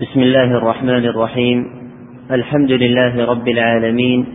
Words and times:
بسم 0.00 0.20
الله 0.20 0.44
الرحمن 0.44 1.04
الرحيم. 1.04 1.66
الحمد 2.30 2.70
لله 2.70 3.26
رب 3.26 3.48
العالمين 3.48 4.26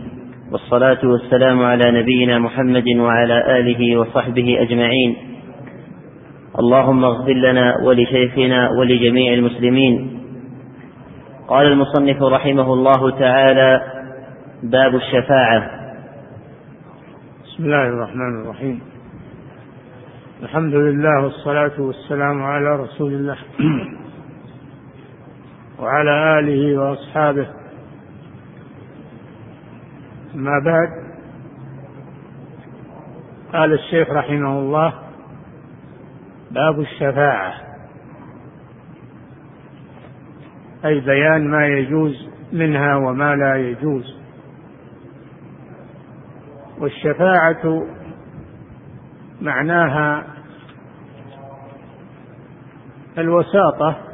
والصلاة 0.52 0.98
والسلام 1.04 1.62
على 1.62 2.00
نبينا 2.00 2.38
محمد 2.38 2.84
وعلى 2.96 3.58
آله 3.60 3.96
وصحبه 3.96 4.62
أجمعين. 4.62 5.16
اللهم 6.58 7.04
اغفر 7.04 7.32
لنا 7.32 7.74
ولشيخنا 7.84 8.70
ولجميع 8.70 9.34
المسلمين. 9.34 10.20
قال 11.48 11.66
المصنف 11.66 12.22
رحمه 12.22 12.72
الله 12.72 13.10
تعالى 13.10 13.80
باب 14.62 14.94
الشفاعة. 14.94 15.70
بسم 17.44 17.64
الله 17.64 17.88
الرحمن 17.88 18.42
الرحيم. 18.42 18.80
الحمد 20.42 20.74
لله 20.74 21.24
والصلاة 21.24 21.80
والسلام 21.80 22.42
على 22.42 22.80
رسول 22.82 23.12
الله. 23.12 23.36
وعلى 25.78 26.38
آله 26.38 26.78
وأصحابه. 26.78 27.46
أما 30.34 30.60
بعد 30.64 30.88
قال 33.52 33.72
الشيخ 33.72 34.10
رحمه 34.10 34.58
الله 34.58 34.94
باب 36.50 36.80
الشفاعة 36.80 37.54
أي 40.84 41.00
بيان 41.00 41.50
ما 41.50 41.66
يجوز 41.66 42.28
منها 42.52 42.96
وما 42.96 43.36
لا 43.36 43.56
يجوز. 43.56 44.18
والشفاعة 46.78 47.86
معناها 49.40 50.24
الوساطة 53.18 54.13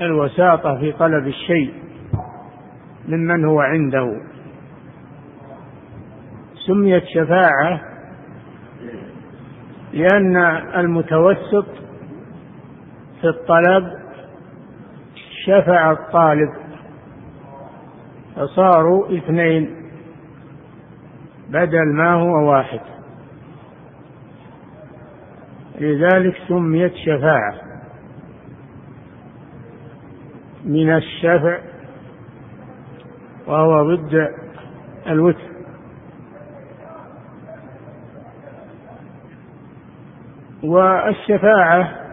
الوساطة 0.00 0.78
في 0.78 0.92
طلب 0.92 1.26
الشيء 1.26 1.74
ممن 3.08 3.44
هو 3.44 3.60
عنده. 3.60 4.20
سميت 6.66 7.04
شفاعة 7.04 7.80
لأن 9.92 10.36
المتوسط 10.76 11.66
في 13.20 13.28
الطلب 13.28 13.92
شفع 15.46 15.92
الطالب 15.92 16.50
فصاروا 18.36 19.18
اثنين 19.18 19.90
بدل 21.48 21.92
ما 21.92 22.12
هو 22.12 22.50
واحد. 22.50 22.80
لذلك 25.80 26.36
سميت 26.48 26.92
شفاعة. 26.94 27.73
من 30.64 30.96
الشفع 30.96 31.58
وهو 33.46 33.94
ضد 33.94 34.28
الوتر. 35.06 35.54
والشفاعة 40.64 42.04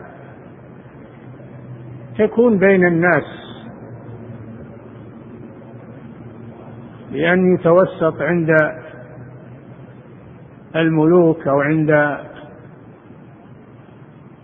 تكون 2.18 2.58
بين 2.58 2.88
الناس 2.88 3.24
بأن 7.12 7.54
يتوسط 7.54 8.22
عند 8.22 8.50
الملوك 10.76 11.48
أو 11.48 11.62
عند 11.62 12.18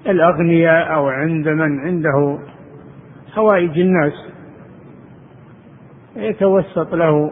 الأغنياء 0.08 0.94
أو 0.94 1.08
عند 1.08 1.48
من 1.48 1.80
عنده 1.80 2.40
حوائج 3.38 3.80
الناس 3.80 4.14
يتوسط 6.16 6.94
له 6.94 7.32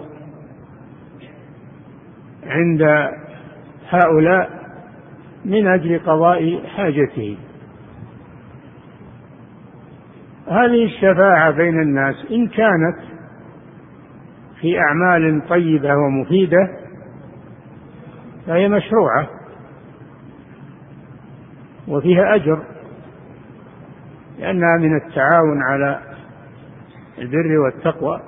عند 2.43 2.81
هؤلاء 3.89 4.49
من 5.45 5.67
أجل 5.67 5.99
قضاء 5.99 6.67
حاجته. 6.67 7.37
هذه 10.47 10.85
الشفاعة 10.85 11.51
بين 11.51 11.81
الناس 11.81 12.15
إن 12.31 12.47
كانت 12.47 12.99
في 14.61 14.79
أعمال 14.79 15.47
طيبة 15.49 15.95
ومفيدة 15.95 16.69
فهي 18.47 18.69
مشروعة 18.69 19.29
وفيها 21.87 22.35
أجر. 22.35 22.74
لأنها 24.39 24.77
من 24.77 24.95
التعاون 24.95 25.63
على 25.63 25.99
البر 27.17 27.59
والتقوى 27.59 28.21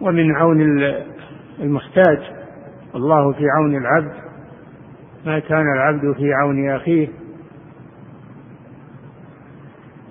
ومن 0.00 0.36
عون 0.36 0.60
المحتاج. 1.60 2.18
الله 2.94 3.32
في 3.32 3.44
عون 3.50 3.76
العبد 3.76 4.14
ما 5.26 5.38
كان 5.38 5.72
العبد 5.72 6.12
في 6.12 6.32
عون 6.32 6.70
أخيه. 6.70 7.08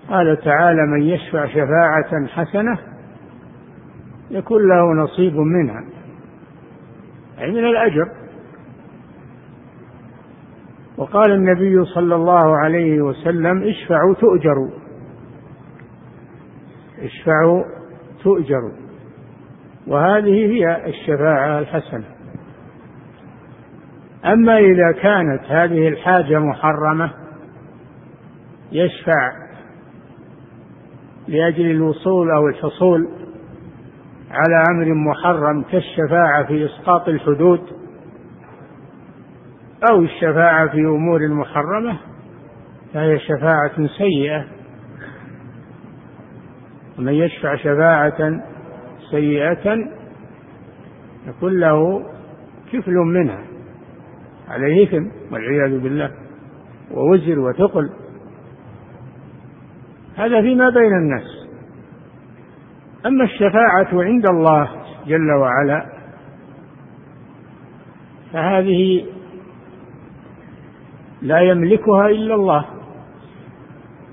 قال 0.10 0.42
تعالى 0.42 0.86
من 0.86 1.02
يشفع 1.02 1.46
شفاعة 1.46 2.28
حسنة 2.28 2.78
يكون 4.32 4.68
له 4.68 4.94
نصيب 4.94 5.36
منها. 5.36 5.84
أي 7.40 7.52
من 7.52 7.66
الأجر. 7.66 8.19
وقال 11.10 11.32
النبي 11.32 11.86
صلى 11.86 12.16
الله 12.16 12.58
عليه 12.58 13.02
وسلم 13.02 13.64
اشفعوا 13.64 14.16
تؤجروا. 14.16 14.70
اشفعوا 17.02 17.64
تؤجروا. 18.24 18.74
وهذه 19.88 20.46
هي 20.46 20.88
الشفاعة 20.88 21.60
الحسنة. 21.60 22.06
أما 24.26 24.58
إذا 24.58 24.92
كانت 24.92 25.44
هذه 25.48 25.88
الحاجة 25.88 26.40
محرمة 26.40 27.12
يشفع 28.72 29.32
لأجل 31.28 31.72
الوصول 31.72 32.32
أو 32.32 32.48
الحصول 32.48 33.08
على 34.32 34.64
أمر 34.72 34.94
محرم 34.94 35.64
كالشفاعة 35.64 36.48
في 36.48 36.66
إسقاط 36.66 37.10
الحدود 37.10 37.62
أو 39.92 40.02
الشفاعة 40.02 40.68
في 40.68 40.78
أمور 40.78 41.28
محرمة 41.28 41.98
فهي 42.94 43.20
شفاعة 43.20 43.88
سيئة. 43.98 44.46
ومن 47.00 47.14
يشفع 47.14 47.56
شفاعة 47.56 48.42
سيئة 49.12 49.78
يكون 51.28 51.60
له 51.60 52.06
كفل 52.74 52.94
منها 52.94 53.44
عليه 54.50 54.88
إثم 54.88 55.06
والعياذ 55.32 55.80
بالله 55.80 56.12
ووزر 56.92 57.40
وثقل. 57.40 57.90
هذا 60.18 60.42
فيما 60.42 60.70
بين 60.70 60.94
الناس. 60.94 61.48
أما 63.06 63.24
الشفاعة 63.24 64.04
عند 64.04 64.30
الله 64.30 64.70
جل 65.08 65.32
وعلا 65.32 65.86
فهذه 68.34 69.06
لا 71.22 71.40
يملكها 71.40 72.08
إلا 72.08 72.36
الله. 72.36 72.66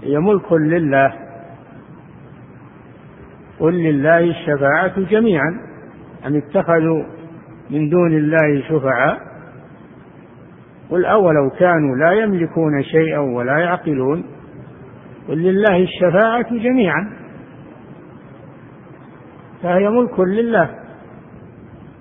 هي 0.03 0.19
ملك 0.19 0.53
لله. 0.53 1.13
قل 3.61 3.75
لله 3.75 4.19
الشفاعة 4.19 5.01
جميعا. 5.01 5.61
أم 6.27 6.37
اتخذوا 6.37 7.05
من 7.71 7.89
دون 7.89 8.13
الله 8.13 8.63
شفعاء؟ 8.69 9.19
قل 10.91 11.05
أولو 11.05 11.51
كانوا 11.51 11.97
لا 11.97 12.13
يملكون 12.13 12.83
شيئا 12.83 13.19
ولا 13.19 13.59
يعقلون. 13.59 14.25
قل 15.29 15.39
لله 15.39 15.77
الشفاعة 15.77 16.55
جميعا. 16.55 17.13
فهي 19.63 19.89
ملك 19.89 20.21
لله. 20.21 20.71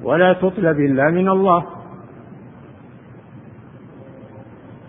ولا 0.03 0.33
تطلب 0.33 0.79
إلا 0.79 1.09
من 1.09 1.29
الله. 1.29 1.74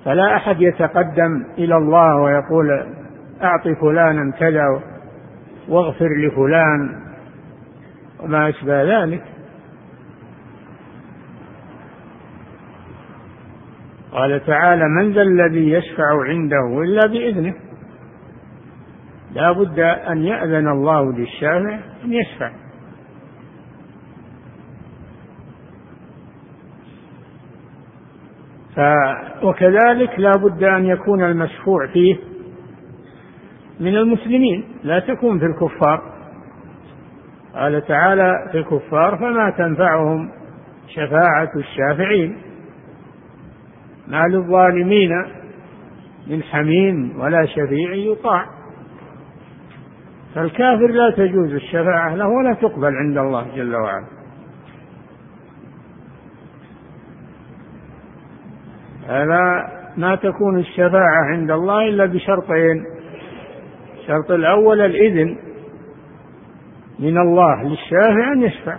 فلا 0.06 0.37
أحد 0.37 0.61
يتقدم 0.61 1.44
إلى 1.58 1.76
الله 1.76 2.23
ويقول 2.23 2.70
أعط 3.43 3.69
فلانا 3.81 4.32
كذا 4.38 4.82
واغفر 5.69 6.08
لفلان 6.26 7.03
وما 8.20 8.49
أشبه 8.49 8.82
ذلك. 8.82 9.23
قال 14.12 14.47
تعالى 14.47 14.85
من 14.88 15.12
ذا 15.12 15.23
الذي 15.23 15.70
يشفع 15.70 16.25
عنده 16.25 16.82
إلا 16.82 17.06
بإذنه. 17.06 17.55
لا 19.32 19.53
بد 19.53 19.79
أن 20.11 20.19
يأذن 20.19 20.69
الله 20.69 21.12
للشافع 21.12 21.79
أن 22.05 22.12
يشفع. 22.12 22.50
وكذلك 29.43 30.19
لا 30.19 30.31
بد 30.31 30.64
أن 30.64 30.87
يكون 30.87 31.25
المشفوع 31.25 31.87
فيه 31.87 32.17
من 33.81 33.96
المسلمين 33.96 34.64
لا 34.84 34.99
تكون 34.99 35.38
في 35.38 35.44
الكفار. 35.44 36.02
قال 37.55 37.87
تعالى 37.87 38.32
في 38.52 38.58
الكفار 38.58 39.17
فما 39.17 39.50
تنفعهم 39.50 40.31
شفاعة 40.88 41.50
الشافعين. 41.56 42.38
ما 44.08 44.28
للظالمين 44.28 45.11
من 46.26 46.43
حميم 46.43 47.20
ولا 47.20 47.46
شفيع 47.46 47.94
يطاع. 47.94 48.46
فالكافر 50.34 50.87
لا 50.87 51.11
تجوز 51.11 51.55
الشفاعة 51.55 52.14
له 52.14 52.29
ولا 52.29 52.55
تقبل 52.55 52.94
عند 52.96 53.19
الله 53.19 53.46
جل 53.56 53.75
وعلا. 53.75 54.16
هذا 59.08 59.69
ما 59.97 60.14
تكون 60.14 60.58
الشفاعة 60.58 61.25
عند 61.32 61.50
الله 61.50 61.88
إلا 61.88 62.06
بشرطين. 62.06 62.85
الشرط 64.00 64.31
الأول 64.31 64.81
الإذن 64.81 65.37
من 66.99 67.19
الله 67.19 67.62
للشافع 67.62 68.32
أن 68.32 68.43
يشفع. 68.43 68.76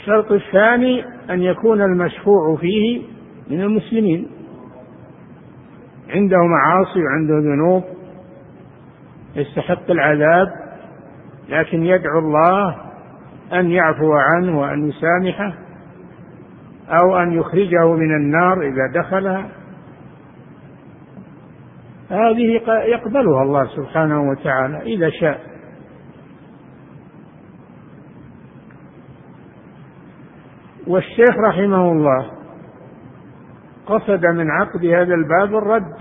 الشرط 0.00 0.32
الثاني 0.32 1.04
أن 1.30 1.42
يكون 1.42 1.82
المشفوع 1.82 2.56
فيه 2.56 3.02
من 3.50 3.60
المسلمين. 3.60 4.28
عنده 6.08 6.38
معاصي 6.38 7.00
وعنده 7.02 7.38
ذنوب 7.38 7.84
يستحق 9.36 9.90
العذاب 9.90 10.48
لكن 11.48 11.82
يدعو 11.82 12.18
الله 12.18 12.76
أن 13.52 13.70
يعفو 13.70 14.12
عنه 14.12 14.60
وأن 14.60 14.88
يسامحه. 14.88 15.67
أو 16.88 17.16
أن 17.16 17.32
يخرجه 17.32 17.94
من 17.94 18.16
النار 18.16 18.62
إذا 18.62 19.00
دخلها 19.00 19.48
هذه 22.10 22.60
يقبلها 22.68 23.42
الله 23.42 23.66
سبحانه 23.76 24.30
وتعالى 24.30 24.82
إذا 24.82 25.10
شاء. 25.10 25.40
والشيخ 30.86 31.38
رحمه 31.48 31.92
الله 31.92 32.30
قصد 33.86 34.26
من 34.26 34.50
عقد 34.50 34.84
هذا 34.84 35.14
الباب 35.14 35.56
الرد 35.56 35.94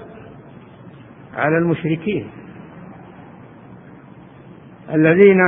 على 1.34 1.58
المشركين 1.58 2.30
الذين 4.94 5.40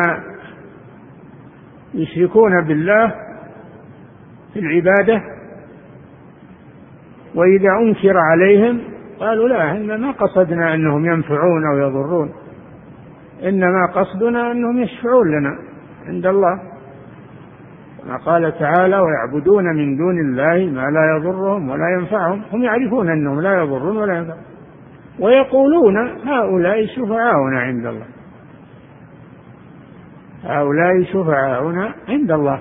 يشركون 1.94 2.64
بالله 2.68 3.29
في 4.54 4.60
العبادة 4.60 5.24
وإذا 7.36 7.70
أنكر 7.82 8.18
عليهم 8.18 8.82
قالوا 9.20 9.48
لا 9.48 9.72
إحنا 9.72 9.98
ما 9.98 10.12
قصدنا 10.12 10.74
أنهم 10.74 11.06
ينفعون 11.06 11.68
أو 11.72 11.78
يضرون. 11.78 12.32
إنما 13.44 13.86
قصدنا 13.96 14.52
أنهم 14.52 14.78
يشفعون 14.78 15.28
لنا 15.28 15.58
عند 16.08 16.26
الله. 16.26 16.60
كما 18.04 18.18
قال 18.18 18.60
تعالى 18.60 19.00
ويعبدون 19.00 19.64
من 19.64 19.98
دون 19.98 20.20
الله 20.20 20.72
ما 20.72 20.82
لا 20.82 21.18
يضرهم 21.18 21.70
ولا 21.70 21.90
ينفعهم. 22.00 22.42
هم 22.54 22.64
يعرفون 22.64 23.10
أنهم 23.10 23.42
لا 23.42 23.62
يضرون 23.62 23.98
ولا 23.98 24.18
ينفعون 24.18 24.44
ويقولون 25.20 25.98
هؤلاء 26.26 26.86
شفعاؤنا 26.86 27.62
عند 27.62 27.86
الله. 27.86 28.06
هؤلاء 30.44 31.04
شفعاؤنا 31.04 31.94
عند 32.10 32.32
الله. 32.32 32.60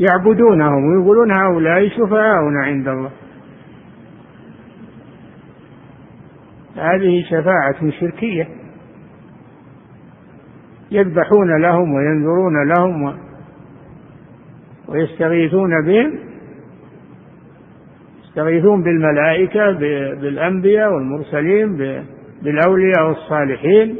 يعبدونهم 0.00 0.84
ويقولون 0.84 1.32
هؤلاء 1.32 1.88
شفعاؤنا 1.88 2.60
عند 2.64 2.88
الله. 2.88 3.10
هذه 6.76 7.24
شفاعة 7.30 7.90
شركية 8.00 8.48
يذبحون 10.90 11.62
لهم 11.62 11.94
وينذرون 11.94 12.68
لهم 12.68 13.18
ويستغيثون 14.88 15.86
بهم. 15.86 16.18
يستغيثون 18.24 18.82
بالملائكة 18.82 19.72
بالأنبياء 20.20 20.92
والمرسلين 20.92 21.76
بالأولياء 22.42 23.08
والصالحين. 23.08 23.96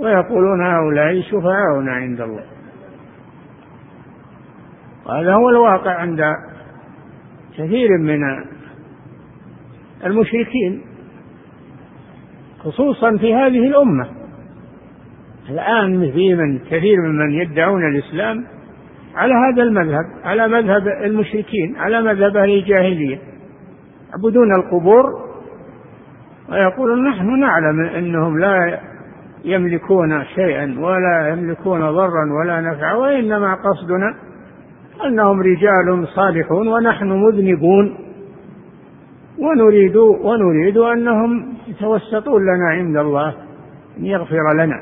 ويقولون 0.00 0.66
هؤلاء 0.66 1.20
شفعاؤنا 1.20 1.92
عند 1.92 2.20
الله. 2.20 2.55
وهذا 5.08 5.34
هو 5.34 5.48
الواقع 5.48 5.90
عند 5.90 6.20
كثير 7.58 7.88
من 7.98 8.20
المشركين 10.04 10.82
خصوصا 12.58 13.16
في 13.16 13.34
هذه 13.34 13.66
الأمة. 13.66 14.08
الآن 15.50 16.12
في 16.12 16.34
من 16.34 16.58
كثير 16.58 17.00
ممن 17.00 17.30
يدعون 17.30 17.88
الإسلام 17.88 18.44
على 19.14 19.34
هذا 19.34 19.62
المذهب 19.62 20.04
على 20.24 20.48
مذهب 20.48 20.88
المشركين 20.88 21.76
على 21.76 22.02
مذهب 22.02 22.36
أهل 22.36 22.50
الجاهلية. 22.50 23.18
يعبدون 24.10 24.54
القبور 24.54 25.04
ويقولون 26.48 27.08
نحن 27.08 27.40
نعلم 27.40 27.80
أنهم 27.80 28.38
لا 28.38 28.80
يملكون 29.44 30.24
شيئا 30.24 30.76
ولا 30.78 31.28
يملكون 31.28 31.80
ضرا 31.80 32.32
ولا 32.40 32.60
نفعا 32.60 32.94
وإنما 32.94 33.54
قصدنا 33.54 34.14
أنهم 35.04 35.40
رجال 35.40 36.08
صالحون 36.08 36.68
ونحن 36.68 37.08
مذنبون. 37.08 37.98
ونريد 39.38 39.96
ونريد 39.96 40.76
أنهم 40.76 41.54
يتوسطون 41.66 42.42
لنا 42.42 42.68
عند 42.68 42.96
الله 42.96 43.34
أن 43.98 44.06
يغفر 44.06 44.52
لنا. 44.54 44.80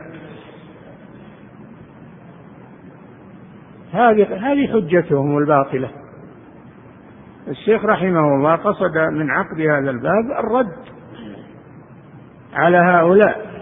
هذه 3.93 4.53
هذه 4.53 4.73
حجتهم 4.73 5.39
الباطلة. 5.39 5.91
الشيخ 7.49 7.85
رحمه 7.85 8.35
الله 8.35 8.57
قصد 8.57 8.97
من 9.13 9.31
عقد 9.31 9.61
هذا 9.61 9.91
الباب 9.91 10.31
الرد 10.39 10.77
على 12.55 12.77
هؤلاء. 12.77 13.55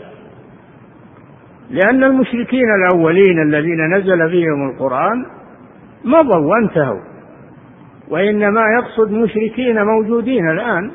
لأن 1.71 2.05
المشركين 2.05 2.67
الأولين 2.75 3.43
الذين 3.43 3.95
نزل 3.95 4.31
فيهم 4.31 4.71
القرآن 4.71 5.27
مضوا 6.05 6.47
وانتهوا. 6.51 7.01
وإنما 8.09 8.61
يقصد 8.79 9.13
مشركين 9.13 9.83
موجودين 9.83 10.51
الآن 10.51 10.91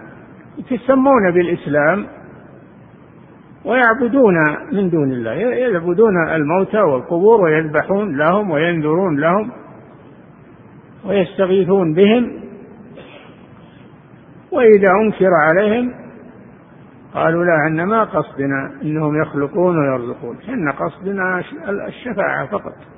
يتسمون 0.57 1.31
بالإسلام 1.31 2.05
ويعبدون 3.65 4.35
من 4.71 4.89
دون 4.89 5.11
الله. 5.11 5.31
يعبدون 5.33 6.27
الموتى 6.29 6.79
والقبور 6.79 7.41
ويذبحون 7.41 8.17
لهم 8.17 8.51
وينذرون 8.51 9.19
لهم 9.19 9.51
ويستغيثون 11.05 11.93
بهم. 11.93 12.41
وإذا 14.51 14.91
أنكر 14.91 15.29
عليهم 15.33 15.93
قالوا 17.13 17.45
لا 17.45 17.53
عنا 17.53 17.85
ما 17.85 18.03
قصدنا 18.03 18.71
إنهم 18.81 19.21
يخلقون 19.21 19.77
ويرزقون. 19.77 20.37
ان 20.49 20.71
قصدنا 20.71 21.43
الشفاعة 21.87 22.45
فقط. 22.45 22.96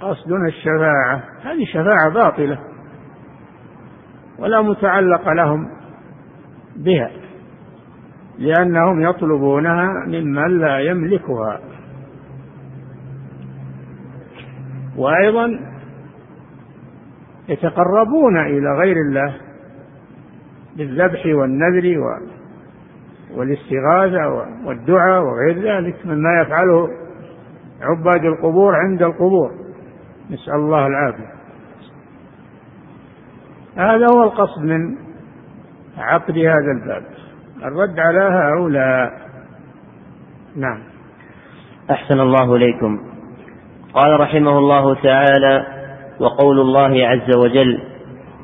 قصدنا 0.00 0.46
الشفاعة. 0.46 1.22
هذه 1.42 1.64
شفاعة 1.72 2.10
باطلة 2.14 2.58
ولا 4.38 4.62
متعلق 4.62 5.28
لهم 5.28 5.70
بها 6.76 7.10
لأنهم 8.38 9.02
يطلبونها 9.02 9.92
ممن 10.06 10.58
لا 10.58 10.78
يملكها. 10.78 11.60
وأيضا 14.96 15.60
يتقربون 17.48 18.38
إلى 18.38 18.78
غير 18.78 18.96
الله 18.96 19.36
بالذبح 20.76 21.26
والنذر 21.26 21.96
والاستغاثة 23.34 24.46
والدعاء 24.64 25.22
وغير 25.22 25.62
ذلك 25.62 26.06
مما 26.06 26.42
يفعله 26.42 26.88
عباد 27.82 28.24
القبور 28.24 28.76
عند 28.76 29.02
القبور. 29.02 29.69
نسأل 30.30 30.54
الله 30.54 30.86
العافية. 30.86 31.40
هذا 33.76 34.06
هو 34.14 34.22
القصد 34.22 34.62
من 34.62 34.96
عقد 35.98 36.38
هذا 36.38 36.72
الباب. 36.80 37.02
الرد 37.64 37.98
على 37.98 38.20
هؤلاء. 38.20 39.12
نعم. 40.56 40.78
أحسن 41.90 42.20
الله 42.20 42.56
إليكم. 42.56 43.00
قال 43.94 44.20
رحمه 44.20 44.58
الله 44.58 44.94
تعالى 44.94 45.66
وقول 46.20 46.60
الله 46.60 47.06
عز 47.06 47.36
وجل 47.36 47.80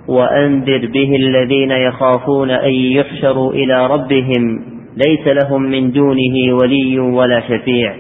وأنذر 0.09 0.87
به 0.87 1.17
الذين 1.17 1.71
يخافون 1.71 2.51
أن 2.51 2.73
يحشروا 2.73 3.53
إلى 3.53 3.87
ربهم. 3.87 4.65
ليس 4.97 5.27
لهم 5.27 5.63
من 5.63 5.93
دونه 5.93 6.57
ولي 6.63 6.99
ولا 6.99 7.41
شفيع. 7.41 7.95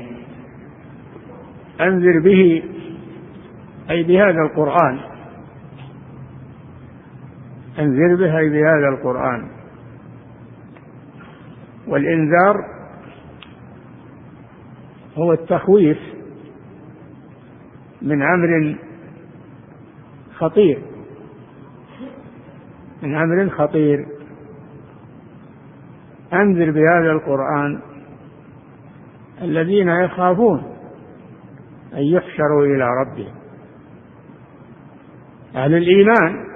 أنذر 1.80 2.20
به 2.24 2.62
أي 3.90 4.02
بهذا 4.02 4.40
القرآن. 4.40 5.00
أنذر 7.78 8.16
به 8.16 8.38
أي 8.38 8.48
بهذا 8.48 8.88
القرآن. 8.88 9.48
والإنذار 11.86 12.64
هو 15.16 15.32
التخويف 15.32 15.98
من 18.02 18.22
أمر 18.22 18.76
خطير. 20.34 20.82
من 23.02 23.14
أمر 23.14 23.50
خطير. 23.50 24.06
أنذر 26.32 26.70
بهذا 26.70 27.12
القرآن 27.12 27.80
الذين 29.42 29.88
يخافون 29.88 30.62
أن 31.92 32.02
يحشروا 32.02 32.64
إلى 32.64 32.88
ربهم. 33.00 33.45
أهل 35.56 35.74
الإيمان 35.74 36.46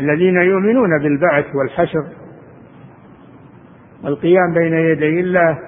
الذين 0.00 0.36
يؤمنون 0.36 1.02
بالبعث 1.02 1.44
والحشر 1.54 2.04
والقيام 4.04 4.54
بين 4.54 4.74
يدي 4.74 5.20
الله 5.20 5.58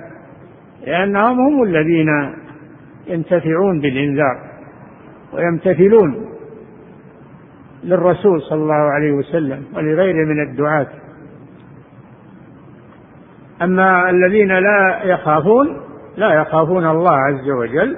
لأنهم 0.86 1.40
هم 1.40 1.62
الذين 1.62 2.08
ينتفعون 3.06 3.80
بالإنذار 3.80 4.52
ويمتثلون 5.32 6.28
للرسول 7.84 8.42
صلى 8.42 8.62
الله 8.62 8.74
عليه 8.74 9.12
وسلم 9.12 9.64
ولغيره 9.74 10.26
من 10.26 10.42
الدعاة. 10.42 10.86
أما 13.62 14.10
الذين 14.10 14.48
لا 14.48 15.00
يخافون 15.04 15.80
لا 16.16 16.34
يخافون 16.34 16.86
الله 16.86 17.16
عز 17.16 17.50
وجل 17.50 17.96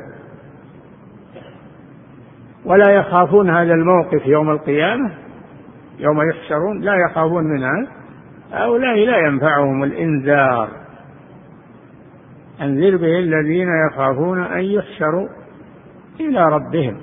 ولا 2.65 2.91
يخافون 2.91 3.51
هذا 3.51 3.75
الموقف 3.75 4.27
يوم 4.27 4.51
القيامة 4.51 5.11
يوم 5.99 6.23
يحشرون 6.29 6.81
لا 6.81 6.95
يخافون 6.95 7.45
منها 7.45 7.89
هؤلاء 8.53 8.97
لا 8.97 9.17
ينفعهم 9.17 9.85
الإنذار. 9.85 10.69
أنذر 12.61 12.97
به 12.97 13.19
الذين 13.19 13.69
يخافون 13.91 14.43
أن 14.43 14.63
يحشروا 14.63 15.29
إلى 16.21 16.49
ربهم. 16.49 16.97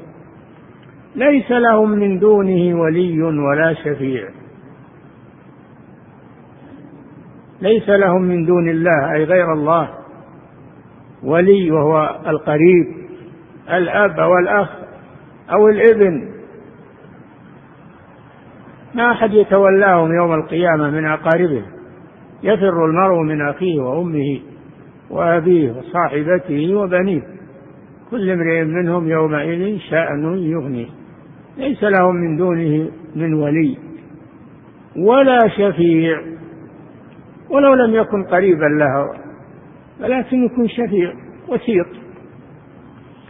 ليس 1.15 1.51
لهم 1.51 1.89
من 1.89 2.20
دونه 2.20 2.82
ولي 2.82 3.22
ولا 3.22 3.74
شفيع. 3.74 4.30
ليس 7.62 7.89
لهم 7.89 8.22
من 8.22 8.46
دون 8.46 8.70
الله 8.70 9.13
أي 9.13 9.24
غير 9.24 9.53
الله 9.53 9.89
ولي 11.24 11.72
وهو 11.72 12.20
القريب 12.27 12.86
الأب 13.70 14.20
أو 14.20 14.38
الأخ 14.38 14.81
أو 15.51 15.67
الإبن. 15.67 16.31
ما 18.96 19.12
أحد 19.12 19.34
يتولاهم 19.34 20.15
يوم 20.15 20.34
القيامة 20.34 20.89
من 20.89 21.05
أقاربه. 21.05 21.62
يفر 22.43 22.86
المرء 22.86 23.22
من 23.24 23.41
أخيه 23.41 23.79
وأمه 23.79 24.39
وأبيه 25.10 25.72
وصاحبته 25.72 26.75
وبنيه. 26.75 27.22
كل 28.12 28.29
امرئ 28.29 28.63
منهم 28.63 29.08
يومئذ 29.08 29.77
شأن 29.89 30.38
يغنيه 30.38 30.88
ليس 31.58 31.84
لهم 31.84 32.15
من 32.15 32.38
دونه 32.38 32.91
من 33.15 33.34
ولي 33.34 33.77
ولا 34.98 35.39
شفيع. 35.48 36.22
ولو 37.50 37.74
لم 37.74 37.96
يكن 37.96 38.24
قريبا 38.24 38.65
له 38.65 39.10
ولكن 40.01 40.46
يكون 40.46 40.67
شفيع 40.67 41.13
وسيط 41.48 41.88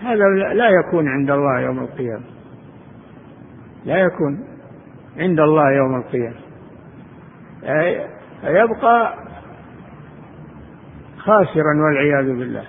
هذا 0.01 0.53
لا 0.53 0.69
يكون 0.69 1.07
عند 1.07 1.31
الله 1.31 1.59
يوم 1.59 1.79
القيامة. 1.79 2.25
لا 3.85 3.97
يكون 3.97 4.47
عند 5.17 5.39
الله 5.39 5.71
يوم 5.71 5.95
القيامة. 5.95 6.39
فيبقى 8.41 9.15
خاسرا 11.17 11.83
والعياذ 11.85 12.25
بالله. 12.25 12.65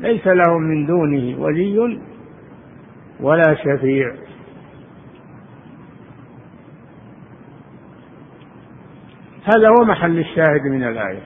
ليس 0.00 0.26
له 0.26 0.58
من 0.58 0.86
دونه 0.86 1.40
ولي 1.40 2.00
ولا 3.20 3.54
شفيع. 3.54 4.14
هذا 9.44 9.68
هو 9.68 9.84
محل 9.84 10.18
الشاهد 10.18 10.62
من 10.70 10.82
الآية. 10.82 11.22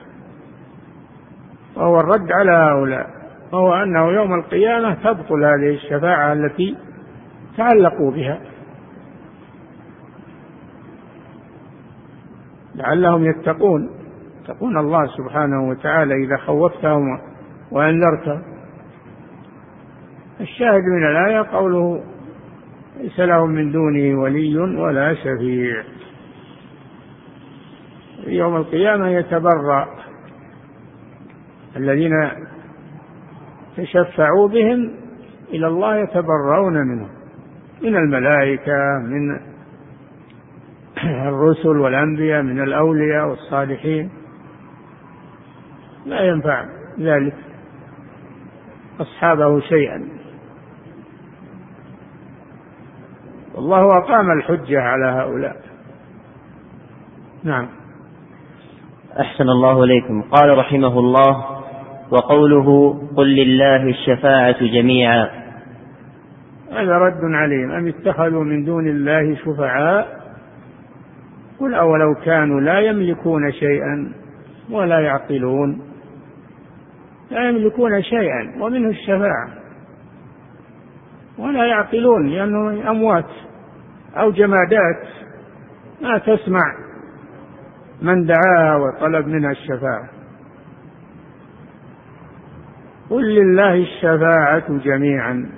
وهو 1.75 1.99
الرد 1.99 2.31
على 2.31 2.51
هؤلاء. 2.51 3.20
وهو 3.53 3.73
أنه 3.73 4.11
يوم 4.11 4.33
القيامة 4.33 4.93
تبطل 4.93 5.43
هذه 5.43 5.73
الشفاعة 5.75 6.33
التي 6.33 6.77
تعلقوا 7.57 8.11
بها. 8.11 8.41
لعلهم 12.75 13.25
يتقون. 13.25 13.89
يتقون 14.43 14.77
الله 14.77 15.07
سبحانه 15.17 15.69
وتعالى 15.69 16.13
إذا 16.25 16.37
خوفتهم 16.37 17.19
وأنذرتهم 17.71 18.41
الشاهد 20.41 20.83
من 20.83 21.07
الآية 21.07 21.41
قوله 21.51 22.03
ليس 23.01 23.19
لهم 23.19 23.49
من 23.49 23.71
دونه 23.71 24.21
ولي 24.21 24.57
ولا 24.57 25.13
شفيع. 25.13 25.83
يوم 28.27 28.55
القيامة 28.55 29.09
يتبرأ 29.09 29.87
الذين 31.75 32.11
تشفعوا 33.77 34.47
بهم 34.47 34.91
إلى 35.49 35.67
الله 35.67 35.95
يتبرؤون 35.95 36.73
منهم 36.73 37.09
من 37.81 37.95
الملائكة 37.95 38.73
من 39.03 39.39
الرسل 41.03 41.77
والأنبياء 41.77 42.41
من 42.41 42.63
الأولياء 42.63 43.27
والصالحين. 43.27 44.09
لا 46.05 46.21
ينفع 46.21 46.65
ذلك 46.99 47.35
أصحابه 48.99 49.59
شيئا. 49.59 50.07
والله 53.55 53.97
أقام 53.97 54.31
الحجة 54.31 54.81
على 54.81 55.05
هؤلاء. 55.05 55.61
نعم. 57.43 57.67
أحسن 59.19 59.49
الله 59.49 59.83
إليكم. 59.83 60.21
قال 60.21 60.57
رحمه 60.57 60.99
الله 60.99 61.50
وقوله 62.11 62.99
قل 63.15 63.35
لله 63.35 63.83
الشفاعة 63.89 64.63
جميعا. 64.63 65.29
هذا 66.71 66.97
رد 66.97 67.21
عليهم. 67.23 67.71
أم 67.71 67.87
اتخذوا 67.87 68.43
من 68.43 68.65
دون 68.65 68.87
الله 68.87 69.35
شفعاء؟ 69.35 70.21
قل 71.59 71.73
أولو 71.73 72.15
كانوا 72.25 72.61
لا 72.61 72.79
يملكون 72.79 73.51
شيئا 73.51 74.11
ولا 74.71 74.99
يعقلون. 74.99 75.81
لا 77.31 77.49
يملكون 77.49 78.01
شيئا 78.03 78.53
ومنه 78.59 78.89
الشفاعة. 78.89 79.49
ولا 81.37 81.65
يعقلون 81.65 82.27
لأنهم 82.27 82.87
أموات 82.87 83.29
أو 84.17 84.31
جمادات. 84.31 85.07
ما 86.01 86.17
تسمع 86.17 86.75
من 88.01 88.25
دعاها 88.25 88.75
وطلب 88.75 89.27
منها 89.27 89.51
الشفاعة. 89.51 90.20
قل 93.11 93.35
لله 93.35 93.73
الشفاعة 93.73 94.77
جميعا. 94.77 95.49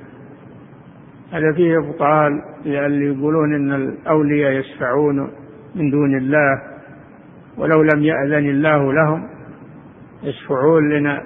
هذا 1.31 1.53
فيه 1.55 1.77
إبطال 1.77 2.41
للي 2.65 3.05
يقولون 3.05 3.55
إن 3.55 3.72
الأولياء 3.72 4.51
يشفعون 4.51 5.31
من 5.75 5.89
دون 5.91 6.17
الله 6.17 6.62
ولو 7.57 7.81
لم 7.81 8.03
يأذن 8.03 8.50
الله 8.50 8.93
لهم 8.93 9.29
يشفعون 10.24 10.89
لنا. 10.89 11.24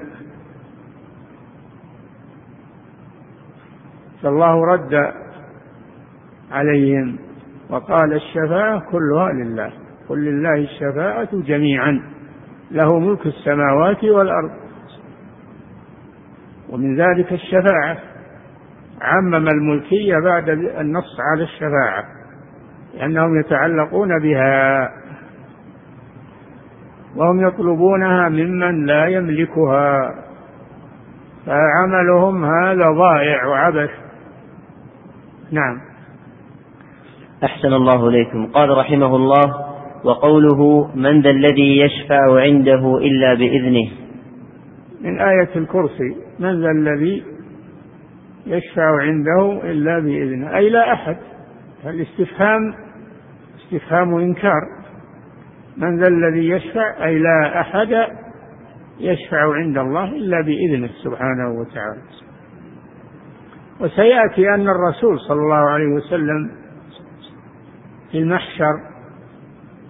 فالله 4.24 4.66
رد 4.66 5.14
عليهم 6.52 7.20
وقال 7.70 8.14
الشفاعة 8.14 8.80
كلها 8.92 9.34
لله 9.34 9.72
قل 10.10 10.18
لله 10.26 10.56
الشفاعة 10.56 11.30
جميعا 11.34 12.02
له 12.72 13.00
ملك 13.00 13.26
السماوات 13.26 14.04
والأرض. 14.04 14.67
ومن 16.70 16.96
ذلك 16.96 17.34
الشفاعة. 17.34 17.98
عمم 19.02 19.48
الملكية 19.48 20.16
بعد 20.20 20.50
النص 20.50 21.20
على 21.32 21.44
الشفاعة 21.44 22.04
لأنهم 22.98 23.40
يتعلقون 23.40 24.20
بها. 24.20 24.90
وهم 27.16 27.48
يطلبونها 27.48 28.30
ممن 28.30 28.86
لا 28.86 29.06
يملكها. 29.06 30.16
فعملهم 31.46 32.46
هذا 32.46 32.92
ضائع 32.92 33.46
وعبث. 33.46 33.90
نعم. 35.52 35.78
أحسن 37.44 37.74
الله 37.74 38.08
إليكم. 38.08 38.46
قال 38.46 38.78
رحمه 38.78 39.16
الله 39.16 39.68
وقوله 40.04 40.92
من 40.96 41.22
ذا 41.22 41.30
الذي 41.30 41.80
يشفع 41.80 42.42
عنده 42.42 42.98
إلا 42.98 43.34
بإذنه؟ 43.34 43.92
من 45.02 45.20
آية 45.20 45.50
الكرسي 45.56 46.16
من 46.40 46.62
ذا 46.62 46.72
الذي 46.72 47.24
يشفع 48.46 49.02
عنده 49.02 49.62
إلا 49.64 50.00
بإذنه؟ 50.00 50.58
أي 50.58 50.70
لا 50.70 50.94
أحد. 50.94 51.18
الاستفهام 51.86 52.74
استفهام 53.60 54.16
إنكار. 54.16 54.62
من 55.78 56.00
ذا 56.00 56.08
الذي 56.08 56.50
يشفع؟ 56.50 57.06
أي 57.06 57.20
لا 57.20 57.62
أحد 57.62 58.08
يشفع 59.00 59.54
عند 59.54 59.78
الله 59.78 60.04
إلا 60.04 60.42
بإذنه 60.42 60.90
سبحانه 61.04 61.50
وتعالى. 61.60 62.02
وسيأتي 63.80 64.54
أن 64.54 64.70
الرسول 64.70 65.20
صلى 65.20 65.42
الله 65.42 65.70
عليه 65.70 65.88
وسلم 65.88 66.52
في 68.12 68.18
المحشر 68.18 68.74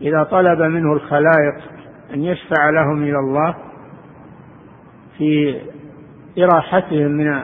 إذا 0.01 0.23
طلب 0.23 0.61
منه 0.61 0.93
الخلائق 0.93 1.55
أن 2.13 2.23
يشفع 2.23 2.69
لهم 2.69 3.03
إلى 3.03 3.19
الله 3.19 3.55
في 5.17 5.61
إراحتهم 6.37 7.11
من 7.11 7.43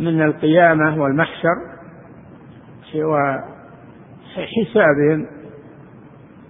من 0.00 0.22
القيامة 0.22 1.02
والمحشر 1.02 1.54
وحسابهم 4.36 5.26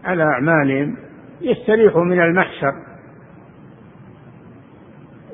على 0.05 0.23
أعمالهم 0.23 0.97
يستريحوا 1.41 2.05
من 2.05 2.21
المحشر. 2.21 2.73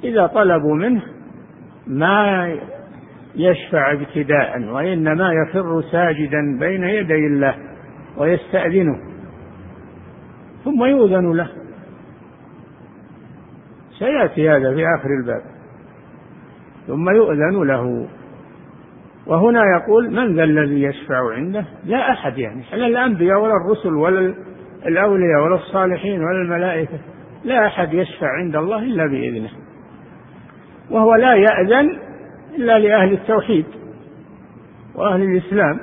إذا 0.04 0.26
طلبوا 0.26 0.74
منه 0.74 1.02
ما 1.86 2.48
يشفع 3.34 3.92
ابتداء 3.92 4.62
وإنما 4.62 5.32
يفر 5.32 5.82
ساجدا 5.92 6.58
بين 6.58 6.84
يدي 6.84 7.26
الله 7.26 7.54
ويستأذنه 8.16 8.98
ثم 10.64 10.84
يؤذن 10.84 11.32
له. 11.32 11.65
سيأتي 13.98 14.50
هذا 14.50 14.74
في 14.74 14.84
آخر 14.98 15.08
الباب. 15.20 15.42
ثم 16.86 17.10
يؤذن 17.10 17.66
له. 17.66 18.06
وهنا 19.26 19.62
يقول 19.76 20.10
من 20.10 20.36
ذا 20.36 20.44
الذي 20.44 20.82
يشفع 20.82 21.34
عنده؟ 21.34 21.64
لا 21.84 22.12
أحد 22.12 22.38
يعني. 22.38 22.62
لا 22.72 22.86
الأنبياء 22.86 23.40
ولا 23.40 23.52
الرسل 23.64 23.94
ولا 23.94 24.34
الأولياء 24.86 25.44
ولا 25.44 25.54
الصالحين 25.54 26.20
ولا 26.24 26.42
الملائكة. 26.42 26.98
لا 27.44 27.66
أحد 27.66 27.94
يشفع 27.94 28.28
عند 28.28 28.56
الله 28.56 28.78
إلا 28.78 29.06
بإذنه. 29.06 29.50
وهو 30.90 31.14
لا 31.14 31.34
يأذن 31.34 31.98
إلا 32.56 32.78
لأهل 32.78 33.12
التوحيد 33.12 33.66
وأهل 34.94 35.22
الإسلام. 35.22 35.80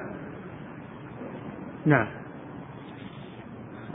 نعم. 1.86 2.08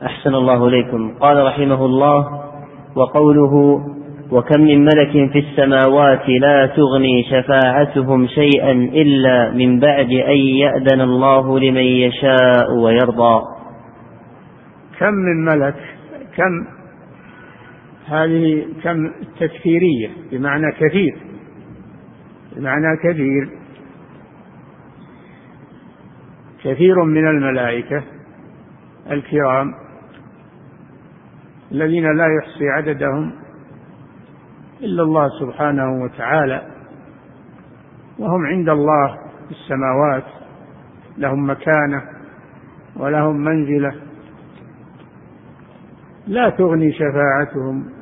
أحسن 0.02 0.34
الله 0.34 0.68
إليكم. 0.68 1.14
قال 1.20 1.46
رحمه 1.46 1.84
الله 1.84 2.44
وقوله 2.96 3.84
وكم 4.30 4.60
من 4.60 4.84
ملك 4.84 5.32
في 5.32 5.38
السماوات 5.38 6.28
لا 6.28 6.66
تغني 6.66 7.24
شفاعتهم 7.30 8.26
شيئا 8.26 8.72
إلا 8.72 9.50
من 9.50 9.80
بعد 9.80 10.10
أن 10.10 10.38
يأذن 10.38 11.00
الله 11.00 11.58
لمن 11.58 11.82
يشاء 11.82 12.72
ويرضى. 12.72 13.42
كم 14.98 15.14
من 15.14 15.44
ملك 15.44 15.76
كم؟ 16.36 16.66
هذه 18.06 18.66
كم 18.82 19.10
تكثيرية 19.40 20.10
بمعنى 20.32 20.72
كثير 20.72 21.16
بمعنى 22.56 22.96
كثير. 22.96 23.48
كثير 26.64 27.04
من 27.04 27.28
الملائكة 27.28 28.02
الكرام 29.10 29.74
الذين 31.72 32.16
لا 32.16 32.26
يحصي 32.38 32.68
عددهم 32.68 33.47
إلا 34.82 35.02
الله 35.02 35.28
سبحانه 35.40 36.02
وتعالى. 36.02 36.62
وهم 38.18 38.46
عند 38.46 38.68
الله 38.68 39.16
في 39.16 39.50
السماوات 39.50 40.24
لهم 41.18 41.50
مكانة 41.50 42.02
ولهم 42.96 43.36
منزلة. 43.36 43.94
لا 46.26 46.50
تغني 46.50 46.92
شفاعتهم. 46.92 47.92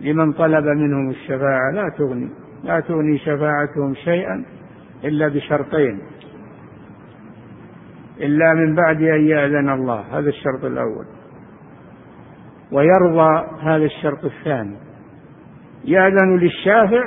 لمن 0.00 0.32
طلب 0.32 0.64
منهم 0.64 1.10
الشفاعة 1.10 1.70
لا 1.70 1.88
تغني 1.98 2.28
لا 2.64 2.80
تغني 2.80 3.18
شفاعتهم 3.18 3.94
شيئا 3.94 4.44
إلا 5.04 5.28
بشرطين. 5.28 6.00
إلا 8.20 8.54
من 8.54 8.74
بعد 8.74 8.96
أن 8.96 9.26
يأذن 9.26 9.68
الله 9.68 10.00
هذا 10.18 10.28
الشرط 10.28 10.64
الأول. 10.64 11.06
ويرضى 12.72 13.46
هذا 13.60 13.84
الشرط 13.84 14.24
الثاني. 14.24 14.85
يأذن 15.86 16.36
للشافع 16.36 17.02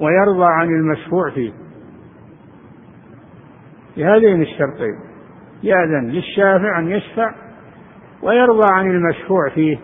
ويرضى 0.00 0.44
عن 0.44 0.68
المشفوع 0.68 1.30
فيه. 1.30 1.52
بهذين 3.96 4.42
الشرطين. 4.42 4.94
يأذن 5.62 6.10
للشافع 6.10 6.78
أن 6.78 6.88
يشفع 6.88 7.34
ويرضى 8.22 8.66
عن 8.72 8.90
المشفوع 8.90 9.50
فيه 9.54 9.78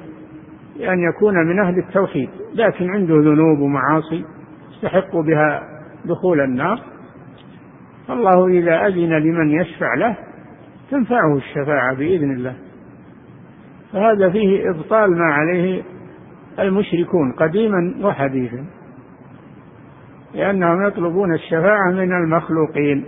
بأن 0.78 0.98
يكون 0.98 1.34
من 1.34 1.60
أهل 1.60 1.78
التوحيد 1.78 2.30
لكن 2.54 2.90
عنده 2.90 3.14
ذنوب 3.14 3.60
ومعاصي 3.60 4.24
يستحق 4.70 5.16
بها 5.16 5.62
دخول 6.04 6.40
النار. 6.40 6.80
فالله 8.08 8.46
إذا 8.46 8.86
أذن 8.86 9.18
لمن 9.18 9.50
يشفع 9.50 9.94
له 9.94 10.16
تنفعه 10.90 11.36
الشفاعة 11.36 11.94
بإذن 11.94 12.30
الله. 12.30 12.54
فهذا 13.92 14.30
فيه 14.30 14.70
إبطال 14.70 15.18
ما 15.18 15.32
عليه 15.32 15.82
المشركون 16.60 17.32
قديما 17.32 17.94
وحديثا 18.02 18.64
لأنهم 20.34 20.86
يطلبون 20.86 21.34
الشفاعة 21.34 21.90
من 21.90 22.12
المخلوقين 22.12 23.04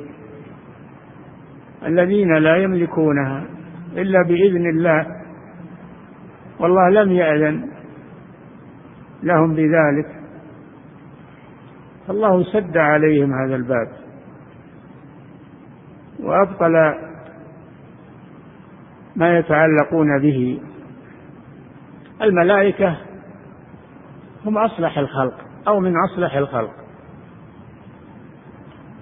الذين 1.86 2.34
لا 2.34 2.56
يملكونها 2.56 3.44
إلا 3.96 4.22
بإذن 4.22 4.70
الله. 4.70 5.06
والله 6.60 6.88
لم 6.88 7.12
يأذن 7.12 7.68
لهم 9.22 9.54
بذلك. 9.54 10.06
فالله 12.06 12.42
سد 12.42 12.76
عليهم 12.76 13.32
هذا 13.32 13.56
الباب 13.56 13.88
وأبطل 16.20 16.94
ما 19.16 19.38
يتعلقون 19.38 20.18
به. 20.18 20.60
الملائكة 22.22 22.96
هم 24.46 24.58
أصلح 24.58 24.98
الخلق 24.98 25.34
أو 25.68 25.80
من 25.80 25.92
أصلح 26.10 26.34
الخلق. 26.36 26.74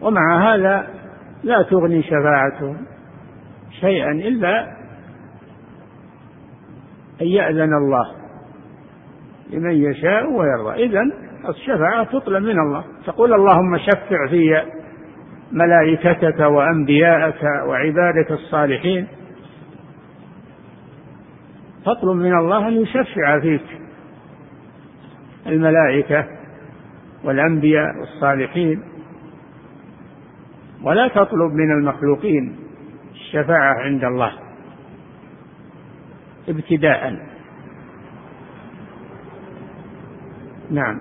ومع 0.00 0.54
هذا 0.54 0.88
لا 1.44 1.62
تغني 1.62 2.02
شفاعتهم 2.02 2.76
شيئا 3.80 4.10
إلا 4.10 4.62
أن 7.22 7.26
يأذن 7.26 7.74
الله 7.74 8.14
لمن 9.50 9.72
يشاء 9.72 10.30
ويرضى. 10.30 10.84
إذن 10.84 11.12
الشفاعة 11.48 12.04
تطلب 12.04 12.42
من 12.42 12.58
الله. 12.58 12.84
تقول 13.06 13.34
اللهم 13.34 13.78
شفع 13.78 14.26
في 14.28 14.62
ملائكتك 15.52 16.40
وأنبياءك 16.40 17.42
وعبادك 17.42 18.30
الصالحين. 18.30 19.08
تطلب 21.84 22.16
من 22.16 22.38
الله 22.38 22.68
أن 22.68 22.72
يشفع 22.72 23.40
فيك. 23.40 23.79
الملائكة 25.50 26.24
والأنبياء 27.24 28.00
والصالحين. 28.00 28.82
ولا 30.82 31.08
تطلب 31.08 31.52
من 31.52 31.70
المخلوقين 31.70 32.56
الشفاعة 33.12 33.74
عند 33.74 34.04
الله 34.04 34.32
ابتداء. 36.48 37.16
نعم. 40.70 41.00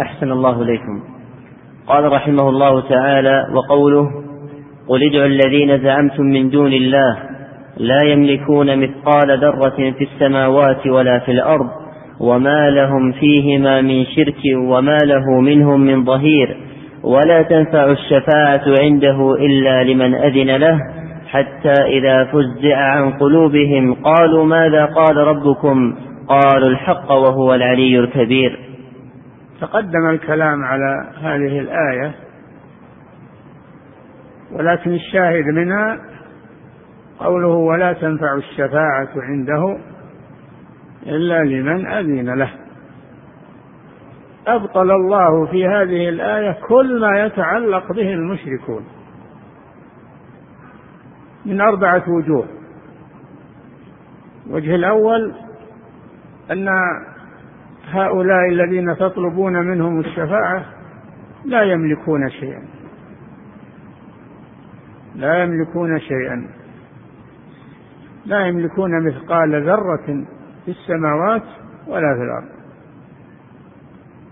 أحسن 0.00 0.32
الله 0.32 0.62
إليكم. 0.62 1.02
قال 1.86 2.12
رحمه 2.12 2.48
الله 2.48 2.88
تعالى 2.88 3.46
وقوله 3.52 4.24
قل 4.88 5.02
ادعوا 5.02 5.26
الذين 5.26 5.82
زعمتم 5.82 6.22
من 6.22 6.50
دون 6.50 6.72
الله 6.72 7.18
لا 7.76 8.02
يملكون 8.02 8.78
مثقال 8.78 9.40
ذرة 9.40 9.92
في 9.98 10.04
السماوات 10.04 10.86
ولا 10.86 11.18
في 11.18 11.32
الأرض 11.32 11.70
وما 12.20 12.70
لهم 12.70 13.12
فيهما 13.12 13.80
من 13.80 14.04
شرك 14.04 14.40
وما 14.56 14.98
له 15.04 15.40
منهم 15.40 15.80
من 15.80 16.04
ظهير 16.04 16.56
ولا 17.02 17.42
تنفع 17.42 17.90
الشفاعة 17.90 18.62
عنده 18.80 19.34
إلا 19.34 19.84
لمن 19.84 20.14
أذن 20.14 20.56
له 20.56 20.78
حتى 21.28 21.82
إذا 21.82 22.24
فزع 22.24 22.76
عن 22.76 23.10
قلوبهم 23.10 23.94
قالوا 23.94 24.44
ماذا 24.44 24.84
قال 24.84 25.16
ربكم 25.16 25.94
قالوا 26.28 26.68
الحق 26.68 27.12
وهو 27.12 27.54
العلي 27.54 27.98
الكبير 27.98 28.58
تقدم 29.60 30.10
الكلام 30.10 30.64
على 30.64 31.10
هذه 31.22 31.58
الآية 31.58 32.14
ولكن 34.52 34.94
الشاهد 34.94 35.44
منها 35.44 35.98
قوله 37.18 37.48
ولا 37.48 37.92
تنفع 37.92 38.34
الشفاعة 38.34 39.08
عنده 39.16 39.78
إلا 41.06 41.44
لمن 41.44 41.86
أذن 41.86 42.34
له. 42.34 42.50
أبطل 44.46 44.90
الله 44.90 45.46
في 45.46 45.66
هذه 45.66 46.08
الآية 46.08 46.52
كل 46.68 47.00
ما 47.00 47.24
يتعلق 47.24 47.92
به 47.92 48.12
المشركون. 48.12 48.84
من 51.46 51.60
أربعة 51.60 52.04
وجوه. 52.08 52.46
الوجه 54.46 54.74
الأول 54.74 55.34
أن 56.50 56.68
هؤلاء 57.90 58.48
الذين 58.48 58.96
تطلبون 58.96 59.52
منهم 59.52 60.00
الشفاعة 60.00 60.64
لا 61.44 61.62
يملكون 61.62 62.30
شيئا. 62.30 62.62
لا 65.14 65.42
يملكون 65.42 66.00
شيئا. 66.00 66.48
لا 68.26 68.46
يملكون 68.46 69.06
مثقال 69.06 69.64
ذرة 69.64 70.24
في 70.68 70.74
السماوات 70.74 71.42
ولا 71.86 72.14
في 72.14 72.22
الأرض. 72.22 72.48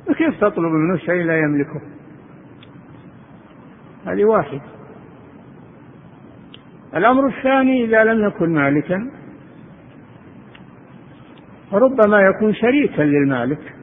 فكيف 0.07 0.40
تطلب 0.40 0.72
منه 0.72 0.96
شيء 0.96 1.22
لا 1.22 1.38
يملكه؟ 1.38 1.81
هذه 4.07 4.25
واحد. 4.25 4.61
الأمر 6.96 7.27
الثاني 7.27 7.85
إذا 7.85 8.05
لم 8.05 8.27
يكن 8.27 8.55
مالكا 8.55 9.11
فربما 11.70 12.20
يكون 12.20 12.55
شريكا 12.55 13.03
للمالك 13.03 13.75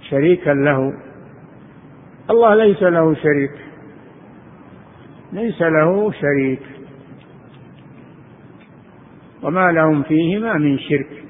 شريكا 0.00 0.50
له. 0.50 0.92
الله 2.30 2.54
ليس 2.54 2.82
له 2.82 3.14
شريك 3.14 3.54
ليس 5.32 5.62
له 5.62 6.12
شريك. 6.12 6.62
وما 9.42 9.72
لهم 9.72 10.02
فيهما 10.02 10.54
من 10.54 10.78
شرك. 10.78 11.21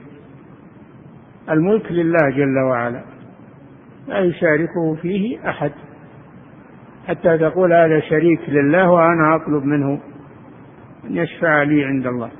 الملك 1.51 1.93
لله 1.93 2.31
جل 2.31 2.59
وعلا 2.59 3.03
لا 4.09 4.19
يشاركه 4.19 4.95
فيه 5.03 5.51
أحد. 5.51 5.73
حتى 7.09 7.39
تقول 7.39 7.73
هذا 7.73 8.01
شريك 8.01 8.41
لله 8.49 8.91
وأنا 8.91 9.37
أطلب 9.37 9.65
منه 9.65 10.01
أن 11.05 11.17
يشفع 11.17 11.63
لي 11.63 11.85
عند 11.85 12.07
الله. 12.07 12.31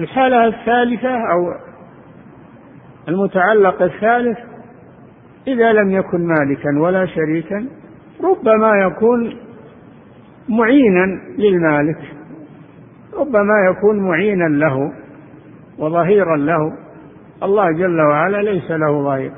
الحالة 0.00 0.46
الثالثة 0.46 1.32
أو 1.32 1.54
المتعلق 3.08 3.82
الثالث 3.82 4.38
إذا 5.46 5.72
لم 5.72 5.90
يكن 5.90 6.26
مالكا 6.26 6.78
ولا 6.78 7.06
شريكا 7.06 7.66
ربما 8.24 8.70
يكون 8.86 9.36
معينا 10.48 11.20
للمالك 11.38 12.00
ربما 13.16 13.54
يكون 13.70 14.08
معينا 14.08 14.44
له. 14.44 14.92
وظهيرا 15.80 16.36
له. 16.36 16.72
الله 17.42 17.72
جل 17.72 18.00
وعلا 18.00 18.42
ليس 18.42 18.70
له 18.70 19.02
ظهير 19.04 19.32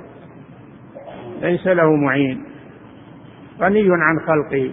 ليس 1.43 1.67
له 1.67 1.97
معين 1.97 2.45
غني 3.61 3.89
عن 3.91 4.21
خلقه. 4.21 4.73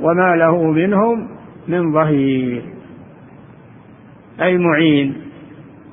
وما 0.00 0.36
له 0.36 0.62
منهم 0.62 1.28
من 1.68 1.92
ظهير 1.92 2.62
أي 4.42 4.58
معين 4.58 5.22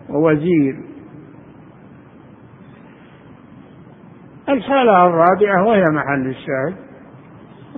ووزير. 0.10 0.76
الحالة 4.50 5.08
الرابعة 5.08 5.68
وهي 5.68 5.84
محل 5.84 6.28
الشاهد. 6.28 6.86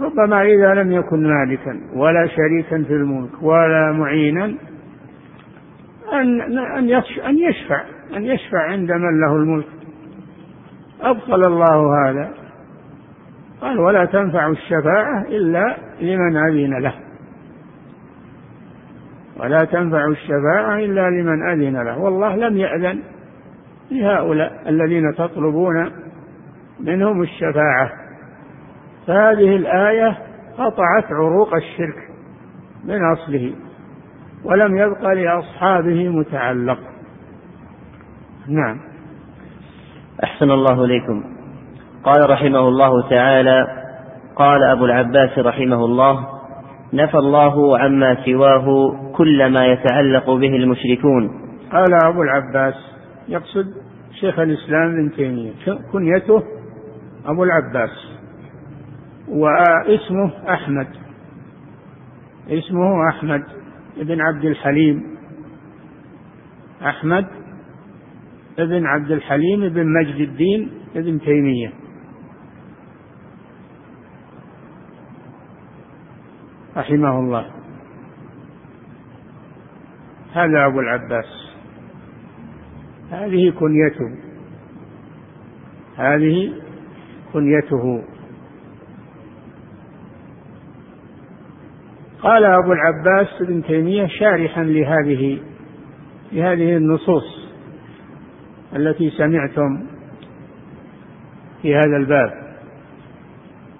ربما 0.01 0.41
إذا 0.41 0.73
لم 0.73 0.91
يكن 0.91 1.27
مالكا 1.27 1.79
ولا 1.95 2.27
شريكا 2.27 2.83
في 2.83 2.93
الملك 2.93 3.43
ولا 3.43 3.91
معينا 3.91 4.55
أن 6.13 6.41
أن 6.41 6.89
أن 7.25 7.37
يشفع 7.37 7.83
أن 8.17 8.25
يشفع 8.25 8.61
عند 8.61 8.91
من 8.91 9.21
له 9.21 9.35
الملك. 9.35 9.67
أبطل 11.01 11.45
الله 11.45 12.09
هذا. 12.09 12.33
قال 13.61 13.79
ولا 13.79 14.05
تنفع 14.05 14.47
الشفاعة 14.47 15.21
إلا 15.21 15.77
لمن 16.01 16.37
أذن 16.37 16.79
له. 16.83 16.93
ولا 19.37 19.65
تنفع 19.65 20.05
الشفاعة 20.05 20.75
إلا 20.75 21.09
لمن 21.09 21.49
أذن 21.49 21.83
له. 21.83 21.99
والله 21.99 22.35
لم 22.35 22.57
يأذن 22.57 22.99
لهؤلاء 23.91 24.69
الذين 24.69 25.15
تطلبون 25.15 25.91
منهم 26.79 27.21
الشفاعة. 27.21 27.91
فهذه 29.07 29.55
الآية 29.55 30.17
قطعت 30.57 31.11
عروق 31.11 31.53
الشرك 31.55 32.09
من 32.85 33.11
أصله. 33.11 33.53
ولم 34.43 34.77
يبق 34.77 35.07
لأصحابه 35.07 36.09
متعلق. 36.09 36.79
نعم. 38.47 38.79
أحسن 40.23 40.51
الله 40.51 40.85
إليكم. 40.85 41.23
قال 42.03 42.29
رحمه 42.29 42.67
الله 42.67 43.09
تعالى 43.09 43.67
قال 44.35 44.63
أبو 44.63 44.85
العباس 44.85 45.39
رحمه 45.39 45.85
الله 45.85 46.27
نفى 46.93 47.17
الله 47.17 47.79
عما 47.79 48.25
سواه 48.25 48.95
كل 49.15 49.51
ما 49.53 49.65
يتعلق 49.65 50.29
به 50.29 50.55
المشركون. 50.55 51.29
قال 51.71 51.93
أبو 52.05 52.23
العباس 52.23 52.75
يقصد 53.27 53.73
شيخ 54.19 54.39
الإسلام 54.39 54.93
ابن 54.93 55.11
تيمية 55.11 55.51
كنيته 55.91 56.43
أبو 57.25 57.43
العباس 57.43 57.89
واسمه 59.27 60.31
أحمد 60.49 60.87
اسمه 62.49 63.09
أحمد. 63.09 63.43
بن 63.99 64.21
عبد 64.21 64.45
الحليم. 64.45 65.17
أحمد 66.81 67.27
بن 68.57 68.85
عبد 68.85 69.11
الحليم 69.11 69.69
بن 69.69 69.93
مجد 69.93 70.21
الدين 70.21 70.71
بن 70.95 71.19
تيمية. 71.19 71.71
رحمه 76.77 77.19
الله. 77.19 77.45
هذا 80.33 80.65
أبو 80.65 80.79
العباس. 80.79 81.47
هذه 83.11 83.49
كنيته. 83.49 84.17
هذه 85.97 86.53
كنيته. 87.33 88.03
قال 92.21 92.45
أبو 92.45 92.73
العباس 92.73 93.41
ابن 93.41 93.63
تيمية 93.63 94.07
شارحا 94.07 94.63
لهذه 94.63 95.39
لهذه 96.31 96.77
النصوص 96.77 97.47
التي 98.75 99.09
سمعتم 99.09 99.83
في 101.61 101.75
هذا 101.75 101.97
الباب. 101.97 102.31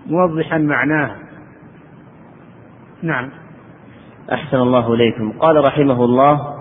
موضحا 0.08 0.58
معناه 0.58 1.16
نعم. 3.04 3.30
أحسن 4.32 4.58
الله 4.58 4.94
إليكم. 4.94 5.32
قال 5.32 5.68
رحمه 5.68 6.04
الله 6.06 6.58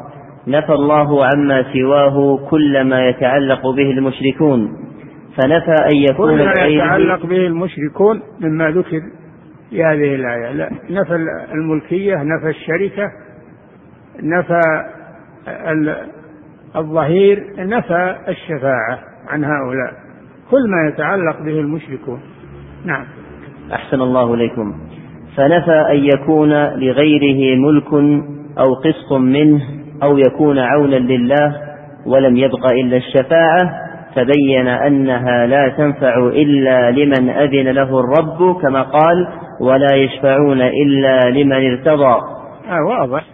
نفى 0.46 0.72
الله 0.72 1.26
عما 1.26 1.64
سواه 1.72 2.48
كل 2.50 2.84
ما 2.84 3.08
يتعلق 3.08 3.66
به 3.66 3.90
المشركون 3.90 4.86
فنفى 5.36 5.74
أن 5.92 5.96
يكون 5.96 6.30
كل 6.30 6.44
ما 6.44 6.66
يتعلق 6.66 7.26
به 7.26 7.46
المشركون 7.46 8.22
مما 8.40 8.70
ذكر 8.70 9.02
في 9.70 9.84
هذه 9.84 10.14
الآية. 10.14 10.52
لا 10.52 10.70
نفى 10.90 11.14
الملكية 11.52 12.22
نفى 12.22 12.48
الشركة 12.48 13.10
نفى 14.22 14.60
الظهير 16.76 17.44
نفى 17.58 18.16
الشفاعة 18.28 18.98
عن 19.28 19.44
هؤلاء. 19.44 19.92
كل 20.50 20.70
ما 20.70 20.88
يتعلق 20.88 21.40
به 21.40 21.60
المشركون. 21.60 22.20
نعم. 22.84 23.04
أحسن 23.72 24.00
الله 24.00 24.34
إليكم. 24.34 24.74
فنفى 25.36 25.86
أن 25.90 25.96
يكون 25.96 26.50
لغيره 26.52 27.58
ملك 27.58 27.92
أو 28.58 28.74
قسط 28.74 29.12
منه 29.12 29.60
أو 30.02 30.18
يكون 30.18 30.58
عونا 30.58 30.96
لله 30.96 31.56
ولم 32.06 32.36
يبق 32.36 32.72
إلا 32.72 32.96
الشفاعة 32.96 33.86
فبين 34.14 34.68
أنها 34.68 35.46
لا 35.46 35.68
تنفع 35.68 36.18
إلا 36.18 36.90
لمن 36.90 37.30
أذن 37.30 37.68
له 37.68 38.00
الرب 38.00 38.60
كما 38.62 38.82
قال 38.82 39.28
ولا 39.60 39.94
يشفعون 39.94 40.60
إلا 40.60 41.30
لمن 41.30 41.52
ارتضى. 41.52 42.20
آه 42.68 42.84
واضح. 42.88 43.24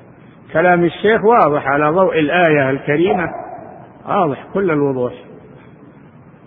كلام 0.53 0.85
الشيخ 0.85 1.21
واضح 1.25 1.67
على 1.67 1.91
ضوء 1.91 2.19
الآية 2.19 2.71
الكريمة. 2.71 3.29
واضح 4.09 4.47
كل 4.55 4.71
الوضوح. 4.71 5.13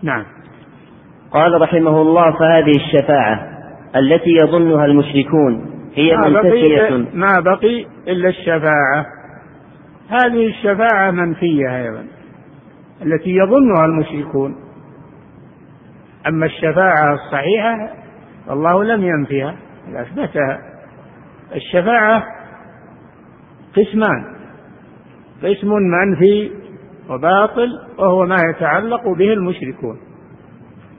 نعم. 0.03 0.25
قال 1.31 1.61
رحمه 1.61 2.01
الله 2.01 2.31
فهذه 2.39 2.71
الشفاعة 2.75 3.39
التي 3.95 4.29
يظنها 4.29 4.85
المشركون 4.85 5.65
هي 5.95 6.15
ما 6.17 6.29
منتفية 6.29 6.89
بقي 6.89 7.05
ما 7.13 7.39
بقي 7.39 7.85
إلا 8.07 8.29
الشفاعة. 8.29 9.05
هذه 10.09 10.47
الشفاعة 10.47 11.11
منفية 11.11 11.77
أيضا 11.77 12.05
التي 13.01 13.35
يظنها 13.35 13.85
المشركون. 13.85 14.55
أما 16.27 16.45
الشفاعة 16.45 17.13
الصحيحة 17.13 17.89
فالله 18.47 18.83
لم 18.83 19.03
ينفها 19.03 19.55
أثبتها 19.93 20.59
الشفاعة 21.55 22.23
قسمان 23.77 24.35
قسم 25.43 25.69
منفي 25.73 26.51
وباطل 27.09 27.69
وهو 27.99 28.25
ما 28.25 28.37
يتعلق 28.49 29.09
به 29.09 29.33
المشركون 29.33 29.97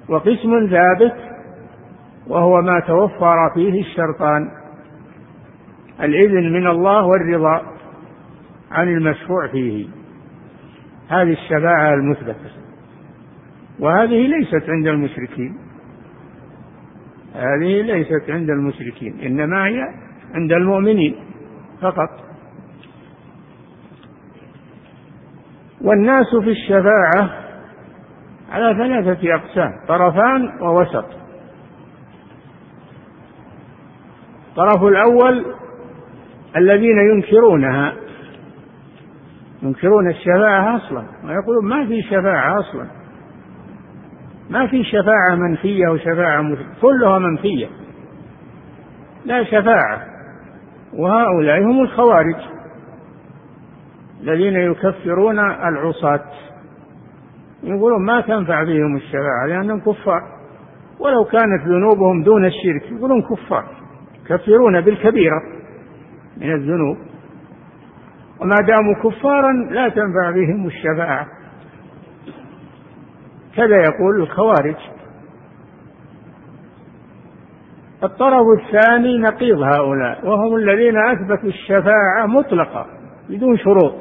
وقسم 0.09 0.69
ثابت 0.71 1.15
وهو 2.27 2.63
ما 2.63 2.81
توفر 2.81 3.51
فيه 3.55 3.81
الشرطان 3.81 4.51
الإذن 6.01 6.53
من 6.53 6.67
الله 6.67 7.07
والرضا 7.07 7.63
عن 8.71 8.89
المشفوع 8.89 9.49
فيه. 9.49 9.89
هذه 11.09 11.33
الشفاعة 11.33 11.95
المثبتة 11.95 12.51
وهذه 13.81 14.27
ليست 14.27 14.71
عند 14.71 14.87
المشركين. 14.87 15.66
هذه 17.37 17.83
ليست 17.83 18.31
عند 18.31 18.51
المشركين 18.51 19.21
إنما 19.21 19.67
هي 19.67 19.81
عند 20.35 20.53
المؤمنين 20.53 21.17
فقط. 21.81 22.11
والناس 25.81 26.27
في 26.43 26.51
الشفاعة 26.51 27.31
على 28.51 28.75
ثلاثة 28.79 29.35
أقسام 29.35 29.73
طرفان 29.89 30.61
ووسط. 30.61 31.05
الطرف 34.49 34.83
الأول 34.83 35.45
الذين 36.57 36.99
ينكرونها 36.99 37.93
ينكرون 39.63 40.11
الشفاعة 40.11 40.77
أصلا 40.77 41.07
ويقولون 41.25 41.69
ما 41.69 41.87
في 41.87 42.03
شفاعة 42.03 42.61
أصلا. 42.61 42.96
ما 44.51 44.67
في 44.67 44.85
شفاعة 44.85 45.35
منفية 45.37 45.89
وشفاعة 45.89 46.43
مثبتة 46.43 46.81
كلها 46.83 47.19
منفية. 47.19 47.67
لا 49.25 49.45
شفاعة. 49.45 50.03
وهؤلاء 50.93 51.63
هم 51.63 51.83
الخوارج 51.83 52.37
الذين 54.23 54.55
يكفرون 54.55 55.39
العصاة. 55.39 56.25
يقولون 57.63 58.07
ما 58.07 58.21
تنفع 58.21 58.63
بهم 58.63 58.97
الشفاعة 58.97 59.47
لأنهم 59.49 59.81
كفار. 59.81 60.23
ولو 61.01 61.25
كانت 61.25 61.63
ذنوبهم 61.67 62.23
دون 62.23 62.45
الشرك 62.45 62.93
يقولون 62.93 63.23
كفار. 63.23 63.65
يكفرون 64.25 64.81
بالكبيرة 64.81 65.43
من 66.37 66.53
الذنوب. 66.53 66.97
وما 68.41 68.57
داموا 68.57 68.95
كفارا 68.95 69.53
لا 69.71 69.89
تنفع 69.89 70.31
بهم 70.31 70.67
الشفاعة. 70.67 71.27
كذا 73.57 73.77
يقول 73.77 74.23
الخوارج. 74.23 74.77
الطرف 78.05 78.43
الثاني 78.61 79.19
نقيض 79.19 79.59
هؤلاء 79.63 80.27
وهم 80.27 80.57
الذين 80.57 80.97
أثبتوا 80.97 81.49
الشفاعة 81.49 82.27
مطلقة 82.27 82.87
بدون 83.29 83.59
شروط. 83.59 83.95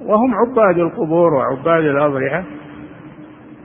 وهم 0.00 0.34
عباد 0.34 0.78
القبور 0.78 1.34
وعباد 1.34 1.84
الأضرحة. 1.84 2.44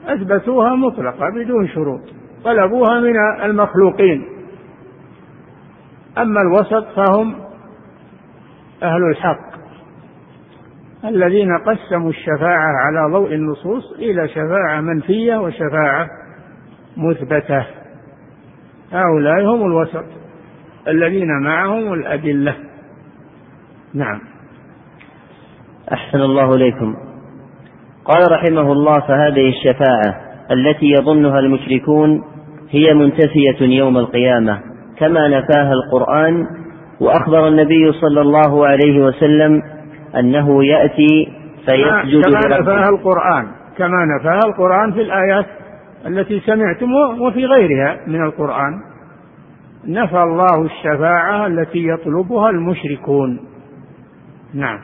أثبتوها 0.06 0.76
مطلقة 0.76 1.30
بدون 1.36 1.68
شروط 1.68 2.02
طلبوها 2.44 3.00
من 3.00 3.16
المخلوقين. 3.44 4.26
أما 6.18 6.42
الوسط 6.42 6.86
فهم 6.96 7.36
أهل 8.84 9.04
الحق. 9.12 9.51
الذين 11.06 11.58
قسموا 11.58 12.10
الشفاعة 12.10 12.72
على 12.86 13.14
ضوء 13.14 13.34
النصوص 13.34 13.92
إلى 14.00 14.28
شفاعة 14.28 14.82
منفية 14.82 15.36
وشفاعة 15.36 16.08
مثبتة. 16.98 17.66
هؤلاء 18.92 19.46
هم 19.46 19.66
الوسط 19.66 20.06
الذين 20.88 21.28
معهم 21.44 21.94
الأدلة. 21.94 22.56
نعم. 23.94 24.20
أحسن 25.94 26.22
الله 26.22 26.56
إليكم. 26.56 26.96
قال 28.06 28.32
رحمه 28.32 28.72
الله 28.72 29.00
فهذه 29.00 29.50
الشفاعة 29.50 30.32
التي 30.52 30.86
يظنها 30.86 31.40
المشركون 31.40 32.24
هي 32.70 32.94
منتفية 32.94 33.62
يوم 33.62 33.98
القيامة 33.98 34.60
كما 34.98 35.28
نفاها 35.28 35.74
القرآن 35.74 36.48
وأخبر 37.00 37.48
النبي 37.48 37.92
صلى 37.92 38.22
الله 38.22 38.68
عليه 38.68 39.06
وسلم 39.06 39.62
أنه 40.20 40.66
يأتي 40.66 41.32
فيسجد 41.66 42.24
كما 42.24 42.60
نفاها 42.60 42.90
القرآن 42.90 43.48
كما 43.78 44.06
نفاها 44.20 44.40
القرآن 44.46 44.92
في 44.92 45.02
الآيات 45.02 45.46
التي 46.08 46.40
سمعتم 46.40 46.92
وفي 47.22 47.46
غيرها 47.46 47.98
من 48.08 48.24
القرآن. 48.24 48.74
نفى 49.88 50.24
الله 50.24 50.66
الشفاعة 50.66 51.48
التي 51.48 51.88
يطلبها 51.88 52.50
المشركون. 52.50 53.40
نعم. 54.54 54.80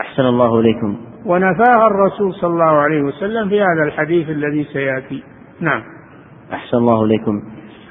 أحسن 0.00 0.22
الله 0.22 0.60
إليكم. 0.60 0.96
ونفاها 1.26 1.86
الرسول 1.86 2.34
صلى 2.34 2.50
الله 2.50 2.64
عليه 2.64 3.02
وسلم 3.02 3.48
في 3.48 3.60
هذا 3.60 3.82
الحديث 3.86 4.30
الذي 4.30 4.64
سيأتي. 4.64 5.22
نعم. 5.60 5.82
أحسن 6.52 6.76
الله 6.76 7.04
إليكم. 7.04 7.42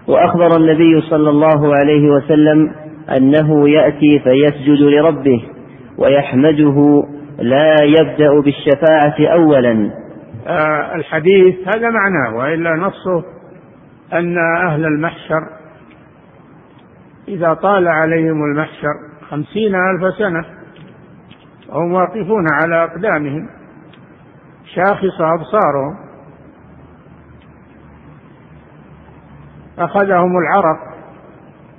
وأخبر 0.07 0.49
النبي 0.57 1.01
صلى 1.01 1.29
الله 1.29 1.75
عليه 1.75 2.09
وسلم 2.09 2.71
أنه 3.17 3.69
يأتي 3.69 4.19
فيسجد 4.19 4.81
لربه. 4.81 5.54
ويحمده 5.97 7.03
لا 7.39 7.75
يبدأ 7.83 8.41
بالشفاعة 8.43 9.33
أولا. 9.33 9.91
آه 10.47 10.95
الحديث 10.95 11.55
هذا 11.67 11.89
معناه 11.89 12.35
وإلا 12.37 12.75
نصه 12.75 13.23
أن 14.13 14.37
أهل 14.67 14.85
المحشر 14.85 15.47
إذا 17.27 17.53
طال 17.53 17.87
عليهم 17.87 18.43
المحشر 18.43 18.93
خمسين 19.29 19.75
ألف 19.75 20.13
سنة 20.17 20.45
وهم 21.69 21.93
واقفون 21.93 22.45
على 22.61 22.83
أقدامهم 22.83 23.49
شاخص 24.75 25.21
أبصارهم 25.21 25.97
أخذهم 29.79 30.37
العرق 30.37 30.95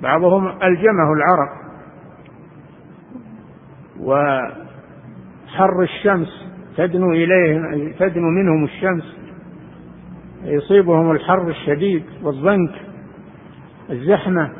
بعضهم 0.01 0.47
ألجمه 0.47 1.13
العرق. 1.13 1.66
وحر 4.01 5.81
الشمس 5.81 6.47
تدنو 6.77 7.11
إليهم 7.11 7.91
تدنو 7.99 8.29
منهم 8.29 8.63
الشمس 8.63 9.17
يصيبهم 10.43 11.11
الحر 11.11 11.49
الشديد 11.49 12.03
والضنك 12.23 12.71
الزحمة. 13.89 14.51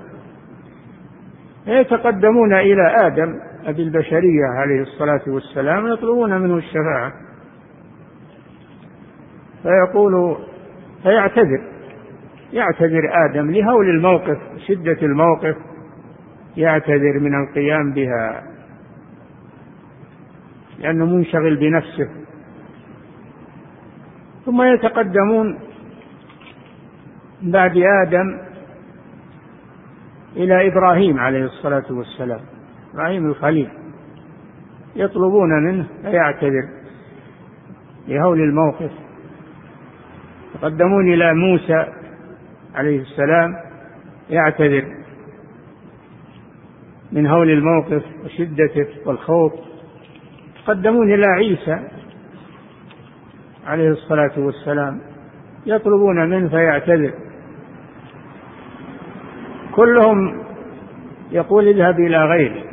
يتقدمون 1.68 2.54
إلى 2.54 3.08
آدم 3.08 3.40
أبي 3.66 3.84
البشرية 3.84 4.46
عليه 4.46 4.82
الصلاة 4.82 5.22
والسلام 5.28 5.88
يطلبون 5.88 6.42
منه 6.42 6.58
الشفاعة. 6.58 7.14
فيقول 9.64 10.38
فيعتذر 11.04 11.62
يعتذر 12.54 13.02
آدم 13.30 13.52
لهول 13.52 13.90
الموقف 13.90 14.38
شدة 14.68 14.98
الموقف 15.02 15.56
يعتذر 16.58 17.20
من 17.20 17.44
القيام 17.44 17.94
بها. 17.94 18.44
لأنه 20.80 21.06
منشغل 21.06 21.56
بنفسه. 21.56 22.10
ثم 24.46 24.62
يتقدمون 24.62 25.60
بعد 27.42 27.78
آدم 27.78 28.40
إلى 30.36 30.68
إبراهيم 30.68 31.20
عليه 31.20 31.44
الصلاة 31.44 31.86
والسلام. 31.90 32.40
إبراهيم 32.94 33.26
الخليل. 33.26 33.70
يطلبون 34.96 35.64
منه 35.64 35.88
فيعتذر 36.02 36.70
لهول 38.08 38.40
الموقف. 38.40 38.92
يتقدمون 40.56 41.14
إلى 41.14 41.34
موسى 41.34 41.86
عليه 42.76 43.02
السلام 43.02 43.56
يعتذر 44.30 44.86
من 47.12 47.28
هول 47.28 47.50
الموقف 47.50 48.04
وشدته 48.26 48.88
والخوف. 49.06 49.67
يتقدمون 50.68 51.14
إلى 51.14 51.26
عيسى 51.26 51.80
عليه 53.66 53.90
الصلاة 53.90 54.32
والسلام 54.38 55.02
يطلبون 55.66 56.30
منه 56.30 56.50
فيعتذر. 56.50 57.14
كلهم 59.76 60.44
يقول 61.32 61.68
اذهب 61.68 62.00
إلى 62.00 62.26
غيري. 62.26 62.64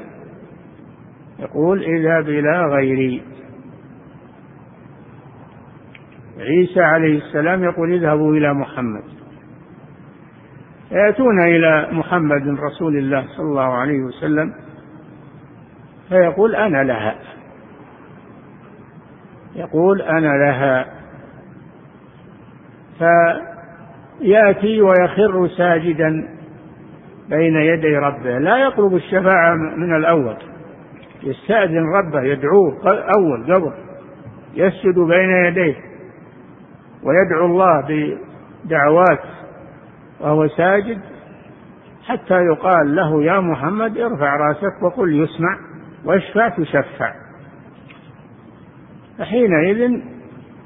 يقول 1.38 1.82
اذهب 1.82 2.28
إلى 2.28 2.66
غيري. 2.66 3.22
عيسى 6.38 6.80
عليه 6.80 7.18
السلام 7.18 7.64
يقول 7.64 7.92
اذهبوا 7.92 8.36
إلى 8.36 8.54
محمد. 8.54 9.04
يأتون 10.90 11.42
إلى 11.42 11.88
محمد 11.92 12.58
رسول 12.60 12.96
الله 12.96 13.26
صلى 13.36 13.46
الله 13.46 13.74
عليه 13.74 13.98
وسلم 13.98 14.54
فيقول 16.08 16.54
أنا 16.54 16.84
لها. 16.84 17.33
يقول 19.54 20.02
أنا 20.02 20.28
لها. 20.46 20.86
فيأتي 22.98 24.82
ويخر 24.82 25.48
ساجدا 25.48 26.28
بين 27.28 27.56
يدي 27.56 27.96
ربه. 27.96 28.38
لا 28.38 28.56
يطلب 28.56 28.94
الشفاعة 28.94 29.54
من 29.54 29.96
الأول. 29.96 30.36
يستأذن 31.22 31.84
ربه 31.84 32.22
يدعوه 32.22 32.78
أول 33.18 33.54
قبل. 33.54 33.72
يسجد 34.54 34.98
بين 34.98 35.30
يديه. 35.46 35.76
ويدعو 37.02 37.46
الله 37.46 37.84
بدعوات. 37.88 39.20
وهو 40.20 40.48
ساجد. 40.48 41.00
حتى 42.04 42.34
يقال 42.34 42.96
له 42.96 43.22
يا 43.22 43.40
محمد 43.40 43.98
ارفع 43.98 44.36
رأسك 44.36 44.82
وقل 44.82 45.22
يسمع 45.22 45.58
واشفع 46.04 46.48
تشفع. 46.48 47.23
فحينئذ 49.18 50.00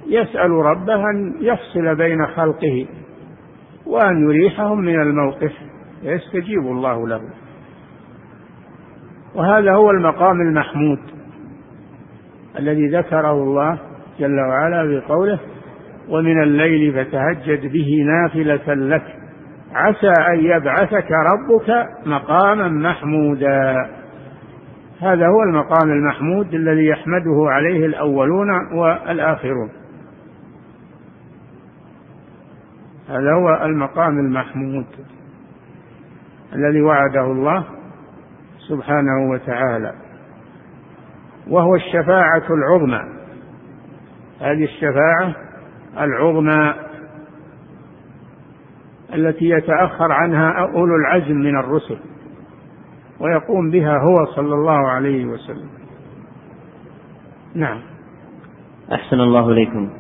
يسأل 0.06 0.50
ربه 0.50 1.10
أن 1.10 1.34
يفصل 1.40 1.96
بين 1.96 2.26
خلقه 2.26 2.86
وأن 3.86 4.28
يريحهم 4.28 4.78
من 4.78 5.00
الموقف 5.02 5.52
يستجيب 6.02 6.60
الله 6.60 7.08
له. 7.08 7.20
وهذا 9.34 9.72
هو 9.72 9.90
المقام 9.90 10.40
المحمود 10.40 10.98
الذي 12.58 12.88
ذكره 12.88 13.32
الله 13.32 13.78
جل 14.18 14.40
وعلا 14.40 15.00
بقوله 15.00 15.38
ومن 16.08 16.42
الليل 16.42 16.92
فتهجد 16.92 17.72
به 17.72 18.04
نافلة 18.06 18.74
لك 18.74 19.04
عسى 19.74 20.12
أن 20.28 20.40
يبعثك 20.40 21.08
ربك 21.10 21.86
مقاما 22.06 22.68
محمودا. 22.68 23.74
هذا 25.00 25.26
هو 25.26 25.42
المقام 25.42 25.90
المحمود 25.90 26.54
الذي 26.54 26.86
يحمده 26.86 27.44
عليه 27.48 27.86
الأولون 27.86 28.50
والآخرون. 28.72 29.70
هذا 33.08 33.32
هو 33.32 33.64
المقام 33.64 34.18
المحمود 34.18 34.86
الذي 36.54 36.82
وعده 36.82 37.24
الله 37.24 37.64
سبحانه 38.68 39.30
وتعالى 39.30 39.94
وهو 41.48 41.74
الشفاعة 41.74 42.44
العظمى. 42.50 43.00
هذه 44.40 44.64
الشفاعة 44.64 45.34
العظمى 45.98 46.74
التي 49.14 49.48
يتأخر 49.48 50.12
عنها 50.12 50.50
أولو 50.50 50.96
العزم 50.96 51.36
من 51.36 51.58
الرسل. 51.58 51.98
ويقوم 53.20 53.70
بها 53.70 53.98
هو 53.98 54.24
صلى 54.24 54.54
الله 54.54 54.88
عليه 54.88 55.26
وسلم. 55.26 55.68
نعم. 57.54 57.80
أحسن 58.92 59.20
الله 59.20 59.50
إليكم. 59.50 59.90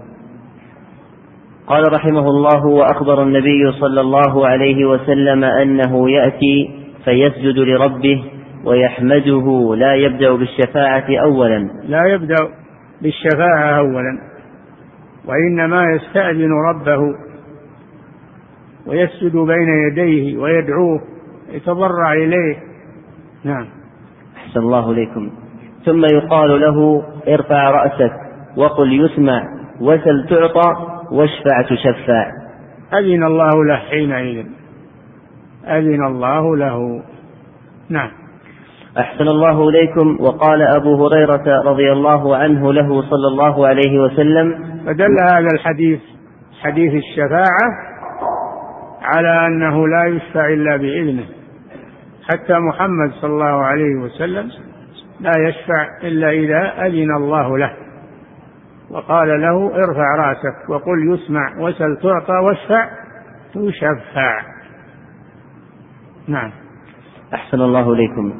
قال 1.66 1.92
رحمه 1.92 2.30
الله 2.30 2.66
وأخبر 2.66 3.22
النبي 3.22 3.72
صلى 3.72 4.00
الله 4.00 4.46
عليه 4.46 4.84
وسلم 4.84 5.44
أنه 5.44 6.10
يأتي 6.10 6.70
فيسجد 7.04 7.58
لربه 7.58 8.24
ويحمده 8.64 9.74
لا 9.76 9.94
يبدأ 9.94 10.32
بالشفاعة 10.32 11.06
أولا. 11.22 11.70
لا 11.84 12.04
يبدأ 12.04 12.36
بالشفاعة 13.02 13.78
أولا 13.78 14.18
وإنما 15.26 15.82
يستأذن 15.94 16.52
ربه 16.52 17.14
ويسجد 18.86 19.36
بين 19.36 19.68
يديه 19.88 20.38
ويدعوه 20.38 21.00
يتضرع 21.52 22.12
إليه 22.12 22.67
نعم. 23.44 23.66
أحسن 24.36 24.60
الله 24.60 24.90
إليكم. 24.90 25.30
ثم 25.84 26.04
يقال 26.04 26.60
له 26.60 27.02
ارفع 27.28 27.70
رأسك 27.70 28.12
وقل 28.56 29.04
يسمع 29.04 29.42
وسل 29.80 30.26
تعطى 30.30 30.72
واشفع 31.10 31.62
تشفع. 31.62 32.30
أذن 32.94 33.24
الله 33.24 33.64
له 33.64 33.76
حينئذ. 33.76 34.46
أذن 35.66 36.06
الله 36.06 36.56
له. 36.56 37.02
نعم. 37.88 38.10
أحسن 38.98 39.28
الله 39.28 39.68
إليكم. 39.68 40.16
وقال 40.20 40.62
أبو 40.62 41.06
هريرة 41.06 41.62
رضي 41.62 41.92
الله 41.92 42.36
عنه 42.36 42.72
له 42.72 43.02
صلى 43.02 43.28
الله 43.28 43.66
عليه 43.66 44.00
وسلم 44.00 44.54
فدل 44.86 45.18
هذا 45.32 45.48
الحديث 45.54 46.00
حديث 46.60 46.92
الشفاعة 46.94 47.68
على 49.02 49.46
أنه 49.46 49.88
لا 49.88 50.04
يشفع 50.06 50.48
إلا 50.48 50.76
بإذنه. 50.76 51.37
حتى 52.32 52.58
محمد 52.58 53.10
صلى 53.20 53.30
الله 53.30 53.64
عليه 53.64 53.94
وسلم 54.04 54.50
لا 55.20 55.32
يشفع 55.48 55.86
إلا 56.02 56.30
إذا 56.30 56.86
أذن 56.86 57.16
الله 57.16 57.58
له. 57.58 57.72
وقال 58.90 59.40
له 59.40 59.74
ارفع 59.74 60.16
رأسك 60.16 60.70
وقل 60.70 61.14
يسمع 61.14 61.60
وسل 61.60 61.96
تعطى 62.02 62.32
واشفع 62.32 62.88
تشفع. 63.54 64.42
نعم. 66.28 66.50
أحسن 67.34 67.60
الله 67.60 67.92
إليكم. 67.92 68.32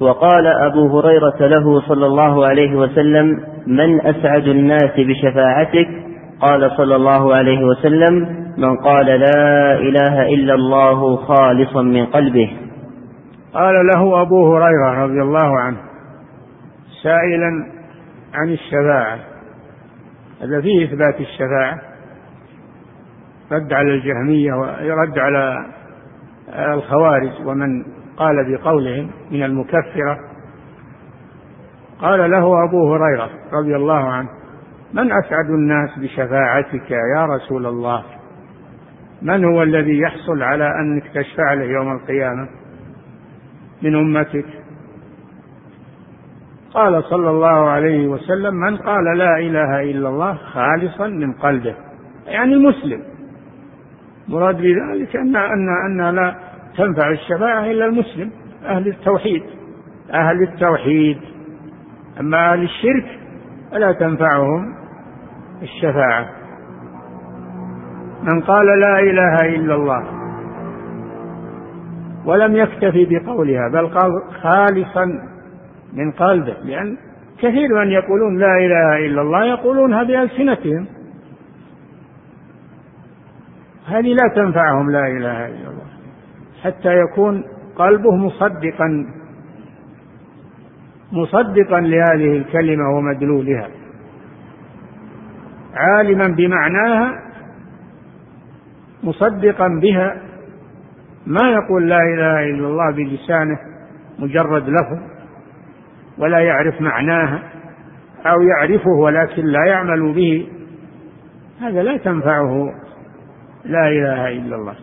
وقال 0.00 0.46
أبو 0.46 0.98
هريرة 0.98 1.46
له 1.46 1.80
صلى 1.80 2.06
الله 2.06 2.46
عليه 2.46 2.74
وسلم 2.76 3.40
من 3.66 4.00
أسعد 4.00 4.46
الناس 4.46 4.92
بشفاعتك؟ 4.98 5.88
قال 6.40 6.70
صلى 6.76 6.96
الله 6.96 7.34
عليه 7.34 7.64
وسلم 7.64 8.14
من 8.58 8.76
قال 8.76 9.06
لا 9.06 9.74
إله 9.78 10.34
إلا 10.34 10.54
الله 10.54 11.16
خالصا 11.16 11.82
من 11.82 12.06
قلبه. 12.06 12.61
قال 13.54 13.86
له 13.86 14.22
أبو 14.22 14.56
هريرة 14.56 15.04
رضي 15.04 15.22
الله 15.22 15.58
عنه 15.58 15.78
سائلا 17.02 17.66
عن 18.34 18.48
الشفاعة 18.48 19.18
هذا 20.42 20.60
فيه 20.60 20.84
إثبات 20.84 21.20
الشفاعة 21.20 21.80
رد 23.52 23.72
على 23.72 23.94
الجهمية 23.94 24.54
ورد 24.54 25.18
على 25.18 25.66
الخوارج 26.48 27.46
ومن 27.46 27.84
قال 28.16 28.56
بقولهم 28.56 29.10
من 29.30 29.42
المكفرة. 29.42 30.18
قال 32.00 32.30
له 32.30 32.64
أبو 32.64 32.94
هريرة 32.94 33.30
رضي 33.52 33.76
الله 33.76 34.12
عنه 34.12 34.28
من 34.92 35.12
أسعد 35.12 35.50
الناس 35.50 35.98
بشفاعتك 35.98 36.90
يا 36.90 37.26
رسول 37.26 37.66
الله؟ 37.66 38.04
من 39.22 39.44
هو 39.44 39.62
الذي 39.62 39.98
يحصل 39.98 40.42
على 40.42 40.64
أنك 40.80 41.02
تشفع 41.14 41.52
له 41.52 41.64
يوم 41.64 41.92
القيامة؟ 41.92 42.48
من 43.82 43.94
أمتك. 43.94 44.46
قال 46.74 47.04
صلى 47.04 47.30
الله 47.30 47.70
عليه 47.70 48.06
وسلم 48.06 48.54
من 48.54 48.76
قال 48.76 49.18
لا 49.18 49.38
إله 49.38 49.90
إلا 49.90 50.08
الله 50.08 50.34
خالصا 50.34 51.06
من 51.06 51.32
قلبه. 51.32 51.74
يعني 52.26 52.56
مسلم. 52.56 53.02
مراد 54.28 54.56
بذلك 54.56 55.16
أن 55.16 55.36
أن 55.36 56.00
أن 56.00 56.14
لا 56.14 56.34
تنفع 56.76 57.10
الشفاعة 57.10 57.64
إلا 57.64 57.84
المسلم 57.84 58.30
أهل 58.64 58.88
التوحيد. 58.88 59.42
أهل 60.14 60.42
التوحيد. 60.42 61.18
أما 62.20 62.52
أهل 62.52 62.62
الشرك 62.62 63.18
فلا 63.70 63.92
تنفعهم 63.92 64.74
الشفاعة. 65.62 66.26
من 68.22 68.40
قال 68.40 68.66
لا 68.66 68.98
إله 68.98 69.56
إلا 69.56 69.74
الله 69.74 70.21
ولم 72.24 72.56
يكتفي 72.56 73.04
بقولها 73.04 73.68
بل 73.68 73.86
قال 73.86 74.10
خالصا 74.42 75.04
من 75.92 76.12
قلبه 76.12 76.56
لأن 76.64 76.96
كثير 77.38 77.84
من 77.84 77.90
يقولون 77.90 78.38
لا 78.38 78.56
إله 78.56 79.06
إلا 79.06 79.22
الله 79.22 79.44
يقولونها 79.44 80.02
بألسنتهم. 80.02 80.86
هذه 83.86 84.14
لا 84.14 84.34
تنفعهم 84.34 84.90
لا 84.90 85.06
إله 85.06 85.46
إلا 85.46 85.68
الله 85.68 85.86
حتى 86.62 86.98
يكون 86.98 87.44
قلبه 87.76 88.16
مصدقا 88.16 89.06
مصدقا 91.12 91.80
لهذه 91.80 92.36
الكلمة 92.36 92.96
ومدلولها. 92.96 93.68
عالما 95.74 96.34
بمعناها 96.36 97.22
مصدقا 99.02 99.68
بها 99.68 100.31
ما 101.26 101.50
يقول 101.50 101.88
لا 101.88 101.98
إله 101.98 102.40
إلا 102.40 102.66
الله 102.66 102.90
بلسانه 102.92 103.58
مجرد 104.18 104.68
لفظ 104.68 104.98
ولا 106.18 106.38
يعرف 106.38 106.80
معناها 106.80 107.42
أو 108.26 108.42
يعرفه 108.42 108.90
ولكن 108.90 109.44
لا 109.44 109.64
يعمل 109.66 110.12
به 110.12 110.48
هذا 111.60 111.82
لا 111.82 111.96
تنفعه 111.96 112.74
لا 113.64 113.88
إله 113.88 114.28
إلا 114.28 114.56
الله. 114.56 114.74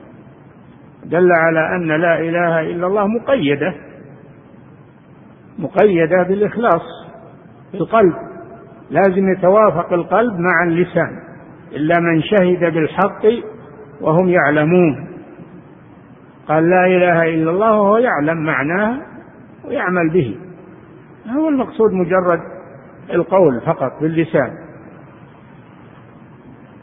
دل 1.05 1.31
على 1.31 1.75
أن 1.75 1.87
لا 1.87 2.19
إله 2.19 2.61
إلا 2.61 2.87
الله 2.87 3.07
مقيدة 3.07 3.73
مقيدة 5.59 6.23
بالإخلاص 6.23 6.81
في 7.71 7.77
القلب. 7.77 8.13
لازم 8.89 9.29
يتوافق 9.29 9.93
القلب 9.93 10.39
مع 10.39 10.63
اللسان 10.67 11.19
إلا 11.71 11.99
من 11.99 12.21
شهد 12.21 12.73
بالحق 12.73 13.25
وهم 14.01 14.29
يعلمون. 14.29 15.07
قال 16.49 16.69
لا 16.69 16.85
إله 16.85 17.23
إلا 17.23 17.51
الله 17.51 17.81
وهو 17.81 17.97
يعلم 17.97 18.45
معناه 18.45 19.01
ويعمل 19.65 20.09
به. 20.09 20.37
هو 21.27 21.49
المقصود 21.49 21.93
مجرد 21.93 22.39
القول 23.13 23.61
فقط 23.61 23.91
باللسان. 24.01 24.51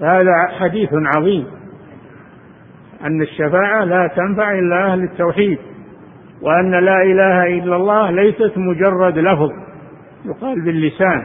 هذا 0.01 0.47
حديث 0.61 0.89
عظيم. 1.17 1.47
أن 3.05 3.23
الشفاعة 3.23 3.85
لا 3.85 4.11
تنفع 4.17 4.53
إلا 4.53 4.93
أهل 4.93 5.03
التوحيد 5.03 5.59
وأن 6.43 6.71
لا 6.71 7.03
إله 7.03 7.59
إلا 7.59 7.77
الله 7.77 8.11
ليست 8.11 8.53
مجرد 8.57 9.19
لفظ 9.19 9.51
يقال 10.25 10.65
باللسان 10.65 11.23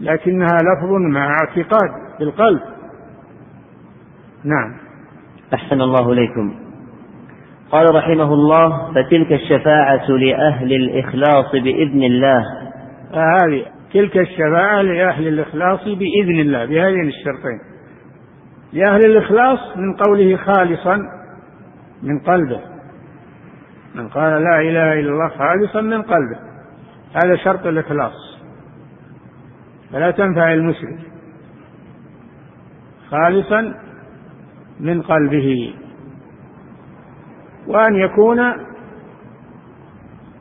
لكنها 0.00 0.58
لفظ 0.62 0.92
مع 0.92 1.26
اعتقاد 1.26 1.90
بالقلب. 2.18 2.60
نعم. 4.44 4.74
أحسن 5.54 5.80
الله 5.80 6.12
إليكم. 6.12 6.65
قال 7.70 7.94
رحمه 7.94 8.34
الله 8.34 8.92
فتلك 8.92 9.32
الشفاعة 9.32 10.10
لأهل 10.10 10.72
الإخلاص 10.72 11.52
بإذن 11.52 12.02
الله. 12.02 12.44
هذه 13.12 13.64
تلك 13.92 14.18
الشفاعة 14.18 14.82
لأهل 14.82 15.28
الإخلاص 15.28 15.84
بإذن 15.84 16.40
الله 16.40 16.64
بهذين 16.64 17.08
الشرطين. 17.08 17.60
لأهل 18.72 19.04
الإخلاص 19.04 19.76
من 19.76 19.96
قوله 19.96 20.36
خالصا 20.36 20.98
من 22.02 22.18
قلبه. 22.18 22.60
من 23.94 24.08
قال 24.08 24.42
لا 24.42 24.60
إله 24.60 25.00
إلا 25.00 25.10
الله 25.10 25.28
خالصا 25.28 25.80
من 25.80 26.02
قلبه. 26.02 26.38
هذا 27.14 27.36
شرط 27.36 27.66
الإخلاص. 27.66 28.38
فلا 29.92 30.10
تنفع 30.10 30.52
المشرك 30.52 30.98
خالصا 33.10 33.74
من 34.80 35.02
قلبه. 35.02 35.74
وأن 37.68 37.94
يكون 37.94 38.36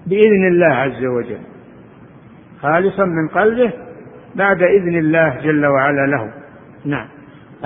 بإذن 0.08 0.48
الله 0.48 0.76
عز 0.76 1.06
وجل 1.06 1.40
خالصا 2.62 3.06
من 3.06 3.28
قلبه 3.28 3.74
بعد 4.36 4.64
إذن 4.64 5.00
الله 5.00 5.42
جل 5.44 5.66
وعلا 5.66 6.08
له. 6.08 6.34
نعم. 6.86 7.08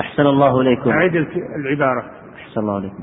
أحسن 0.00 0.22
الله 0.22 0.60
إليكم. 0.60 0.90
أعيد 0.90 1.16
العبارة. 1.56 2.04
أحسن 2.36 2.60
الله 2.60 2.78
إليكم. 2.78 3.02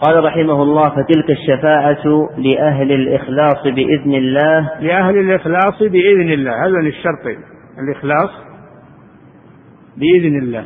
قال 0.00 0.24
رحمه 0.24 0.62
الله 0.62 0.88
فتلك 0.88 1.30
الشفاعة 1.30 2.28
لأهل 2.38 2.92
الإخلاص 2.92 3.62
بإذن 3.64 4.14
الله. 4.14 4.80
لأهل 4.80 5.18
الإخلاص 5.18 5.82
بإذن 5.82 6.32
الله. 6.32 6.66
هذا 6.66 6.80
الشرطين 6.80 7.38
الإخلاص 7.78 8.30
بإذن 9.96 10.38
الله. 10.38 10.64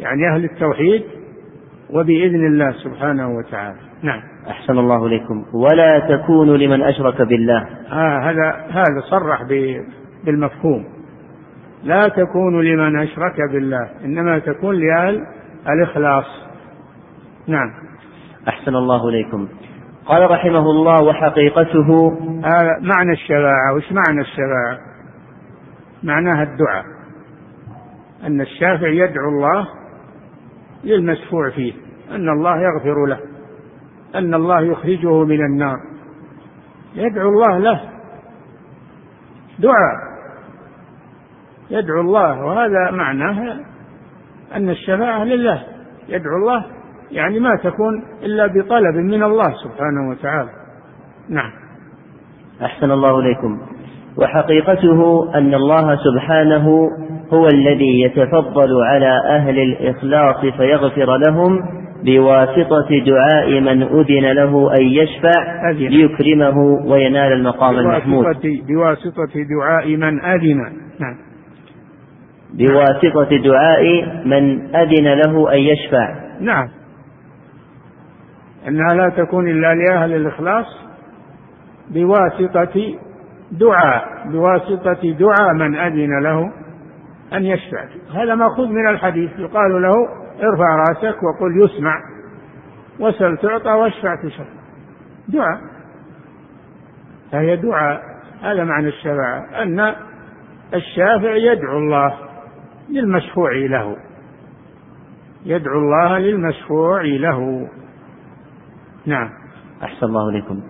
يعني 0.00 0.34
أهل 0.34 0.44
التوحيد 0.44 1.02
وبإذن 1.90 2.46
الله 2.46 2.72
سبحانه 2.72 3.36
وتعالى. 3.36 3.83
نعم. 4.04 4.20
أحسن 4.48 4.78
الله 4.78 5.06
إليكم. 5.06 5.44
ولا 5.54 5.98
تكون 5.98 6.56
لمن 6.56 6.82
أشرك 6.82 7.22
بالله. 7.22 7.66
آه 7.92 8.18
هذا 8.18 8.66
هذا 8.70 9.00
صرح 9.10 9.42
بالمفهوم. 10.24 10.84
لا 11.84 12.08
تكون 12.08 12.60
لمن 12.60 12.98
أشرك 12.98 13.36
بالله. 13.52 13.90
إنما 14.04 14.38
تكون 14.38 14.74
لأهل 14.74 15.26
الإخلاص. 15.68 16.24
نعم. 17.46 17.70
أحسن 18.48 18.74
الله 18.74 19.08
إليكم. 19.08 19.48
قال 20.06 20.30
رحمه 20.30 20.70
الله 20.70 21.02
وحقيقته. 21.02 22.18
هذا 22.44 22.78
معنى 22.80 23.12
الشفاعة. 23.12 23.74
وش 23.74 23.92
معنى 23.92 24.20
الشفاعة؟ 24.20 24.78
معناها 26.02 26.42
الدعاء. 26.42 26.84
أن 28.26 28.40
الشافع 28.40 28.88
يدعو 28.88 29.28
الله 29.28 29.68
للمشفوع 30.84 31.50
فيه. 31.50 31.72
أن 32.10 32.28
الله 32.28 32.56
يغفر 32.62 33.06
له. 33.06 33.33
أن 34.14 34.34
الله 34.34 34.60
يخرجه 34.60 35.24
من 35.24 35.44
النار. 35.44 35.76
يدعو 36.94 37.28
الله 37.28 37.58
له. 37.58 37.80
دعاء. 39.58 39.96
يدعو 41.70 42.00
الله. 42.00 42.44
وهذا 42.44 42.90
معناه 42.90 43.56
أن 44.54 44.70
الشفاعة 44.70 45.24
لله. 45.24 45.62
يدعو 46.08 46.36
الله. 46.36 46.64
يعني 47.10 47.40
ما 47.40 47.56
تكون 47.56 48.04
إلا 48.22 48.46
بطلب 48.46 48.96
من 48.96 49.22
الله 49.22 49.54
سبحانه 49.64 50.10
وتعالى. 50.10 50.50
نعم. 51.28 51.50
أحسن 52.62 52.90
الله 52.90 53.20
إليكم. 53.20 53.60
وحقيقته 54.18 55.30
أن 55.34 55.54
الله 55.54 55.96
سبحانه 55.96 56.90
هو 57.32 57.46
الذي 57.46 58.00
يتفضل 58.00 58.82
على 58.82 59.20
أهل 59.28 59.58
الإخلاص 59.58 60.40
فيغفر 60.56 61.16
لهم 61.16 61.83
بواسطة 62.04 62.88
دعاء 63.06 63.60
من 63.60 63.82
أذن 63.82 64.32
له 64.32 64.74
أن 64.74 64.84
يشفع 64.84 65.70
ليكرمه 65.70 66.58
وينال 66.86 67.32
المقام 67.32 67.78
المحمود. 67.78 68.36
بواسطة 68.68 69.42
دعاء 69.58 69.96
من 69.96 70.24
أذن. 70.24 70.58
نعم. 71.00 71.16
بواسطة 72.54 73.36
دعاء 73.36 73.82
من 74.26 74.74
أذن 74.76 75.14
له 75.14 75.52
أن 75.52 75.58
يشفع. 75.58 76.14
نعم. 76.40 76.68
أنها 78.68 78.94
لا 78.94 79.08
تكون 79.08 79.48
إلا 79.48 79.74
لأهل 79.74 80.12
الإخلاص. 80.12 80.66
بواسطة 81.90 82.94
دعاء 83.52 84.04
بواسطة 84.32 85.12
دعاء 85.12 85.52
من 85.54 85.76
أذن 85.76 86.22
له 86.22 86.50
أن 87.32 87.44
يشفع. 87.44 87.84
هذا 88.14 88.34
مأخوذ 88.34 88.68
من 88.68 88.88
الحديث. 88.88 89.30
يقال 89.38 89.82
له 89.82 90.23
ارفع 90.42 90.76
راسك 90.76 91.22
وقل 91.22 91.64
يسمع 91.64 92.00
وسل 93.00 93.36
تعطى 93.36 93.70
واشفع 93.70 94.14
تشفع. 94.24 94.44
دعاء. 95.28 95.60
فهي 97.32 97.56
دعاء. 97.56 98.00
هذا 98.42 98.64
معنى 98.64 98.88
الشفاعة 98.88 99.62
أن 99.62 99.94
الشافع 100.74 101.34
يدعو 101.34 101.78
الله 101.78 102.14
للمشفوع 102.90 103.52
له. 103.52 103.96
يدعو 105.44 105.78
الله 105.78 106.18
للمشفوع 106.18 107.02
له. 107.02 107.68
نعم. 109.06 109.30
أحسن 109.82 110.06
الله 110.06 110.28
إليكم. 110.28 110.60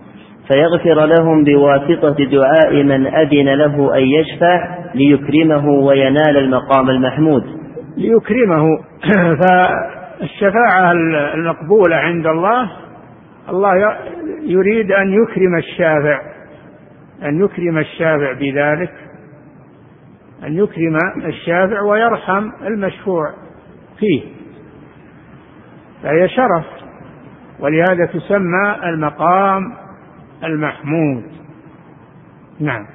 فيغفر 0.47 1.05
لهم 1.05 1.43
بواسطة 1.43 2.25
دعاء 2.25 2.83
من 2.83 3.07
أذن 3.07 3.53
له 3.53 3.97
أن 3.97 4.03
يشفع 4.03 4.77
ليكرمه 4.95 5.69
وينال 5.69 6.37
المقام 6.37 6.89
المحمود. 6.89 7.64
ليكرمه. 7.97 8.79
فالشفاعة 9.41 10.91
المقبولة 11.33 11.95
عند 11.95 12.27
الله 12.27 12.71
الله 13.49 13.97
يريد 14.43 14.91
أن 14.91 15.13
يكرم 15.13 15.57
الشافع 15.57 16.21
أن 17.23 17.43
يكرم 17.43 17.77
الشافع 17.77 18.33
بذلك 18.33 18.93
أن 20.43 20.57
يكرم 20.57 20.97
الشافع 21.25 21.81
ويرحم 21.81 22.51
المشفوع 22.61 23.33
فيه. 23.99 24.21
فهي 26.03 26.29
شرف 26.29 26.65
ولهذا 27.59 28.05
تسمى 28.05 28.75
المقام 28.83 29.73
المحمود. 30.43 31.23
نعم. 32.59 32.85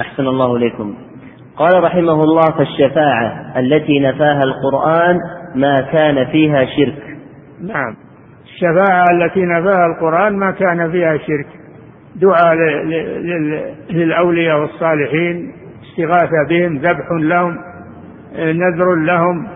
أحسن 0.00 0.26
الله 0.26 0.56
إليكم. 0.56 1.05
قال 1.56 1.84
رحمه 1.84 2.24
الله 2.24 2.50
فالشفاعة 2.58 3.58
التي 3.58 4.00
نفاها 4.00 4.42
القرآن 4.42 5.18
ما 5.54 5.80
كان 5.80 6.26
فيها 6.26 6.64
شرك. 6.64 7.16
نعم. 7.60 7.96
الشفاعة 8.44 9.04
التي 9.12 9.44
نفاها 9.44 9.86
القرآن 9.86 10.36
ما 10.36 10.50
كان 10.50 10.90
فيها 10.90 11.16
شرك. 11.16 11.46
دعاء 12.16 12.54
للأولياء 13.90 14.60
والصالحين 14.60 15.52
استغاثة 15.82 16.48
بهم 16.48 16.78
ذبح 16.78 17.10
لهم 17.10 17.58
نذر 18.38 18.94
لهم 18.94 19.48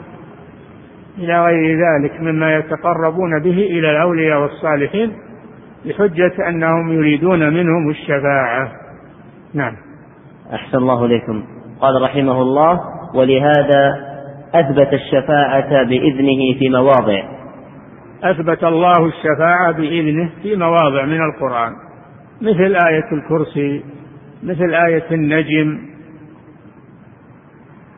إلى 1.19 1.45
غير 1.45 1.79
ذلك 1.79 2.21
مما 2.21 2.55
يتقربون 2.55 3.39
به 3.39 3.69
إلى 3.71 3.91
الأولياء 3.91 4.41
والصالحين 4.41 5.13
بحجة 5.87 6.49
أنهم 6.49 6.93
يريدون 6.93 7.55
منهم 7.55 7.91
الشفاعة. 7.91 8.73
نعم. 9.55 9.77
أحسن 10.55 10.79
الله 10.79 11.05
إليكم. 11.05 11.60
قال 11.81 12.03
رحمه 12.03 12.43
الله 12.43 12.81
ولهذا 13.15 14.11
أثبت 14.55 14.93
الشفاعة 14.93 15.83
بإذنه 15.83 16.59
في 16.59 16.69
مواضع. 16.69 17.23
أثبت 18.23 18.65
الله 18.65 19.07
الشفاعة 19.07 19.73
بإذنه 19.73 20.31
في 20.43 20.57
مواضع 20.57 21.05
من 21.05 21.21
القرآن. 21.23 21.73
مثل 22.41 22.77
آية 22.87 23.13
الكرسي 23.13 23.85
مثل 24.43 24.75
آية 24.75 25.05
النجم 25.11 25.79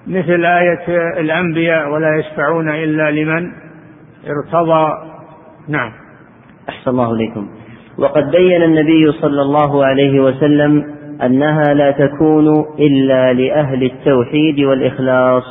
مثل 0.06 0.44
آية 0.44 1.18
الأنبياء 1.20 1.88
ولا 1.88 2.16
يشفعون 2.16 2.68
إلا 2.68 3.10
لمن 3.10 3.52
ارتضى. 4.26 4.92
نعم. 5.68 5.92
أحسن 6.68 6.90
الله 6.90 7.12
إليكم. 7.12 7.48
وقد 7.98 8.30
بين 8.30 8.62
النبي 8.62 9.12
صلى 9.12 9.42
الله 9.42 9.86
عليه 9.86 10.20
وسلم 10.20 10.91
أنها 11.26 11.74
لا 11.74 11.90
تكون 11.90 12.64
إلا 12.78 13.32
لأهل 13.32 13.82
التوحيد 13.82 14.60
والإخلاص. 14.60 15.44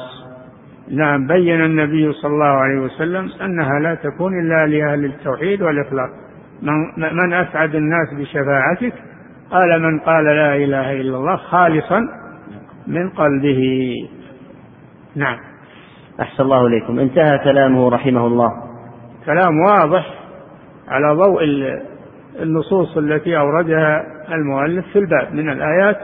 نعم 0.91 1.27
بين 1.27 1.65
النبي 1.65 2.13
صلى 2.13 2.31
الله 2.31 2.45
عليه 2.45 2.79
وسلم 2.79 3.29
أنها 3.41 3.79
لا 3.79 3.95
تكون 3.95 4.39
إلا 4.39 4.67
لأهل 4.67 5.05
التوحيد 5.05 5.61
والإخلاص. 5.61 6.09
من, 6.61 6.73
من 7.15 7.33
أسعد 7.33 7.75
الناس 7.75 8.07
بشفاعتك؟ 8.19 8.93
قال 9.51 9.81
من 9.81 9.99
قال 9.99 10.25
لا 10.25 10.55
إله 10.55 10.91
إلا 10.91 11.17
الله 11.17 11.35
خالصا 11.35 12.07
من 12.87 13.09
قلبه. 13.09 13.93
نعم. 15.15 15.37
أحسن 16.21 16.43
الله 16.43 16.67
إليكم. 16.67 16.99
انتهى 16.99 17.37
كلامه 17.43 17.89
رحمه 17.89 18.27
الله. 18.27 18.49
كلام 19.25 19.59
واضح 19.59 20.13
على 20.87 21.13
ضوء 21.13 21.43
النصوص 22.41 22.97
التي 22.97 23.37
أوردها 23.37 24.03
المؤلف 24.31 24.85
في 24.93 24.99
الباب 24.99 25.33
من 25.33 25.49
الآيات 25.49 25.97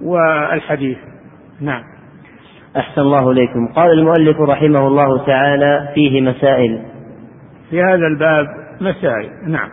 والحديث. 0.00 0.98
نعم. 1.60 1.82
أحسن 2.76 3.00
الله 3.00 3.30
إليكم. 3.30 3.66
قال 3.66 3.90
المؤلف 3.90 4.40
رحمه 4.40 4.86
الله 4.86 5.26
تعالى 5.26 5.88
فيه 5.94 6.20
مسائل. 6.20 6.82
في 7.70 7.82
هذا 7.82 8.06
الباب 8.06 8.46
مسائل. 8.80 9.30
نعم. 9.46 9.68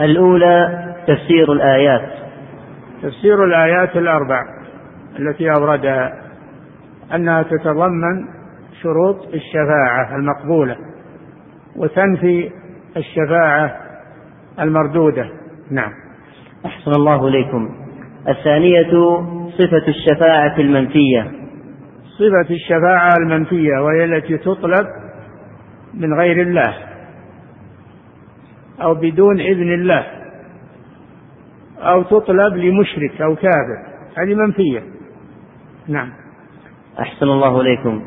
الأولى 0.00 0.84
تفسير 1.06 1.52
الآيات. 1.52 2.08
تفسير 3.02 3.44
الآيات 3.44 3.96
الأربع 3.96 4.40
التي 5.18 5.50
أوردها 5.50 6.12
أنها 7.14 7.42
تتضمن 7.42 8.28
شروط 8.82 9.26
الشفاعة 9.34 10.16
المقبولة 10.16 10.76
وتنفي 11.76 12.50
الشفاعة 12.96 13.76
المردودة. 14.60 15.30
نعم. 15.70 15.92
أحسن 16.66 16.90
الله 16.90 17.28
إليكم. 17.28 17.68
الثانية 18.28 18.92
صفة 19.58 19.88
الشفاعة 19.88 20.58
المنفية. 20.58 21.30
صفة 22.18 22.54
الشفاعة 22.54 23.12
المنفية 23.20 23.82
وهي 23.84 24.04
التي 24.04 24.38
تطلب 24.38 24.86
من 25.94 26.14
غير 26.14 26.42
الله 26.42 26.74
أو 28.82 28.94
بدون 28.94 29.40
إذن 29.40 29.72
الله 29.72 30.06
أو 31.78 32.02
تطلب 32.02 32.56
لمشرك 32.56 33.20
أو 33.20 33.36
كافر. 33.36 33.78
هذه 34.18 34.34
منفية. 34.34 34.82
نعم. 35.88 36.12
أحسن 37.00 37.26
الله 37.26 37.60
إليكم. 37.60 38.02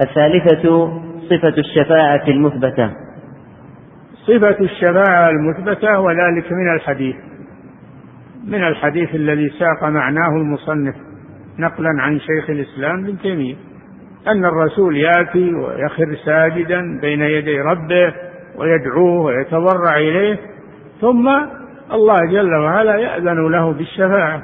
الثالثة 0.00 0.92
صفة 1.30 1.54
الشفاعة 1.58 2.28
المثبتة. 2.28 2.90
صفة 4.26 4.56
الشفاعة 4.60 5.30
المثبتة 5.30 6.00
وذلك 6.00 6.52
من 6.52 6.74
الحديث. 6.74 7.16
من 8.48 8.66
الحديث 8.66 9.14
الذي 9.14 9.48
ساق 9.58 9.88
معناه 9.88 10.28
المصنف 10.28 10.94
نقلا 11.58 12.02
عن 12.02 12.20
شيخ 12.20 12.50
الإسلام 12.50 13.04
ابن 13.04 13.18
تيمية 13.18 13.54
أن 14.28 14.44
الرسول 14.44 14.96
يأتي 14.96 15.54
ويخر 15.54 16.16
ساجدا 16.24 17.00
بين 17.00 17.20
يدي 17.20 17.60
ربه 17.60 18.14
ويدعوه 18.56 19.24
ويتضرع 19.24 19.96
إليه 19.96 20.38
ثم 21.00 21.28
الله 21.92 22.16
جل 22.30 22.54
وعلا 22.54 22.96
يأذن 22.96 23.50
له 23.52 23.72
بالشفاعة. 23.72 24.42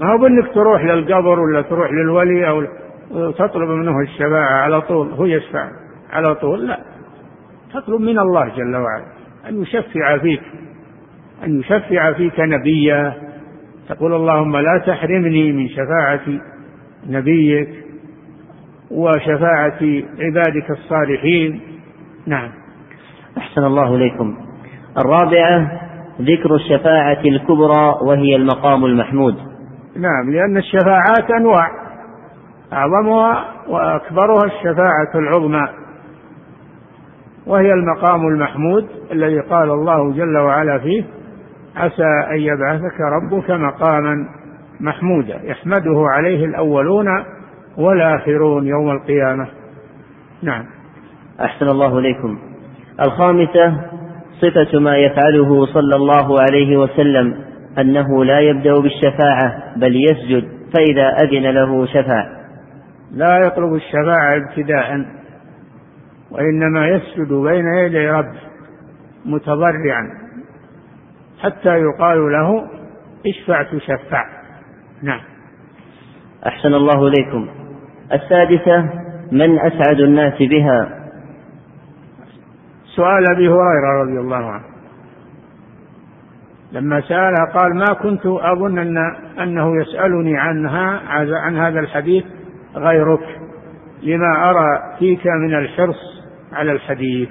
ما 0.00 0.12
هو 0.12 0.18
بأنك 0.18 0.54
تروح 0.54 0.84
للقبر 0.84 1.40
ولا 1.40 1.62
تروح 1.62 1.90
للولي 1.92 2.48
أو 2.48 2.64
تطلب 3.30 3.68
منه 3.68 4.00
الشفاعة 4.00 4.62
على 4.62 4.80
طول؟ 4.80 5.08
هو 5.08 5.24
يشفع 5.24 5.68
على 6.12 6.34
طول؟ 6.34 6.66
لا. 6.66 6.78
تطلب 7.74 8.00
من 8.00 8.18
الله 8.18 8.48
جل 8.56 8.76
وعلا 8.76 9.04
أن 9.48 9.62
يشفع 9.62 10.18
فيك. 10.18 10.42
أن 11.44 11.60
يشفع 11.60 12.12
فيك 12.12 12.40
نبيا. 12.40 13.14
تقول 13.88 14.14
اللهم 14.14 14.56
لا 14.56 14.82
تحرمني 14.86 15.52
من 15.52 15.68
شفاعة 15.68 16.20
نبيك 17.08 17.68
وشفاعة 18.90 19.80
عبادك 20.20 20.70
الصالحين. 20.70 21.60
نعم. 22.26 22.50
أحسن 23.38 23.64
الله 23.64 23.94
إليكم. 23.94 24.36
الرابعة 24.98 25.80
ذكر 26.20 26.54
الشفاعة 26.54 27.20
الكبرى 27.24 27.98
وهي 28.02 28.36
المقام 28.36 28.84
المحمود. 28.84 29.34
نعم 29.96 30.30
لأن 30.32 30.56
الشفاعات 30.56 31.30
أنواع. 31.40 31.68
أعظمها 32.72 33.44
وأكبرها 33.68 34.44
الشفاعة 34.44 35.10
العظمى. 35.14 35.68
وهي 37.46 37.72
المقام 37.72 38.26
المحمود 38.26 38.88
الذي 39.12 39.40
قال 39.40 39.70
الله 39.70 40.12
جل 40.12 40.38
وعلا 40.38 40.78
فيه 40.78 41.04
عسى 41.76 42.26
أن 42.30 42.40
يبعثك 42.40 43.00
ربك 43.00 43.50
مقاما 43.50 44.28
محمودا. 44.80 45.40
يحمده 45.44 46.04
عليه 46.14 46.44
الأولون 46.44 47.06
والآخرون 47.76 48.66
يوم 48.66 48.90
القيامة. 48.90 49.46
نعم. 50.42 50.64
أحسن 51.40 51.68
الله 51.68 51.98
إليكم. 51.98 52.38
الخامسة 53.00 53.80
صفة 54.40 54.78
ما 54.78 54.96
يفعله 54.96 55.66
صلى 55.66 55.96
الله 55.96 56.40
عليه 56.40 56.76
وسلم 56.76 57.34
أنه 57.78 58.24
لا 58.24 58.40
يبدأ 58.40 58.78
بالشفاعة 58.78 59.76
بل 59.76 59.96
يسجد 59.96 60.48
فإذا 60.74 61.16
أذن 61.22 61.50
له 61.50 61.86
شفع 61.86 62.26
لا 63.12 63.38
يطلب 63.38 63.74
الشفاعة 63.74 64.36
ابتداء 64.36 65.06
وإنما 66.30 66.88
يسجد 66.88 67.32
بين 67.32 67.66
يدي 67.66 68.08
ربه 68.08 68.40
متضرعا. 69.24 70.21
حتى 71.42 71.68
يقال 71.68 72.32
له 72.32 72.68
اشفع 73.26 73.62
تشفع. 73.62 74.24
نعم. 75.02 75.20
أحسن 76.46 76.74
الله 76.74 77.08
إليكم. 77.08 77.48
السادسة 78.12 78.90
من 79.32 79.58
أسعد 79.58 80.00
الناس 80.00 80.34
بها؟ 80.40 81.08
سؤال 82.96 83.24
أبي 83.34 83.48
هريرة 83.48 84.02
رضي 84.02 84.20
الله 84.20 84.50
عنه. 84.50 84.64
لما 86.72 87.00
سألها 87.00 87.44
قال 87.54 87.76
ما 87.76 87.94
كنت 88.02 88.26
أظن 88.26 88.78
أن 88.78 88.96
أنه 89.42 89.80
يسألني 89.80 90.38
عنها 90.38 91.00
عن 91.32 91.56
هذا 91.56 91.80
الحديث 91.80 92.24
غيرك 92.76 93.40
لما 94.02 94.50
أرى 94.50 94.96
فيك 94.98 95.26
من 95.26 95.54
الحرص 95.54 96.24
على 96.52 96.72
الحديث. 96.72 97.28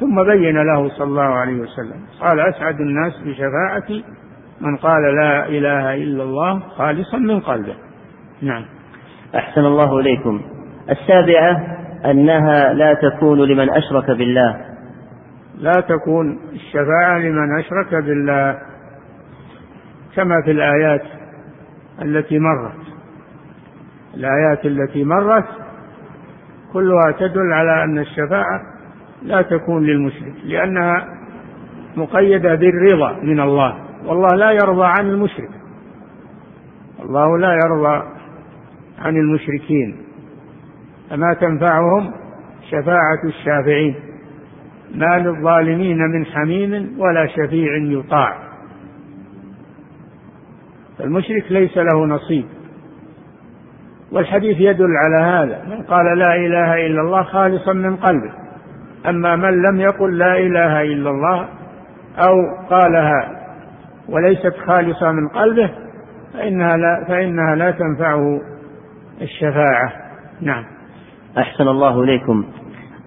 ثم 0.00 0.24
بين 0.24 0.56
له 0.56 0.88
صلى 0.88 1.06
الله 1.06 1.22
عليه 1.22 1.60
وسلم. 1.60 2.00
قال 2.20 2.40
أسعد 2.40 2.80
الناس 2.80 3.12
بشفاعتي 3.24 4.04
من 4.60 4.76
قال 4.76 5.02
لا 5.14 5.46
إله 5.46 5.94
إلا 5.94 6.22
الله 6.22 6.60
خالصا 6.60 7.18
من 7.18 7.40
قلبه. 7.40 7.74
نعم. 8.42 8.64
أحسن 9.34 9.60
الله 9.60 9.98
إليكم. 9.98 10.40
السابعة 10.90 11.76
أنها 12.10 12.72
لا 12.72 12.94
تكون 12.94 13.38
لمن 13.38 13.70
أشرك 13.70 14.10
بالله. 14.10 14.56
لا 15.58 15.80
تكون 15.80 16.38
الشفاعة 16.52 17.18
لمن 17.18 17.58
أشرك 17.58 18.04
بالله. 18.04 18.58
كما 20.16 20.42
في 20.44 20.50
الآيات 20.50 21.02
التي 22.02 22.38
مرت. 22.38 22.80
الآيات 24.14 24.66
التي 24.66 25.04
مرت 25.04 25.48
كلها 26.72 27.12
تدل 27.18 27.52
على 27.52 27.84
أن 27.84 27.98
الشفاعة 27.98 28.69
لا 29.22 29.42
تكون 29.42 29.84
للمشرك 29.84 30.34
لأنها 30.44 31.06
مقيدة 31.96 32.54
بالرضا 32.54 33.12
من 33.22 33.40
الله 33.40 33.90
والله 34.06 34.28
لا 34.36 34.50
يرضى 34.50 34.86
عن 34.86 35.06
المشرك. 35.06 35.50
الله 37.02 37.38
لا 37.38 37.52
يرضى 37.52 38.02
عن 38.98 39.16
المشركين. 39.16 39.96
فما 41.10 41.34
تنفعهم 41.34 42.12
شفاعة 42.70 43.24
الشافعين؟ 43.24 43.94
ما 44.94 45.18
للظالمين 45.18 45.98
من 45.98 46.26
حميم 46.26 46.94
ولا 46.98 47.26
شفيع 47.26 47.76
يطاع. 47.76 48.38
فالمشرك 50.98 51.44
ليس 51.50 51.76
له 51.78 52.06
نصيب. 52.06 52.44
والحديث 54.12 54.56
يدل 54.60 54.96
على 54.96 55.22
هذا. 55.24 55.64
من 55.76 55.82
قال 55.82 56.18
لا 56.18 56.36
إله 56.36 56.86
إلا 56.86 57.00
الله 57.00 57.22
خالصا 57.22 57.72
من 57.72 57.96
قلبه. 57.96 58.39
أما 59.08 59.36
من 59.36 59.62
لم 59.62 59.80
يقل 59.80 60.18
لا 60.18 60.38
إله 60.38 60.82
إلا 60.82 61.10
الله 61.10 61.48
أو 62.18 62.66
قالها 62.70 63.40
وليست 64.08 64.54
خالصة 64.66 65.12
من 65.12 65.28
قلبه 65.28 65.70
فإنها 66.32 66.76
لا 66.76 67.04
فإنها 67.08 67.54
لا 67.54 67.70
تنفعه 67.70 68.40
الشفاعة. 69.20 69.92
نعم. 70.40 70.64
أحسن 71.38 71.68
الله 71.68 72.02
إليكم. 72.02 72.44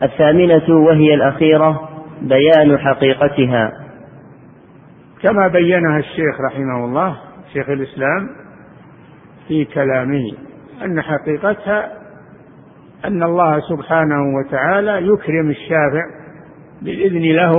الثامنة 0.04 0.70
وهي 0.70 1.14
الأخيرة 1.14 1.90
بيان 2.22 2.78
حقيقتها. 2.78 3.72
كما 5.22 5.48
بينها 5.48 5.98
الشيخ 5.98 6.42
رحمه 6.52 6.86
الله 6.86 7.18
شيخ 7.54 7.70
الإسلام 7.70 8.30
في 9.48 9.66
كلامه 9.66 10.32
أن 10.86 11.02
حقيقتها 11.02 12.03
أن 13.06 13.24
الله 13.24 13.60
سبحانه 13.60 14.38
وتعالى 14.38 15.08
يكرم 15.08 15.50
الشافع 15.50 16.04
بالإذن 16.82 17.22
له 17.22 17.52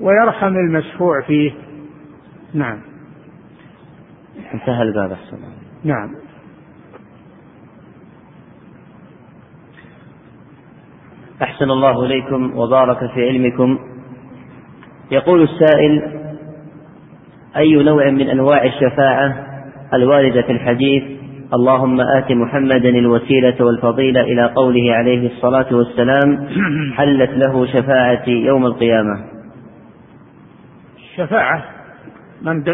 ويرحم 0.00 0.56
المشفوع 0.56 1.20
فيه. 1.26 1.52
نعم. 2.54 2.80
انتهى 4.54 4.82
الباب 4.82 5.12
أحسن 5.12 5.38
نعم. 5.84 6.14
أحسن 11.42 11.70
الله 11.70 12.04
إليكم 12.04 12.58
وبارك 12.58 12.98
في 12.98 13.28
علمكم. 13.28 13.78
يقول 15.10 15.42
السائل 15.42 16.20
أي 17.56 17.84
نوع 17.84 18.10
من 18.10 18.28
أنواع 18.28 18.64
الشفاعة 18.64 19.46
الواردة 19.94 20.42
في 20.42 20.52
الحديث؟ 20.52 21.23
اللهم 21.52 22.00
آت 22.00 22.32
محمدا 22.32 22.88
الوسيلة 22.88 23.64
والفضيلة 23.64 24.20
إلى 24.20 24.46
قوله 24.46 24.94
عليه 24.94 25.26
الصلاة 25.26 25.66
والسلام 25.74 26.48
حلت 26.98 27.30
له 27.30 27.66
شفاعتي 27.66 28.30
يوم 28.30 28.66
القيامة. 28.66 29.24
الشفاعة 30.96 31.64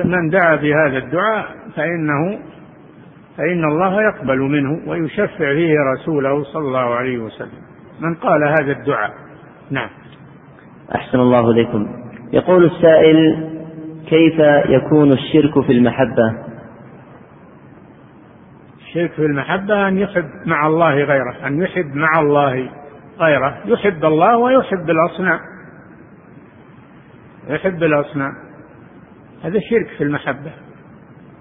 من 0.04 0.28
دعا 0.30 0.56
بهذا 0.56 0.98
الدعاء 0.98 1.46
فإنه 1.76 2.38
فإن 3.36 3.64
الله 3.64 4.02
يقبل 4.02 4.38
منه 4.38 4.90
ويشفع 4.90 5.54
فيه 5.54 5.74
رسوله 5.94 6.44
صلى 6.44 6.68
الله 6.68 6.94
عليه 6.94 7.18
وسلم. 7.18 7.60
من 8.00 8.14
قال 8.14 8.44
هذا 8.44 8.72
الدعاء؟ 8.72 9.10
نعم. 9.70 9.88
أحسن 10.94 11.20
الله 11.20 11.50
إليكم. 11.50 11.88
يقول 12.32 12.64
السائل 12.64 13.48
كيف 14.08 14.38
يكون 14.68 15.12
الشرك 15.12 15.60
في 15.66 15.72
المحبة؟ 15.72 16.49
الشرك 18.90 19.12
في 19.12 19.22
المحبة 19.22 19.88
أن 19.88 19.98
يحب 19.98 20.28
مع 20.46 20.66
الله 20.66 20.94
غيره 20.94 21.46
أن 21.46 21.62
يحب 21.62 21.94
مع 21.94 22.20
الله 22.20 22.70
غيره. 23.18 23.62
يحب 23.64 24.04
الله 24.04 24.36
ويحب 24.36 24.90
الأصنام 24.90 25.40
يحب 27.48 27.82
الأصنام 27.82 28.32
هذا 29.44 29.58
شرك 29.70 29.86
في 29.98 30.04
المحبة. 30.04 30.52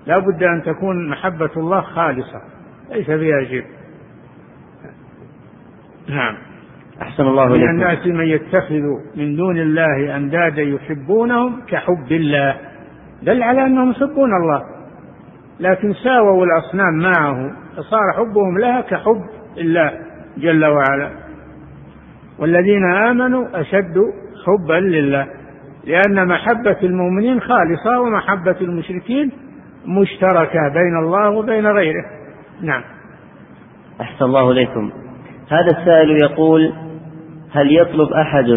لا 0.06 0.20
بد 0.20 0.44
أن 0.44 0.64
تكون 0.66 1.10
محبة 1.10 1.52
الله 1.58 1.82
خالصة. 1.82 2.42
ليس 2.92 3.06
فيها 3.06 3.44
شرك. 3.44 3.68
نعم. 6.10 6.38
أحسن 7.02 7.24
الله 7.24 7.46
من 7.46 7.54
إليكم. 7.54 7.70
الناس 7.70 8.08
من 8.08 8.26
يتخذ 8.26 8.82
من 9.16 9.36
دون 9.36 9.58
الله 9.58 10.16
أندادا 10.16 10.62
يحبونهم 10.62 11.66
كحب 11.66 12.12
الله. 12.12 12.58
دل 13.24 13.44
على 13.44 13.66
أنهم 13.66 13.92
يحبون 13.92 14.30
الله. 14.44 14.79
لكن 15.60 15.94
ساووا 15.94 16.46
الأصنام 16.46 16.94
معه 16.94 17.52
فصار 17.78 18.14
حبهم 18.18 18.58
لها 18.58 18.82
كحب 18.82 19.22
الله 19.58 19.92
جل 20.38 20.66
وعلا. 20.66 21.12
والذين 22.40 22.92
آمنوا 22.94 23.62
أشد 23.62 23.96
حبا 24.46 24.74
لله 24.74 25.28
لأن 25.84 26.28
محبة 26.28 26.78
المؤمنين 26.84 27.42
خالصة 27.42 28.02
ومحبة 28.02 28.56
المشركين 28.62 29.32
مشتركة 29.86 30.68
بين 30.74 30.98
الله 31.04 31.30
وبين 31.30 31.68
غيره. 31.68 32.06
نعم. 32.62 32.84
أحسن 34.02 34.26
الله 34.26 34.52
إليكم. 34.52 34.92
هذا 35.52 35.80
السائل 35.80 36.18
يقول 36.24 36.74
هل 37.52 37.78
يطلب 37.78 38.14
أحد 38.14 38.50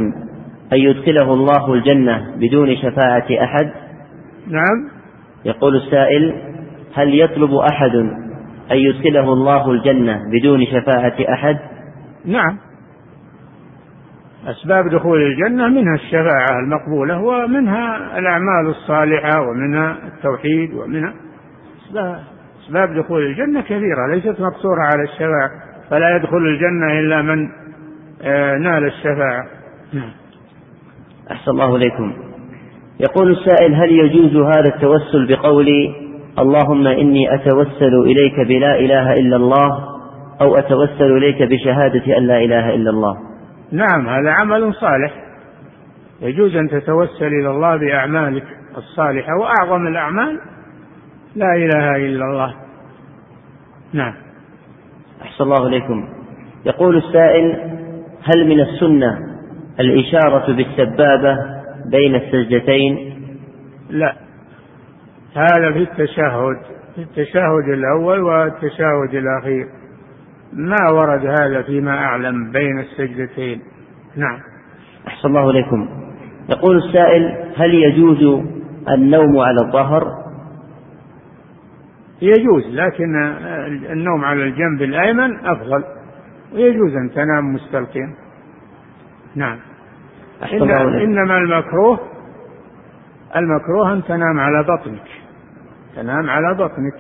أن 0.73 0.79
يدخله 0.79 1.33
الله 1.33 1.75
الجنة 1.75 2.37
بدون 2.37 2.77
شفاعة 2.77 3.27
أحد؟ 3.45 3.73
نعم. 4.47 4.89
يقول 5.45 5.77
السائل 5.77 6.52
هل 6.95 7.21
يطلب 7.21 7.55
أحد 7.55 7.95
أن 8.71 8.77
يدخله 8.77 9.33
الله 9.33 9.71
الجنة 9.71 10.21
بدون 10.33 10.67
شفاعة 10.67 11.17
أحد؟ 11.35 11.59
نعم. 12.25 12.59
أسباب 14.47 14.89
دخول 14.89 15.23
الجنة 15.23 15.69
منها 15.69 15.95
الشفاعة 15.95 16.59
المقبولة 16.65 17.19
ومنها 17.19 18.19
الأعمال 18.19 18.67
الصالحة 18.67 19.41
ومنها 19.41 19.97
التوحيد 20.07 20.75
ومنها 20.75 21.15
أسباب 22.67 22.95
دخول 22.95 23.27
الجنة 23.27 23.61
كثيرة 23.61 24.15
ليست 24.15 24.41
مقصورة 24.41 24.81
على 24.83 25.03
الشفاعة 25.03 25.51
فلا 25.91 26.17
يدخل 26.17 26.37
الجنة 26.37 26.99
إلا 27.01 27.23
من 27.23 27.49
آه، 28.23 28.59
نال 28.59 28.85
الشفاعة. 28.87 29.47
نعم. 29.93 30.11
أحسن 31.31 31.51
الله 31.51 31.77
إليكم. 31.77 32.13
يقول 33.01 33.31
السائل 33.31 33.75
هل 33.75 33.93
يجوز 33.93 34.37
هذا 34.37 34.75
التوسل 34.75 35.27
بقولي 35.29 36.02
اللهم 36.39 36.87
إني 36.87 37.35
أتوسل 37.35 37.95
إليك 38.05 38.41
بلا 38.49 38.79
إله 38.79 39.13
إلا 39.13 39.37
الله 39.37 39.93
أو 40.41 40.57
أتوسل 40.57 41.17
إليك 41.17 41.43
بشهادة 41.43 42.19
أن 42.19 42.27
لا 42.27 42.39
إله 42.39 42.75
إلا 42.75 42.91
الله. 42.91 43.17
نعم 43.73 44.09
هذا 44.09 44.31
عمل 44.31 44.75
صالح. 44.75 45.13
يجوز 46.23 46.57
أن 46.57 46.69
تتوسل 46.69 47.27
إلى 47.27 47.51
الله 47.51 47.77
بأعمالك 47.77 48.45
الصالحة 48.77 49.33
وأعظم 49.41 49.87
الأعمال 49.87 50.41
لا 51.37 51.55
إله 51.57 51.97
إلا 51.97 52.25
الله. 52.25 52.55
نعم. 53.93 54.15
أحسن 55.23 55.45
الله 55.45 55.67
إليكم. 55.67 56.09
يقول 56.67 56.97
السائل 56.97 57.57
هل 58.25 58.49
من 58.49 58.61
السنة 58.61 59.19
الإشارة 59.81 60.53
بالسبابة 60.53 61.37
بين 61.91 62.15
السجدتين؟ 62.15 63.15
لا. 63.91 64.15
هذا 65.37 65.73
في 65.73 65.79
التشهد 65.79 66.57
في 66.95 67.03
التشهد 67.03 67.69
الأول 67.69 68.21
والتشهد 68.21 69.15
الأخير. 69.15 69.67
ما 70.53 70.91
ورد 70.93 71.27
هذا 71.27 71.63
فيما 71.63 71.99
أعلم 71.99 72.53
بين 72.53 72.79
السجدتين؟ 72.79 73.63
نعم. 74.17 74.39
أحسن 75.07 75.29
الله 75.29 75.51
إليكم. 75.51 75.89
يقول 76.49 76.77
السائل 76.77 77.53
هل 77.57 77.75
يجوز 77.75 78.43
النوم 78.89 79.39
على 79.39 79.61
الظهر؟ 79.61 80.05
يجوز 82.23 82.67
لكن 82.67 83.17
النوم 83.91 84.25
على 84.25 84.43
الجنب 84.43 84.83
الأيمن 84.83 85.47
أفضل. 85.47 85.85
ويجوز 86.55 86.97
أن 86.97 87.11
تنام 87.15 87.55
مستلقيا. 87.55 88.15
نعم. 89.35 89.59
إن 90.53 90.71
إنما 91.01 91.39
المكروه 91.39 92.01
المكروه 93.37 93.93
أن 93.93 94.05
تنام 94.05 94.41
على 94.41 94.63
بطنك. 94.63 95.22
تنام 95.97 96.31
على 96.31 96.55
بطنك. 96.55 96.95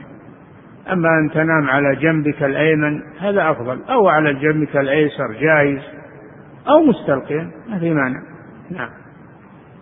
أما 0.93 1.09
أن 1.09 1.30
تنام 1.34 1.70
على 1.70 1.97
جنبك 1.97 2.43
الأيمن 2.43 3.03
هذا 3.20 3.51
أفضل 3.51 3.80
أو 3.90 4.09
على 4.09 4.34
جنبك 4.34 4.76
الأيسر 4.76 5.32
جائز 5.40 5.80
أو 6.68 6.82
مستلقيا 6.84 7.51
ما 7.68 7.78
في 7.78 7.90
مانع. 7.90 8.20
نعم. 8.70 8.90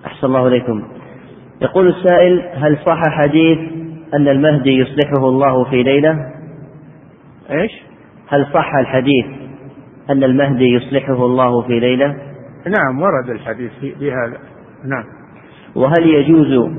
أحسن 0.07 0.27
الله 0.27 0.47
إليكم. 0.47 0.83
يقول 1.63 1.89
السائل 1.89 2.43
هل 2.55 2.79
صح 2.87 3.03
حديث 3.09 3.59
أن 4.15 4.29
المهدي 4.29 4.71
يصلحه 4.71 5.29
الله 5.29 5.65
في 5.65 5.83
ليلة؟ 5.83 6.33
إيش؟ 7.51 7.71
هل 8.29 8.47
صح 8.55 8.75
الحديث 8.75 9.27
أن 10.11 10.25
المهدي 10.25 10.65
يصلحه 10.65 11.27
الله 11.27 11.63
في 11.63 11.81
ليلة؟ 11.81 12.17
نعم 12.67 13.03
ورد 13.03 13.31
الحديث 13.31 13.73
بهذا 13.83 14.39
نعم. 14.85 15.05
وهل 15.75 16.07
يجوز 16.07 16.71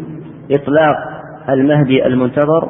إطلاق 0.51 1.20
المهدي 1.53 2.05
المنتظر؟ 2.05 2.69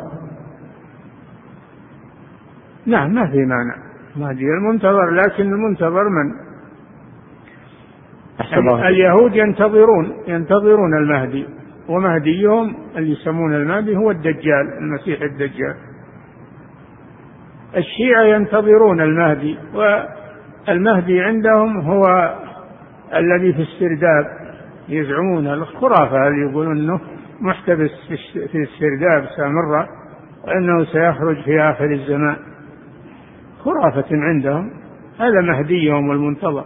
نعم 2.86 3.14
ما 3.14 3.28
في 3.28 3.38
مانع 3.38 3.76
مهدي 4.16 4.46
المنتظر 4.46 5.10
لكن 5.10 5.44
المنتظر 5.54 6.04
من؟ 6.10 6.32
الله 8.58 8.88
اليهود 8.88 9.36
ينتظرون 9.36 10.14
ينتظرون 10.28 10.98
المهدي 10.98 11.48
ومهديهم 11.90 12.76
اللي 12.96 13.12
يسمونه 13.12 13.56
المهدي 13.56 13.98
هو 13.98 14.12
الدجال 14.12 14.74
المسيح 14.78 15.22
الدجال. 15.22 15.76
الشيعة 17.78 18.24
ينتظرون 18.24 19.02
المهدي 19.02 19.58
والمهدي 19.74 21.22
عندهم 21.22 21.82
هو 21.82 22.36
الذي 23.16 23.54
في 23.54 23.62
السرداب 23.62 24.26
يزعمون 24.90 25.48
الخرافة 25.48 26.28
اللي 26.28 26.52
يقولون 26.52 26.78
إنه 26.78 27.00
محتبس 27.42 27.92
في 28.52 28.58
السرداب 28.58 29.26
سامرة 29.38 29.88
وإنه 30.48 30.86
سيخرج 30.86 31.44
في 31.44 31.62
آخر 31.62 31.92
الزمان. 31.92 32.36
خرافة 33.64 34.06
عندهم. 34.12 34.72
هذا 35.20 35.42
مهديهم 35.42 36.12
المنتظر 36.12 36.66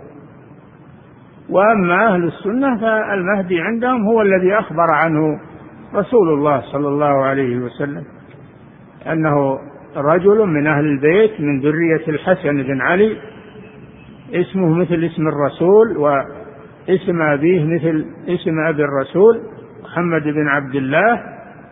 وأما 1.49 2.07
أهل 2.07 2.23
السنة 2.23 2.78
فالمهدي 2.78 3.61
عندهم 3.61 4.05
هو 4.05 4.21
الذي 4.21 4.53
أخبر 4.53 4.91
عنه 4.91 5.39
رسول 5.95 6.34
الله 6.34 6.61
صلى 6.61 6.88
الله 6.88 7.26
عليه 7.26 7.57
وسلم 7.57 8.03
أنه 9.11 9.59
رجل 9.95 10.45
من 10.45 10.67
أهل 10.67 10.86
البيت 10.86 11.41
من 11.41 11.59
ذرية 11.59 12.07
الحسن 12.07 12.63
بن 12.63 12.82
علي 12.82 13.17
اسمه 14.34 14.69
مثل 14.69 15.03
اسم 15.03 15.28
الرسول 15.28 15.97
واسم 15.97 17.21
أبيه 17.21 17.65
مثل 17.65 18.05
اسم 18.28 18.59
أبي 18.59 18.84
الرسول. 18.84 19.41
محمد 19.96 20.24
بن 20.24 20.48
عبد 20.48 20.76
الله 20.76 21.22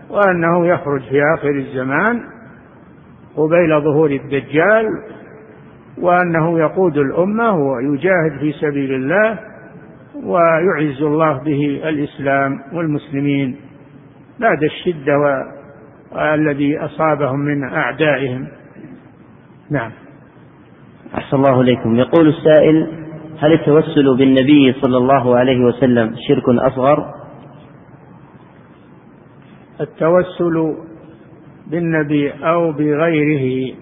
وأنه 0.10 0.68
يخرج 0.68 1.02
في 1.02 1.22
آخر 1.38 1.50
الزمان 1.50 2.24
قبيل 3.36 3.82
ظهور 3.82 4.12
الدجال 4.12 4.86
وأنه 6.02 6.60
يقود 6.60 6.98
الأمة 6.98 7.56
ويجاهد 7.56 8.40
في 8.40 8.52
سبيل 8.52 8.94
الله 8.94 9.40
ويعز 10.24 11.02
الله 11.02 11.44
به 11.44 11.82
الإسلام 11.90 12.60
والمسلمين. 12.74 13.56
بعد 14.40 14.64
الشدة 14.64 15.14
والذي 16.12 16.78
أصابهم 16.78 17.40
من 17.40 17.64
أعدائهم. 17.64 18.48
نعم. 19.72 19.92
أحسن 21.18 21.38
الله 21.38 21.62
إليكم. 21.62 21.96
يقول 21.96 22.28
السائل 22.28 22.88
هل 23.40 23.54
التوسل 23.54 24.18
بالنبي 24.18 24.74
صلى 24.74 24.98
الله 24.98 25.38
عليه 25.38 25.66
وسلم 25.66 26.16
شرك 26.28 26.44
أصغر؟ 26.50 27.23
التوسل 29.82 30.78
بالنبي 31.68 32.32
أو 32.32 32.72
بغيره 32.72 33.76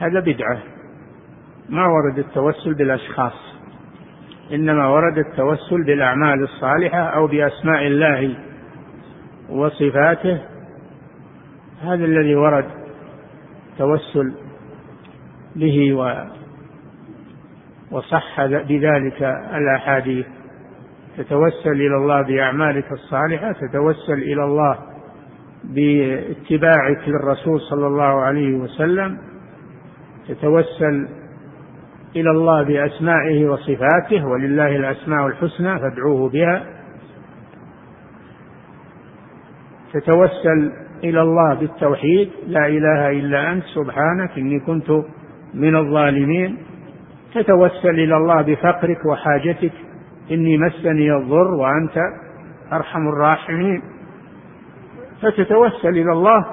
هذا 0.00 0.20
بدعة. 0.20 0.58
ما 1.68 1.86
ورد 1.86 2.18
التوسل 2.18 2.74
بالأشخاص 2.74 3.32
إنما 4.52 4.88
ورد 4.88 5.18
التوسل 5.18 5.84
بالأعمال 5.86 6.42
الصالحة 6.42 6.98
أو 6.98 7.26
بأسماء 7.26 7.86
الله 7.86 8.36
وصفاته. 9.50 10.40
هذا 11.82 12.04
الذي 12.04 12.34
ورد 12.34 12.66
توسل 13.78 14.32
به 15.56 15.94
و 15.94 16.24
وصح 17.90 18.46
بذلك 18.46 19.22
الأحاديث. 19.54 20.26
تتوسل 21.18 21.72
إلى 21.72 21.96
الله 21.96 22.22
بأعمالك 22.22 22.92
الصالحة 22.92 23.52
تتوسل 23.52 24.12
إلى 24.12 24.44
الله 24.44 24.78
باتباعك 25.64 27.08
للرسول 27.08 27.60
صلى 27.60 27.86
الله 27.86 28.20
عليه 28.20 28.54
وسلم 28.54 29.18
تتوسل 30.28 31.08
إلى 32.16 32.30
الله 32.30 32.62
بأسمائه 32.62 33.46
وصفاته 33.46 34.26
ولله 34.26 34.76
الأسماء 34.76 35.26
الحسنى 35.26 35.78
فادعوه 35.78 36.28
بها. 36.28 36.66
تتوسل 39.92 40.72
إلى 41.04 41.22
الله 41.22 41.54
بالتوحيد 41.54 42.30
لا 42.46 42.66
إله 42.66 43.10
إلا 43.10 43.52
أنت 43.52 43.64
سبحانك 43.64 44.38
إني 44.38 44.60
كنت 44.60 44.90
من 45.54 45.76
الظالمين. 45.76 46.58
تتوسل 47.34 47.90
إلى 47.90 48.16
الله 48.16 48.42
بفقرك 48.42 49.06
وحاجتك 49.06 49.72
إني 50.30 50.58
مسني 50.58 51.16
الضر 51.16 51.54
وأنت 51.54 51.98
أرحم 52.72 53.08
الراحمين. 53.08 53.82
فتتوسل 55.22 55.88
إلى 55.88 56.12
الله 56.12 56.44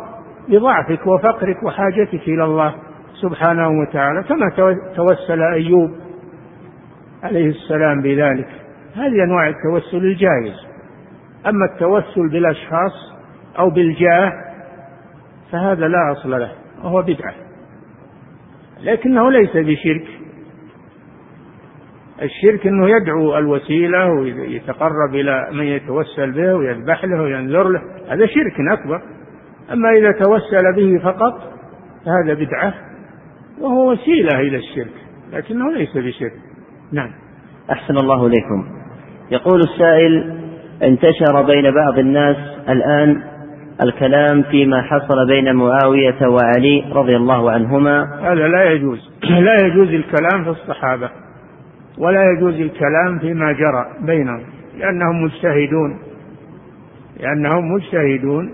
بضعفك 0.50 1.08
وفقرك 1.08 1.64
وحاجتك 1.64 2.28
إلى 2.28 2.44
الله 2.44 2.76
سبحانه 3.22 3.70
وتعالى 3.70 4.24
كما 4.24 4.50
توسل 4.96 5.42
أيوب 5.42 5.92
عليه 7.24 7.48
السلام 7.50 8.02
بذلك. 8.02 8.48
هذه 8.96 9.24
أنواع 9.24 9.48
التوسل 9.48 9.98
الجائز. 9.98 10.68
أما 11.48 11.66
التوسل 11.74 12.30
بالأشخاص 12.30 13.16
أو 13.60 13.70
بالجاه 13.70 14.32
فهذا 15.52 15.88
لا 15.88 16.12
أصل 16.12 16.32
له 16.32 16.52
وهو 16.84 17.02
بدعة. 17.02 17.34
لكنه 18.84 19.32
ليس 19.32 19.52
بشرك. 19.58 20.15
الشرك 22.22 22.68
إنه 22.68 22.90
يدعو 22.90 23.38
الوسيلة 23.38 24.06
ويتقرب 24.06 25.16
إلى 25.16 25.48
من 25.52 25.64
يتوسل 25.64 26.32
به 26.32 26.54
ويذبح 26.54 27.06
له 27.06 27.22
وينذر 27.22 27.70
له. 27.70 27.82
هذا 28.10 28.26
شرك 28.26 28.54
أكبر. 28.72 29.02
أما 29.74 29.90
إذا 29.90 30.12
توسل 30.12 30.76
به 30.76 31.04
فقط 31.04 31.42
فهذا 32.06 32.34
بدعة 32.34 32.74
وهو 33.62 33.92
وسيلة 33.92 34.40
إلى 34.40 34.58
الشرك 34.58 34.94
لكنه 35.34 35.72
ليس 35.72 35.98
بشرك. 35.98 36.34
نعم. 36.92 37.12
أحسن 37.72 37.98
الله 37.98 38.28
إليكم. 38.28 38.68
يقول 39.32 39.60
السائل 39.60 40.40
انتشر 40.84 41.42
بين 41.42 41.72
بعض 41.72 42.00
الناس 42.00 42.38
الآن 42.70 43.22
الكلام 43.84 44.44
فيما 44.44 44.82
حصل 44.82 45.28
بين 45.28 45.56
معاوية 45.56 46.28
وعلي 46.28 46.84
رضي 46.92 47.16
الله 47.16 47.52
عنهما. 47.52 48.20
هذا 48.22 48.48
لا 48.48 48.72
يجوز. 48.72 49.12
لا 49.48 49.66
يجوز 49.66 49.88
الكلام 49.88 50.44
في 50.44 50.50
الصحابة. 50.50 51.25
ولا 51.98 52.32
يجوز 52.32 52.54
الكلام 52.54 53.20
فيما 53.20 53.52
جرى 53.52 53.86
بينهم 54.02 54.44
لأنهم 54.78 55.24
مجتهدون 55.24 56.00
لأنهم 57.20 57.72
مجتهدون 57.72 58.52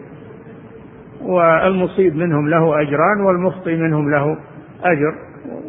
والمصيب 1.21 2.15
منهم 2.15 2.49
له 2.49 2.81
أجران 2.81 3.21
والمخطئ 3.21 3.75
منهم 3.75 4.11
له 4.11 4.37
أجر 4.83 5.15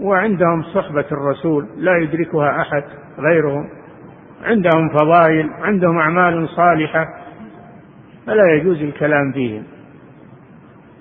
وعندهم 0.03 0.63
صحبة 0.63 1.05
الرسول 1.13 1.67
لا 1.77 1.97
يدركها 1.97 2.61
أحد 2.61 2.85
غيرهم 3.19 3.69
عندهم 4.45 4.89
فضائل 4.89 5.51
عندهم 5.63 5.99
أعمال 5.99 6.49
صالحة 6.49 7.09
فلا 8.27 8.53
يجوز 8.53 8.83
الكلام 8.83 9.33
فيهم. 9.33 9.63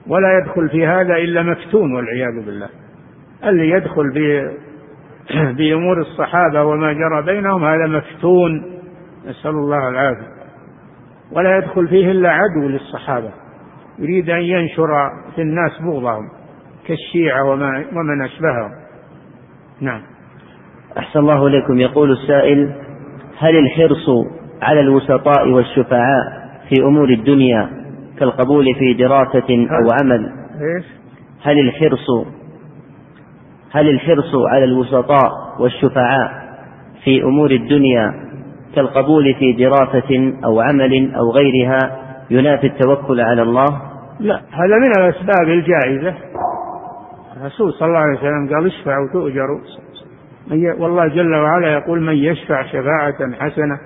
ولا 0.07 0.37
يدخل 0.37 0.69
في 0.69 0.87
هذا 0.87 1.15
إلا 1.15 1.43
مفتون 1.43 1.93
والعياذ 1.95 2.45
بالله. 2.45 2.69
اللي 3.43 3.69
يدخل 3.69 4.11
بأمور 5.57 6.01
الصحابة 6.01 6.63
وما 6.63 6.93
جرى 6.93 7.21
بينهم 7.25 7.65
هذا 7.65 7.87
مفتون. 7.87 8.65
نسأل 9.27 9.51
الله 9.51 9.89
العافية. 9.89 10.27
ولا 11.31 11.57
يدخل 11.57 11.87
فيه 11.87 12.11
إلا 12.11 12.29
عدو 12.29 12.67
للصحابة. 12.67 13.29
يريد 13.99 14.29
أن 14.29 14.41
ينشر 14.41 14.87
في 15.35 15.41
الناس 15.41 15.71
بغضهم 15.81 16.29
كالشيعة 16.87 17.49
وما 17.49 17.85
ومن 17.93 18.21
أشبههم. 18.21 18.71
نعم. 19.81 20.01
أحسن 20.97 21.19
الله 21.19 21.47
إليكم. 21.47 21.79
يقول 21.79 22.11
السائل 22.11 22.75
هل 23.37 23.57
الحرص 23.57 24.09
على 24.61 24.79
الوسطاء 24.79 25.47
والشفعاء 25.47 26.41
في 26.69 26.81
أمور 26.81 27.09
الدنيا 27.09 27.69
كالقبول 28.19 28.65
في 28.79 28.93
دراسة 28.93 29.67
أو 29.71 29.87
عمل؟ 30.01 30.31
هل 31.43 31.59
الحرص 31.59 32.07
هل 33.71 33.89
الحرص 33.89 34.35
على 34.51 34.63
الوسطاء 34.63 35.31
والشفعاء 35.59 36.41
في 37.03 37.23
أمور 37.23 37.51
الدنيا 37.51 38.13
كالقبول 38.75 39.35
في 39.39 39.53
دراسة 39.53 40.33
أو 40.45 40.61
عمل 40.61 41.15
أو 41.15 41.31
غيرها 41.31 41.79
ينافي 42.29 42.67
التوكل 42.67 43.21
على 43.21 43.41
الله؟ 43.41 43.81
لا 44.19 44.35
هذا 44.35 44.75
من 44.77 44.91
الأسباب 44.97 45.47
الجائزة. 45.47 46.15
الرسول 47.37 47.73
صلى 47.73 47.87
الله 47.87 47.99
عليه 47.99 48.17
وسلم 48.17 48.49
قال 48.55 48.67
اشفعوا 48.67 49.07
تؤجروا. 49.13 49.59
والله 50.79 51.07
جل 51.07 51.35
وعلا 51.35 51.73
يقول 51.73 52.01
من 52.01 52.13
يشفع 52.13 52.63
شفاعة 52.63 53.33
حسنة 53.39 53.79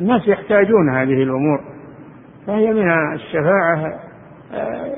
الناس 0.00 0.28
يحتاجون 0.28 0.90
هذه 0.94 1.22
الأمور. 1.22 1.60
فهي 2.46 2.72
من 2.72 2.90
الشفاعة 3.14 4.00
آه، 4.54 4.90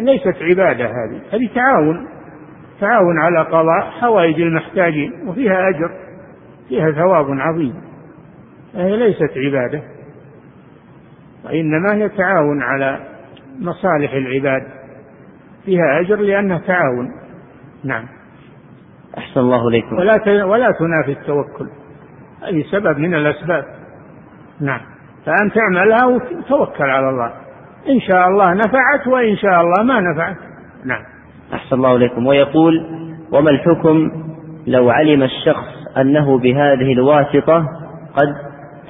ليست 0.00 0.36
عبادة 0.42 0.84
هذه 0.84 1.20
هذه 1.32 1.48
تعاون. 1.54 2.06
تعاون 2.80 3.18
على 3.18 3.42
قضاء 3.42 3.90
حوائج 4.00 4.40
المحتاجين 4.40 5.28
وفيها 5.28 5.68
أجر 5.68 5.90
فيها 6.68 6.92
ثواب 6.92 7.26
عظيم. 7.30 7.74
فهي 8.72 8.96
ليست 8.96 9.32
عبادة. 9.36 9.82
وإنما 11.44 11.94
هي 11.94 12.08
تعاون 12.08 12.62
على 12.62 12.98
مصالح 13.60 14.12
العباد. 14.12 14.62
فيها 15.64 16.00
أجر 16.00 16.16
لأنها 16.16 16.58
تعاون. 16.58 17.12
نعم. 17.84 18.04
أحسن 19.18 19.40
الله 19.40 19.68
إليكم. 19.68 19.96
ولا 19.96 20.44
ولا 20.44 20.70
تنافي 20.70 21.20
التوكل. 21.20 21.68
هذه 22.42 22.64
سبب 22.72 22.98
من 22.98 23.14
الأسباب. 23.14 23.64
نعم. 24.60 24.80
فأن 25.26 25.52
تعملها 25.52 26.06
وتوكل 26.06 26.84
على 26.84 27.08
الله. 27.08 27.32
إن 27.88 28.00
شاء 28.00 28.28
الله 28.28 28.54
نفعت 28.54 29.06
وإن 29.06 29.36
شاء 29.36 29.60
الله 29.60 29.82
ما 29.82 30.00
نفعت. 30.00 30.36
نعم. 30.84 31.19
أحسن 31.54 31.76
الله 31.76 31.96
إليكم. 31.96 32.26
ويقول 32.26 32.86
وما 33.32 33.50
الحكم 33.50 34.10
لو 34.66 34.90
علم 34.90 35.22
الشخص 35.22 35.96
أنه 35.98 36.38
بهذه 36.38 36.92
الواسطة 36.92 37.68
قد 38.16 38.34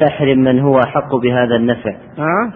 تحرم 0.00 0.38
من 0.38 0.60
هو 0.60 0.78
أحق 0.78 1.16
بهذا 1.16 1.56
النفع؟ 1.56 1.90
أه؟ 2.18 2.52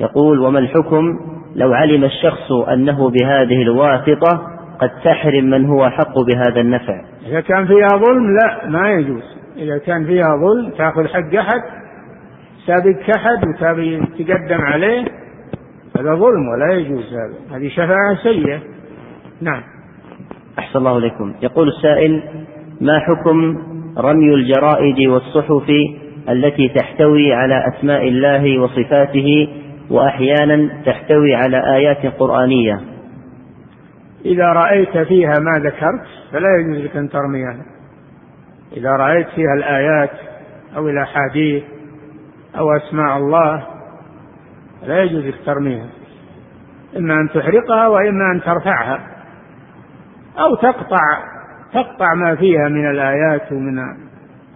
يقول 0.00 0.38
وما 0.38 0.58
الحكم 0.58 1.18
لو 1.54 1.72
علم 1.72 2.04
الشخص 2.04 2.52
أنه 2.52 3.10
بهذه 3.10 3.62
الواسطة 3.62 4.42
قد 4.80 4.90
تحرم 5.04 5.44
من 5.44 5.66
هو 5.66 5.86
أحق 5.86 6.18
بهذا 6.18 6.60
النفع؟ 6.60 7.00
إذا 7.26 7.40
كان 7.40 7.66
فيها 7.66 7.88
ظلم 7.88 8.36
لا 8.36 8.68
ما 8.68 8.90
يجوز. 8.90 9.22
إذا 9.56 9.78
كان 9.78 10.06
فيها 10.06 10.36
ظلم 10.36 10.70
تأخذ 10.70 11.06
حق 11.08 11.34
أحد 11.34 11.60
سابق 12.66 13.16
أحد 13.16 13.48
وتابي 13.48 14.00
تقدم 14.18 14.60
عليه 14.60 15.04
هذا 15.98 16.14
ظلم 16.14 16.48
ولا 16.48 16.74
يجوز 16.74 17.04
هذا. 17.12 17.56
هذه 17.56 17.68
شفاعة 17.68 18.14
سيئة. 18.22 18.60
نعم. 19.40 19.62
أحسن 20.58 20.78
الله 20.78 20.98
إليكم. 20.98 21.34
يقول 21.42 21.68
السائل 21.68 22.22
ما 22.80 22.98
حكم 22.98 23.58
رمي 23.98 24.34
الجرائد 24.34 25.08
والصحف 25.08 25.70
التي 26.28 26.68
تحتوي 26.68 27.34
على 27.34 27.64
أسماء 27.68 28.08
الله 28.08 28.58
وصفاته 28.58 29.48
وأحيانا 29.90 30.82
تحتوي 30.86 31.34
على 31.34 31.74
آيات 31.76 32.06
قرآنية؟ 32.06 32.80
إذا 34.24 34.44
رأيت 34.44 34.98
فيها 34.98 35.34
ما 35.38 35.58
ذكرت 35.58 36.06
فلا 36.32 36.48
يجوز 36.60 36.84
لك 36.84 36.96
أن 36.96 37.08
ترميها. 37.08 37.56
إذا 38.76 38.90
رأيت 38.90 39.28
فيها 39.28 39.54
الآيات 39.58 40.10
أو 40.76 40.88
الأحاديث 40.88 41.62
أو 42.58 42.76
أسماء 42.76 43.16
الله 43.16 43.66
لا 44.86 45.02
يجوز 45.02 45.24
لك 45.26 45.34
ترميها. 45.46 45.86
إما 46.96 47.14
أن 47.14 47.28
تحرقها 47.28 47.88
وإما 47.88 48.32
أن 48.34 48.40
ترفعها. 48.40 49.17
أو 50.38 50.54
تقطع 50.54 51.00
تقطع 51.72 52.14
ما 52.14 52.34
فيها 52.34 52.68
من 52.68 52.90
الآيات 52.90 53.52
ومن 53.52 53.78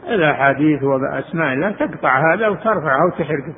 الأحاديث 0.09 0.83
وأسماء 0.83 1.53
الله 1.53 1.71
تقطع 1.71 2.35
هذا 2.35 2.49
وترفعه 2.49 3.07
وتحرقه. 3.07 3.55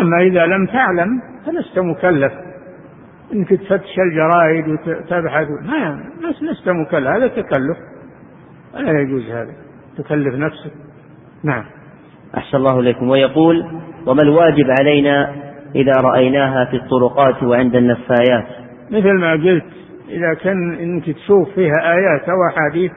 أما 0.00 0.22
إذا 0.22 0.46
لم 0.46 0.66
تعلم 0.66 1.22
فلست 1.46 1.78
مكلف. 1.78 2.32
إنك 3.32 3.48
تفتش 3.48 3.98
الجرائد 3.98 4.68
وتبحث 4.68 5.48
ما 5.62 6.02
لست 6.40 6.68
مكلف 6.68 7.06
هذا 7.06 7.26
تكلف. 7.26 7.76
لا 8.74 9.00
يجوز 9.00 9.30
هذا. 9.30 9.52
تكلف 9.98 10.34
نفسك. 10.34 10.72
نعم. 11.44 11.64
أحسن 12.36 12.56
الله 12.56 12.80
إليكم. 12.80 13.08
ويقول 13.08 13.64
وما 14.06 14.22
الواجب 14.22 14.66
علينا 14.80 15.34
إذا 15.74 15.92
رأيناها 16.04 16.64
في 16.64 16.76
الطرقات 16.76 17.42
وعند 17.42 17.76
النفايات؟ 17.76 18.46
مثل 18.90 19.12
ما 19.12 19.32
قلت 19.32 19.79
إذا 20.10 20.34
كان 20.34 20.74
إنك 20.74 21.04
تشوف 21.04 21.54
فيها 21.54 21.92
آيات 21.92 22.28
أو 22.28 22.36
أحاديث 22.50 22.92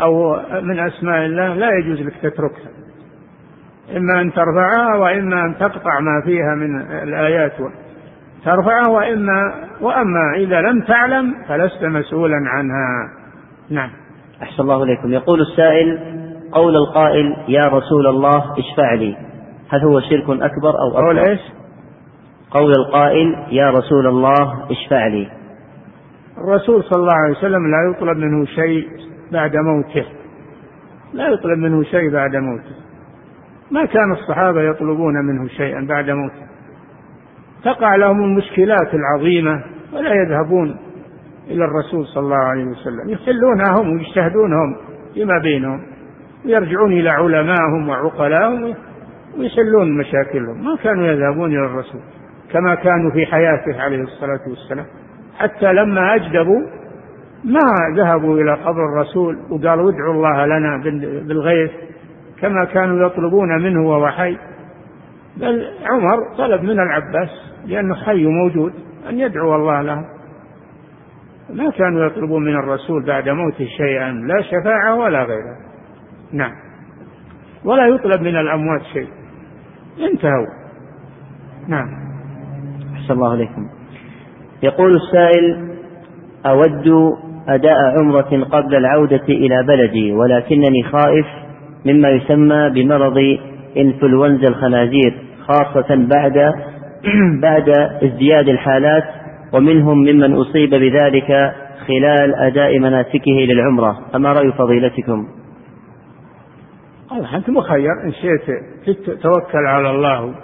أو 0.00 0.40
من 0.62 0.78
أسماء 0.78 1.26
الله 1.26 1.54
لا 1.54 1.70
يجوز 1.78 2.00
لك 2.00 2.14
تتركها. 2.22 2.70
إما 3.96 4.20
أن 4.20 4.32
ترفعها 4.32 4.96
وإما 4.96 5.44
أن 5.44 5.54
تقطع 5.58 6.00
ما 6.00 6.22
فيها 6.24 6.54
من 6.54 6.80
الآيات. 6.80 7.52
ترفعها 8.44 8.88
وإما 8.88 9.54
وأما 9.80 10.34
إذا 10.36 10.60
لم 10.60 10.80
تعلم 10.80 11.34
فلست 11.48 11.84
مسؤولا 11.84 12.36
عنها. 12.46 13.10
نعم. 13.70 13.90
أحسن 14.42 14.62
الله 14.62 14.82
إليكم. 14.82 15.12
يقول 15.12 15.40
السائل 15.40 15.98
قول 16.52 16.76
القائل 16.76 17.36
يا 17.48 17.68
رسول 17.68 18.06
الله 18.06 18.54
اشفع 18.58 18.94
لي. 18.94 19.16
هل 19.70 19.80
هو 19.84 20.00
شرك 20.00 20.24
أكبر 20.30 20.74
أو 20.80 20.88
أكبر؟ 20.88 21.06
قول 21.06 21.18
إيش؟ 21.18 21.40
قول 22.50 22.72
القائل 22.78 23.36
يا 23.50 23.70
رسول 23.70 24.06
الله 24.06 24.70
اشفع 24.70 25.06
لي. 25.06 25.43
الرسول 26.38 26.84
صلى 26.84 27.00
الله 27.00 27.14
عليه 27.14 27.36
وسلم 27.36 27.70
لا 27.70 27.90
يطلب 27.90 28.16
منه 28.16 28.44
شيء 28.44 28.88
بعد 29.32 29.56
موته. 29.56 30.04
لا 31.12 31.28
يطلب 31.28 31.58
منه 31.58 31.82
شيء 31.82 32.10
بعد 32.12 32.36
موته. 32.36 32.74
ما 33.70 33.84
كان 33.84 34.12
الصحابة 34.12 34.62
يطلبون 34.62 35.14
منه 35.14 35.48
شيئا 35.48 35.86
بعد 35.88 36.10
موته. 36.10 36.46
تقع 37.64 37.96
لهم 37.96 38.24
المشكلات 38.24 38.94
العظيمة 38.94 39.64
ولا 39.92 40.14
يذهبون 40.14 40.76
إلى 41.48 41.64
الرسول 41.64 42.06
صلى 42.06 42.22
الله 42.22 42.44
عليه 42.44 42.64
وسلم. 42.64 43.10
يحلونها 43.10 43.80
هم 43.80 43.92
ويجتهدونهم 43.92 44.76
فيما 45.14 45.38
بينهم. 45.42 45.80
ويرجعون 46.44 46.92
إلى 46.92 47.10
علمائهم 47.10 47.88
وعقلاهم 47.88 48.74
ويحلون 49.38 49.98
مشاكلهم. 49.98 50.64
ما 50.64 50.76
كانوا 50.76 51.06
يذهبون 51.06 51.50
إلى 51.50 51.66
الرسول 51.66 52.00
كما 52.52 52.74
كانوا 52.74 53.10
في 53.10 53.26
حياته 53.26 53.82
عليه 53.82 54.02
الصلاة 54.02 54.40
والسلام. 54.48 54.86
حتى 55.38 55.72
لما 55.72 56.14
أجدبوا 56.14 56.60
ما 57.44 57.96
ذهبوا 57.96 58.40
إلى 58.40 58.54
قبر 58.54 58.84
الرسول 58.84 59.38
وقالوا 59.50 59.90
ادعوا 59.90 60.14
الله 60.14 60.46
لنا 60.46 60.76
بالغيث 61.28 61.70
كما 62.40 62.64
كانوا 62.64 63.06
يطلبون 63.06 63.62
منه 63.62 63.88
وهو 63.88 64.08
حي. 64.08 64.38
بل 65.36 65.66
عمر 65.84 66.36
طلب 66.38 66.62
من 66.62 66.80
العباس 66.80 67.30
لأنه 67.66 67.94
حي 67.94 68.26
موجود 68.26 68.72
أن 69.08 69.18
يدعو 69.18 69.54
الله 69.54 69.82
له. 69.82 70.04
ما 71.50 71.70
كانوا 71.70 72.06
يطلبون 72.06 72.44
من 72.44 72.54
الرسول 72.54 73.06
بعد 73.06 73.28
موته 73.28 73.66
شيئا 73.76 74.12
لا 74.12 74.42
شفاعة 74.42 74.94
ولا 74.94 75.22
غيرها 75.22 75.58
نعم. 76.32 76.52
ولا 77.64 77.86
يطلب 77.86 78.20
من 78.20 78.36
الأموات 78.36 78.82
شيء. 78.92 79.08
انتهوا. 79.98 80.46
نعم. 81.68 81.88
أحسن 82.94 83.14
الله 83.14 83.32
عليكم 83.32 83.68
يقول 84.62 84.90
السائل 84.90 85.74
أود 86.46 87.14
أداء 87.48 87.98
عمرة 87.98 88.44
قبل 88.52 88.74
العودة 88.74 89.24
إلى 89.28 89.62
بلدي 89.68 90.12
ولكنني 90.12 90.82
خائف 90.82 91.26
مما 91.84 92.08
يسمى 92.08 92.70
بمرض 92.70 93.38
إنفلونزا 93.76 94.48
الخنازير 94.48 95.14
خاصة 95.46 95.94
بعد 95.94 96.52
بعد 97.42 97.68
ازدياد 98.02 98.48
الحالات 98.48 99.04
ومنهم 99.52 99.98
ممن 99.98 100.34
أصيب 100.34 100.70
بذلك 100.70 101.54
خلال 101.86 102.34
أداء 102.34 102.78
مناسكه 102.78 103.32
للعمرة. 103.32 103.98
فما 104.12 104.32
رأي 104.32 104.52
فضيلتكم؟ 104.52 105.26
أنت 107.34 107.50
مخير 107.50 107.90
إن 108.04 108.12
شئت 108.12 109.10
توكل 109.22 109.66
على 109.66 109.90
الله. 109.90 110.34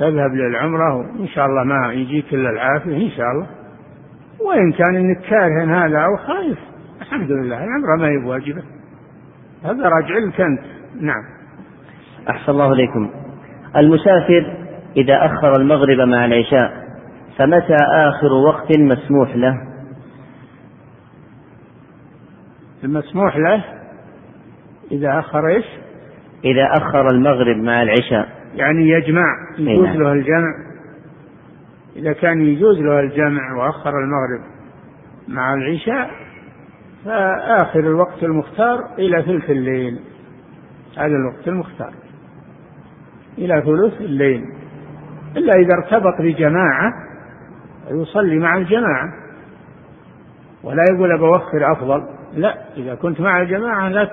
تذهب 0.00 0.34
للعمرة 0.34 0.96
وإن 0.96 1.28
شاء 1.28 1.46
الله 1.46 1.64
ما 1.64 1.92
يجيك 1.92 2.34
إلا 2.34 2.50
العافية 2.50 2.96
إن 2.96 3.10
شاء 3.10 3.26
الله. 3.26 3.46
وإن 4.40 4.72
كان 4.72 4.96
إنك 4.96 5.20
كاره 5.20 5.64
هذا 5.64 5.98
أو 5.98 6.16
خايف 6.16 6.58
الحمد 7.00 7.30
لله 7.30 7.64
العمرة 7.64 7.96
ما 7.98 8.08
هي 8.08 8.24
بواجبة. 8.24 8.62
هذا 9.64 9.88
راجع 9.88 10.18
لك 10.18 10.40
أنت. 10.40 10.60
نعم. 11.00 11.22
أحسن 12.30 12.52
الله 12.52 12.72
إليكم. 12.72 13.10
المسافر 13.76 14.56
إذا 14.96 15.26
أخر 15.26 15.52
المغرب 15.60 16.08
مع 16.08 16.24
العشاء 16.24 16.72
فمتى 17.36 17.76
آخر 17.92 18.32
وقت 18.48 18.78
مسموح 18.78 19.36
له؟ 19.36 19.54
المسموح 22.84 23.36
له 23.36 23.64
إذا 24.92 25.18
أخر 25.18 25.48
إيش؟ 25.48 25.66
إذا 26.44 26.68
أخر 26.76 27.06
المغرب 27.12 27.56
مع 27.56 27.82
العشاء. 27.82 28.39
يعني 28.54 28.88
يجمع 28.88 29.36
يجوز 29.58 29.86
نعم. 29.86 30.02
له 30.02 30.12
الجمع. 30.12 30.54
إذا 31.96 32.12
كان 32.12 32.40
يجوز 32.40 32.78
له 32.80 33.00
الجمع 33.00 33.56
وأخر 33.56 33.90
المغرب 33.90 34.40
مع 35.28 35.54
العشاء 35.54 36.10
فآخر 37.04 37.80
الوقت 37.80 38.22
المختار 38.22 38.78
إلى 38.98 39.22
ثلث 39.22 39.50
الليل. 39.50 40.00
هذا 40.98 41.16
الوقت 41.16 41.48
المختار. 41.48 41.92
إلى 43.38 43.62
ثلث 43.62 44.00
الليل. 44.00 44.44
إلا 45.36 45.52
إذا 45.52 45.74
ارتبط 45.74 46.20
بجماعة 46.20 46.92
يصلي 47.90 48.38
مع 48.38 48.56
الجماعة. 48.56 49.12
ولا 50.64 50.84
يقول 50.92 51.18
بوخر 51.18 51.72
أفضل. 51.72 52.04
لا 52.34 52.58
إذا 52.76 52.94
كنت 52.94 53.20
مع 53.20 53.42
الجماعة 53.42 53.88
لا 53.88 54.10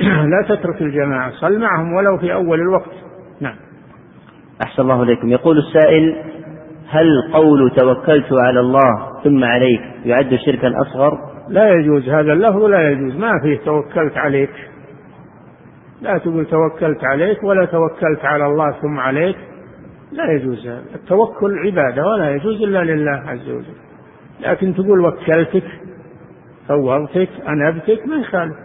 لا 0.32 0.42
تترك 0.48 0.82
الجماعة 0.82 1.30
صل 1.30 1.58
معهم 1.58 1.92
ولو 1.92 2.18
في 2.18 2.32
أول 2.32 2.60
الوقت. 2.60 3.06
نعم. 3.40 3.56
أحسن 4.64 4.82
الله 4.82 5.02
إليكم. 5.02 5.28
يقول 5.28 5.58
السائل 5.58 6.16
هل 6.88 7.06
قول 7.32 7.70
توكلت 7.76 8.32
على 8.32 8.60
الله 8.60 9.22
ثم 9.24 9.44
عليك 9.44 9.80
يعد 10.04 10.34
شركا 10.46 10.72
أصغر؟ 10.80 11.18
لا 11.48 11.70
يجوز 11.70 12.08
هذا 12.08 12.32
اللفظ 12.32 12.62
لا 12.62 12.90
يجوز. 12.90 13.16
ما 13.16 13.30
فيه 13.42 13.56
توكلت 13.56 14.16
عليك. 14.16 14.50
لا 16.02 16.18
تقول 16.18 16.46
توكلت 16.46 17.04
عليك 17.04 17.44
ولا 17.44 17.64
توكلت 17.64 18.24
على 18.24 18.46
الله 18.46 18.70
ثم 18.70 18.98
عليك. 18.98 19.36
لا 20.12 20.32
يجوز 20.32 20.66
هذا. 20.66 20.84
التوكل 20.94 21.58
عبادة 21.58 22.06
ولا 22.06 22.30
يجوز 22.30 22.62
إلا 22.62 22.84
لله 22.84 23.22
عز 23.26 23.48
وجل. 23.48 23.76
لكن 24.40 24.74
تقول 24.74 25.00
وكلتك 25.00 25.64
فوضتك 26.68 27.28
أنبتك 27.48 28.06
ما 28.06 28.16
يخالف. 28.16 28.56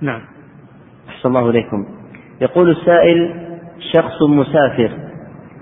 نعم. 0.00 0.20
أحسن 1.08 1.28
الله 1.28 1.50
إليكم. 1.50 1.86
يقول 2.40 2.70
السائل 2.70 3.49
شخص 3.92 4.22
مسافر 4.22 4.90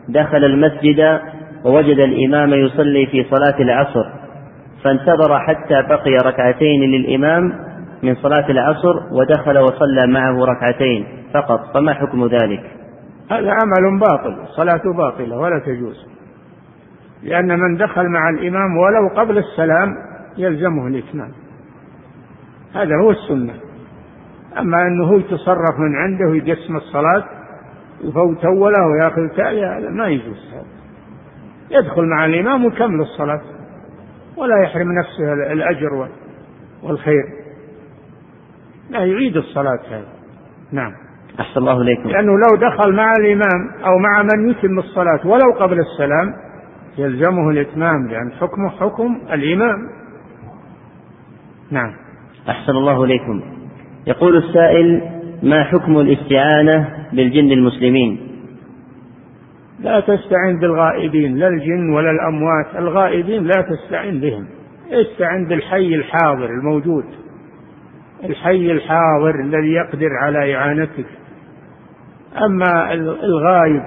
دخل 0.09 0.45
المسجد 0.45 1.21
ووجد 1.65 1.99
الإمام 1.99 2.53
يصلي 2.53 3.07
في 3.07 3.25
صلاة 3.25 3.61
العصر 3.61 4.05
فانتظر 4.85 5.39
حتى 5.39 5.83
بقي 5.83 6.17
ركعتين 6.25 6.81
للإمام 6.81 7.53
من 8.03 8.15
صلاة 8.15 8.51
العصر 8.51 8.95
ودخل 9.13 9.59
وصلى 9.59 10.07
معه 10.07 10.45
ركعتين 10.45 11.07
فقط 11.35 11.61
فما 11.75 11.95
حكم 11.95 12.27
ذلك؟ 12.27 12.61
هذا 13.31 13.51
عمل 13.51 13.99
باطل 14.01 14.37
صلاته 14.57 14.93
باطلة 14.93 15.39
ولا 15.39 15.59
تجوز 15.59 16.07
لأن 17.23 17.59
من 17.59 17.77
دخل 17.77 18.09
مع 18.09 18.31
الإمام 18.31 18.77
ولو 18.77 19.09
قبل 19.17 19.39
السلام 19.39 19.95
يلزمه 20.39 20.87
الإتمام 20.87 21.31
هذا 22.75 22.95
هو 23.03 23.11
السنة. 23.11 23.55
أما 24.59 24.87
أنه 24.87 25.19
يتصرف 25.19 25.79
من 25.79 25.97
عنده 25.97 26.27
ويقسم 26.27 26.77
الصلاة 26.77 27.25
يفوت 28.05 28.45
أوله 28.45 28.87
ويأخذ 28.87 29.37
تالي 29.37 29.67
هذا 29.67 29.91
ما 29.91 30.09
يجوز. 30.09 30.53
هذا 30.53 30.65
يدخل 31.71 32.05
مع 32.05 32.27
الإمام 32.27 32.65
ويكمل 32.65 33.01
الصلاة 33.01 33.41
ولا 34.37 34.63
يحرم 34.63 34.93
نفسه 34.93 35.53
الأجر 35.53 36.09
والخير. 36.83 37.25
لا 38.91 39.05
يعيد 39.05 39.37
الصلاة 39.37 39.81
هذا 39.91 40.09
نعم. 40.73 40.93
أحسن 41.41 41.61
الله 41.61 41.83
إليكم. 41.83 42.09
لأنه 42.09 42.33
لو 42.33 42.57
دخل 42.71 42.93
مع 42.93 43.13
الإمام 43.21 43.71
أو 43.87 43.99
مع 43.99 44.23
من 44.23 44.51
يتم 44.51 44.79
الصلاة 44.79 45.27
ولو 45.27 45.53
قبل 45.59 45.81
السلام 45.81 46.35
يلزمه 46.99 47.51
الإتمام 47.51 48.09
لأن 48.09 48.33
حكمه 48.33 48.69
حكم 48.69 49.21
الإمام. 49.33 49.79
نعم. 51.71 51.95
أحسن 52.49 52.73
الله 52.73 53.05
إليكم. 53.05 53.43
يقول 54.07 54.37
السائل 54.37 55.18
ما 55.43 55.65
حكم 55.65 55.99
الاستعانة 55.99 56.89
بالجن 57.13 57.53
المسلمين؟ 57.53 58.21
لا 59.81 60.01
تستعن 60.01 60.59
بالغائبين 60.61 61.37
لا 61.37 61.49
الجن 61.49 61.91
ولا 61.91 62.11
الأموات 62.11 62.67
الغائبين 62.77 63.45
لا 63.45 63.67
تستعن 63.71 64.21
بهم. 64.21 64.47
استعن 64.91 65.45
بالحي 65.45 65.95
الحاضر 65.95 66.47
الموجود. 66.47 67.05
الحي 68.25 68.73
الحاضر 68.73 69.41
الذي 69.41 69.73
يقدر 69.73 70.09
على 70.23 70.55
إعانتك. 70.55 71.07
أما 72.45 72.93
الغايب 73.25 73.83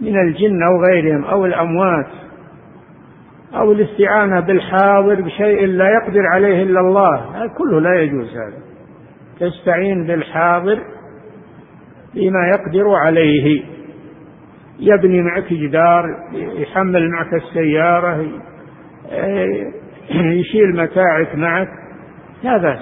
من 0.00 0.20
الجن 0.20 0.62
أو 0.62 0.84
غيرهم 0.84 1.24
أو 1.24 1.46
الأموات 1.46 2.08
أو 3.54 3.72
الاستعانة 3.72 4.40
بالحاضر 4.40 5.20
بشيء 5.20 5.66
لا 5.66 5.90
يقدر 5.90 6.26
عليه 6.26 6.62
إلا 6.62 6.80
الله 6.80 7.48
كله 7.58 7.80
لا 7.80 8.00
يجوز 8.00 8.28
هذا. 8.28 8.69
تستعين 9.40 10.06
بالحاضر 10.06 10.78
بما 12.14 12.48
يقدر 12.48 12.94
عليه. 12.94 13.62
يبني 14.80 15.22
معك 15.22 15.52
جدار 15.52 16.04
يحمل 16.32 17.10
معك 17.10 17.34
السيارة 17.34 18.26
يشيل 20.10 20.76
متاعك 20.76 21.34
معك. 21.34 21.68
لا 22.42 22.56
بأس. 22.56 22.80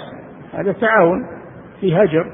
هذا 0.55 0.73
تعاون 0.73 1.27
في 1.81 1.97
هجر. 1.97 2.27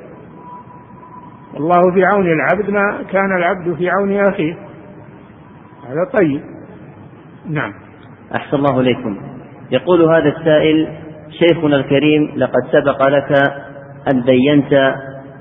والله 1.55 1.95
في 1.95 2.05
عون 2.05 2.27
العبد 2.27 2.71
ما 2.71 3.03
كان 3.13 3.37
العبد 3.37 3.75
في 3.75 3.91
عون 3.91 4.17
أخيه. 4.17 4.55
هذا 5.89 6.05
طيب. 6.13 6.41
نعم. 7.51 7.73
أحسن 8.35 8.57
الله 8.57 8.81
إليكم. 8.81 9.17
يقول 9.71 10.03
هذا 10.03 10.29
السائل 10.29 10.89
شيخنا 11.31 11.77
الكريم 11.77 12.33
لقد 12.37 12.63
سبق 12.73 13.09
لك 13.09 13.53
أن 14.13 14.21
بينت 14.21 14.95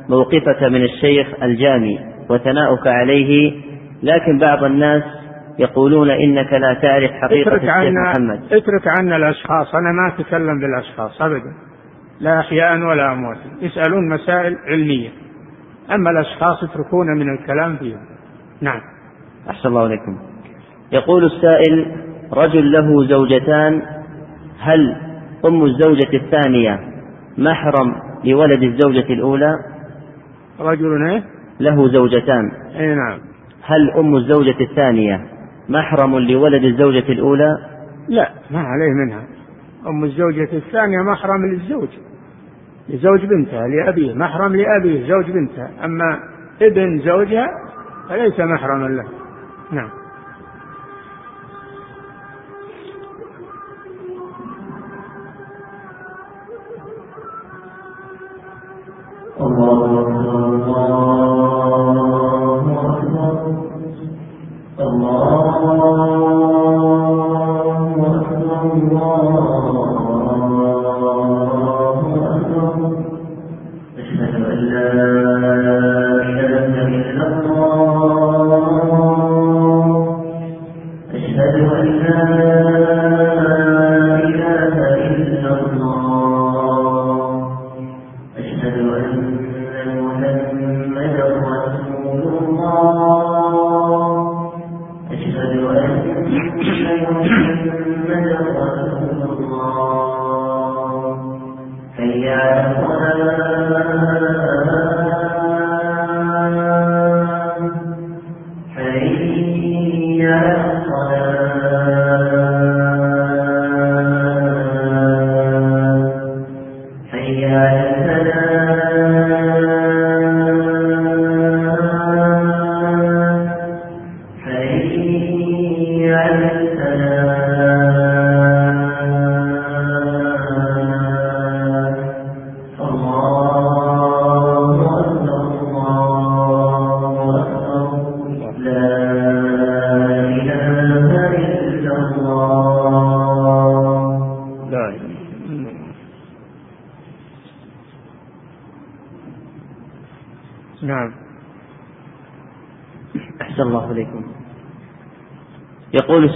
موقفك 0.09 0.63
من 0.63 0.83
الشيخ 0.83 1.27
الجامي 1.43 1.99
وثناؤك 2.29 2.87
عليه 2.87 3.61
لكن 4.03 4.39
بعض 4.39 4.63
الناس 4.63 5.03
يقولون 5.59 6.09
إنك 6.09 6.53
لا 6.53 6.73
تعرف 6.73 7.11
حقيقة 7.11 7.55
الشيخ 7.55 7.69
عنا 7.69 8.11
محمد. 8.11 8.53
اترك 8.53 8.87
عنا 8.87 9.15
الأشخاص. 9.15 9.75
أنا 9.75 9.91
ما 9.91 10.07
أتكلم 10.07 10.59
بالأشخاص 10.59 11.21
أبدا. 11.21 11.53
لا 12.19 12.39
أحياء 12.39 12.77
ولا 12.77 13.13
أموات. 13.13 13.37
يسألون 13.61 14.09
مسائل 14.09 14.57
علمية. 14.67 15.09
أما 15.91 16.09
الأشخاص 16.09 16.63
يتركون 16.63 17.07
من 17.07 17.33
الكلام 17.33 17.77
فيهم. 17.77 17.99
نعم. 18.61 18.81
أحسن 19.49 19.69
الله 19.69 19.81
عليكم 19.81 20.17
يقول 20.91 21.25
السائل 21.25 21.95
رجل 22.33 22.71
له 22.71 23.07
زوجتان 23.07 23.81
هل 24.59 24.95
أم 25.45 25.63
الزوجة 25.65 26.17
الثانية 26.17 26.79
محرم 27.37 27.95
لولد 28.25 28.63
الزوجة 28.63 29.13
الأولى 29.13 29.55
رجل 30.59 31.05
إيه؟ 31.05 31.23
له 31.59 31.87
زوجتان. 31.87 32.51
أي 32.75 32.95
نعم. 32.95 33.19
هل 33.63 33.91
أم 33.91 34.15
الزوجة 34.15 34.55
الثانية 34.61 35.27
محرم 35.69 36.19
لولد 36.19 36.63
الزوجة 36.63 37.11
الأولى؟ 37.11 37.57
لا 38.07 38.29
ما 38.51 38.59
عليه 38.59 38.91
منها. 39.05 39.23
أم 39.87 40.03
الزوجة 40.03 40.49
الثانية 40.53 41.01
محرم 41.01 41.45
للزوج 41.45 41.89
لزوج 42.89 43.25
بنتها 43.25 43.67
لأبيه. 43.67 44.13
محرم 44.13 44.55
لأبيه 44.55 45.07
زوج 45.07 45.31
بنتها. 45.31 45.69
أما 45.85 46.19
ابن 46.61 46.99
زوجها 46.99 47.47
فليس 48.09 48.39
محرما 48.39 48.87
له. 48.87 49.05
نعم. 49.71 49.89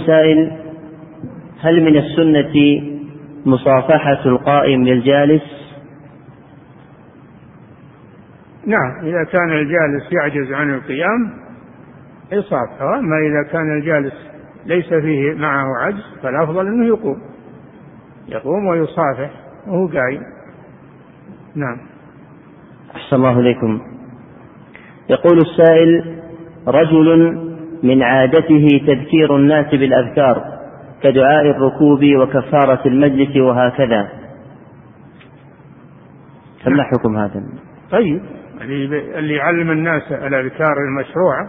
السائل 0.08 0.52
هل 1.60 1.84
من 1.84 1.96
السنة 1.96 2.82
مصافحة 3.46 4.26
القائم 4.26 4.84
للجالس؟ 4.84 5.42
نعم 8.66 9.06
إذا 9.06 9.24
كان 9.24 9.52
الجالس 9.52 10.12
يعجز 10.12 10.52
عن 10.52 10.74
القيام 10.74 11.32
يصافحه 12.32 12.98
أما 12.98 13.16
إذا 13.18 13.52
كان 13.52 13.78
الجالس 13.78 14.14
ليس 14.66 14.88
فيه 14.88 15.34
معه 15.34 15.66
عجز 15.80 16.04
فالأفضل 16.22 16.66
أنه 16.66 16.86
يقوم. 16.86 17.18
يقوم 18.28 18.66
ويصافح 18.66 19.30
وهو 19.66 19.86
قايم. 19.86 20.22
نعم. 21.54 21.78
أحسن 22.96 23.16
الله 23.16 23.40
إليكم. 23.40 23.80
يقول 25.10 25.38
السائل 25.38 26.18
رجل 26.68 27.47
من 27.82 28.02
عادته 28.02 28.80
تذكير 28.86 29.36
الناس 29.36 29.66
بالأذكار 29.70 30.42
كدعاء 31.02 31.50
الركوب 31.50 32.04
وكفارة 32.04 32.80
المجلس 32.86 33.36
وهكذا. 33.36 34.08
فما 36.64 36.82
حكم 36.82 37.16
هذا؟ 37.16 37.42
طيب 37.90 38.20
اللي 39.18 39.34
يعلم 39.34 39.70
الناس 39.70 40.12
الأذكار 40.12 40.74
المشروعة 40.88 41.48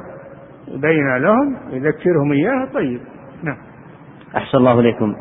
يبين 0.67 1.17
لهم 1.17 1.57
يذكرهم 1.71 2.31
إياها 2.31 2.69
طيب. 2.73 2.99
نعم. 3.43 3.57
أحسن 4.37 4.57
الله 4.57 4.79
إليكم. 4.79 5.15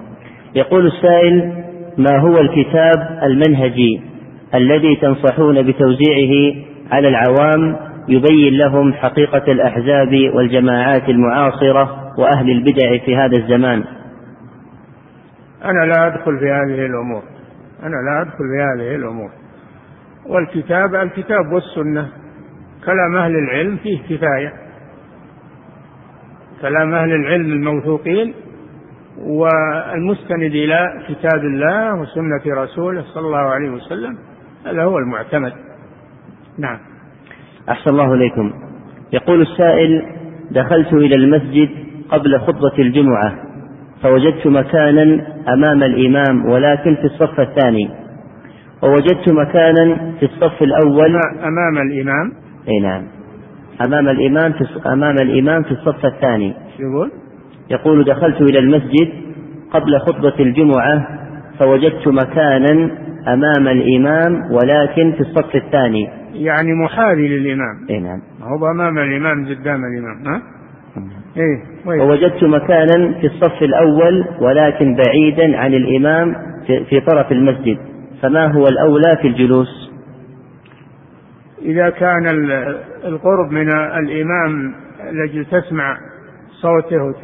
يقول 0.54 0.86
السائل 0.86 1.64
ما 1.98 2.18
هو 2.18 2.38
الكتاب 2.38 3.18
المنهجي 3.22 4.00
الذي 4.54 4.96
تنصحون 4.96 5.62
بتوزيعه 5.62 6.54
على 6.92 7.08
العوام 7.08 7.76
يبين 8.08 8.58
لهم 8.58 8.92
حقيقة 8.92 9.52
الأحزاب 9.52 10.08
والجماعات 10.34 11.08
المعاصرة 11.08 12.14
وأهل 12.18 12.50
البدع 12.50 13.04
في 13.04 13.16
هذا 13.16 13.36
الزمان. 13.36 13.84
أنا 15.64 15.92
لا 15.92 16.06
أدخل 16.06 16.38
في 16.38 16.50
هذه 16.50 16.86
الأمور. 16.86 17.22
أنا 17.82 17.96
لا 18.10 18.22
أدخل 18.22 18.36
في 18.36 18.62
هذه 18.62 18.94
الأمور. 18.94 19.30
والكتاب 20.26 20.94
الكتاب 20.94 21.52
والسنة. 21.52 22.08
كلام 22.84 23.16
أهل 23.16 23.36
العلم 23.36 23.76
فيه 23.76 23.98
كفاية. 24.02 24.52
كلام 26.60 26.94
أهل 26.94 27.12
العلم 27.12 27.52
الموثوقين 27.52 28.34
والمستند 29.18 30.52
إلى 30.54 31.02
كتاب 31.08 31.40
الله 31.44 31.94
وسنة 31.94 32.62
رسوله 32.62 33.02
صلى 33.02 33.26
الله 33.26 33.38
عليه 33.38 33.70
وسلم. 33.70 34.18
هذا 34.66 34.84
هو 34.84 34.98
المعتمد. 34.98 35.52
نعم. 36.58 36.78
أحسن 37.70 37.90
الله 37.90 38.14
إليكم. 38.14 38.52
يقول 39.12 39.42
السائل 39.42 40.02
دخلت 40.50 40.92
إلى 40.92 41.14
المسجد 41.14 41.68
قبل 42.10 42.40
خطبة 42.40 42.78
الجمعة 42.78 43.34
فوجدت 44.02 44.46
مكانا 44.46 45.26
أمام 45.48 45.82
الإمام 45.82 46.46
ولكن 46.46 46.94
في 46.94 47.04
الصف 47.04 47.40
الثاني. 47.40 47.90
ووجدت 48.82 49.32
مكانا 49.32 50.12
في 50.20 50.22
الصف 50.26 50.62
الأول. 50.62 51.16
أمام 51.42 51.78
الإمام؟ 51.86 52.32
أي 52.68 52.80
نعم. 52.80 53.02
أمام 53.86 54.08
الإمام 54.08 54.52
في 54.52 54.66
أمام 54.86 55.14
الإمام 55.18 55.62
في 55.62 55.70
الصف 55.70 56.06
الثاني. 56.06 56.54
يقول؟ 56.78 57.10
يقول 57.70 58.04
دخلت 58.04 58.40
إلى 58.40 58.58
المسجد 58.58 59.08
قبل 59.70 59.98
خطبة 60.00 60.34
الجمعة 60.40 61.06
فوجدت 61.58 62.08
مكانا 62.08 62.90
أمام 63.28 63.68
الإمام 63.68 64.42
ولكن 64.52 65.12
في 65.12 65.20
الصف 65.20 65.56
الثاني. 65.56 66.08
يعني 66.32 66.74
محاذي 66.74 67.28
للإمام. 67.28 67.76
إي 67.90 68.00
نعم. 68.00 68.20
هو 68.42 68.70
أمام 68.70 68.98
الإمام 68.98 69.48
قدام 69.48 69.84
الإمام 69.84 70.26
ها؟ 70.26 70.42
إيه 71.36 71.62
ووجدت 71.86 72.44
مكانا 72.44 73.20
في 73.20 73.26
الصف 73.26 73.62
الأول 73.62 74.24
ولكن 74.40 74.96
بعيدا 74.96 75.58
عن 75.58 75.74
الإمام 75.74 76.34
في 76.66 77.00
طرف 77.00 77.32
المسجد. 77.32 77.78
فما 78.22 78.46
هو 78.46 78.66
الأولى 78.68 79.16
في 79.22 79.28
الجلوس؟ 79.28 79.92
إذا 81.62 81.90
كان 81.90 82.26
القرب 83.04 83.50
من 83.50 83.70
الإمام 83.72 84.74
الذي 85.10 85.44
تسمع 85.44 85.98
صوته 86.62 87.14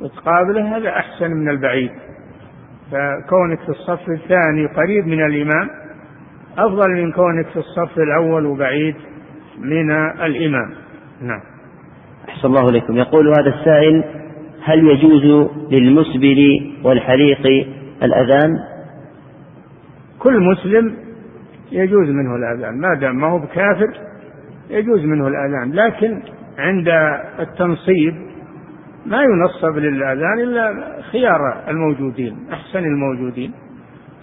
وتقابله 0.00 0.76
هذا 0.76 0.88
أحسن 0.88 1.30
من 1.30 1.48
البعيد. 1.48 1.90
فكونك 2.90 3.58
في 3.58 3.68
الصف 3.68 4.08
الثاني 4.08 4.66
قريب 4.66 5.06
من 5.06 5.26
الإمام 5.26 5.83
أفضل 6.58 6.90
من 6.90 7.12
كونك 7.12 7.46
في 7.46 7.56
الصف 7.56 7.98
الأول 7.98 8.46
وبعيد 8.46 8.94
من 9.58 9.90
الإمام. 10.24 10.70
نعم. 11.22 11.40
أحسن 12.28 12.48
الله 12.48 12.68
إليكم. 12.68 12.96
يقول 12.96 13.28
هذا 13.28 13.54
السائل 13.60 14.04
هل 14.62 14.78
يجوز 14.86 15.50
للمسبل 15.70 16.60
والحليق 16.84 17.66
الأذان؟ 18.02 18.50
كل 20.18 20.40
مسلم 20.40 20.96
يجوز 21.72 22.08
منه 22.08 22.36
الأذان. 22.36 22.80
ما 22.80 22.94
دام 22.94 23.16
ما 23.16 23.26
هو 23.26 23.38
بكافر 23.38 23.90
يجوز 24.70 25.04
منه 25.04 25.28
الأذان. 25.28 25.72
لكن 25.72 26.22
عند 26.58 26.88
التنصيب 27.38 28.14
ما 29.06 29.22
ينصب 29.22 29.78
للأذان 29.78 30.40
إلا 30.40 30.74
خيار 31.12 31.68
الموجودين 31.68 32.36
أحسن 32.52 32.78
الموجودين. 32.78 33.52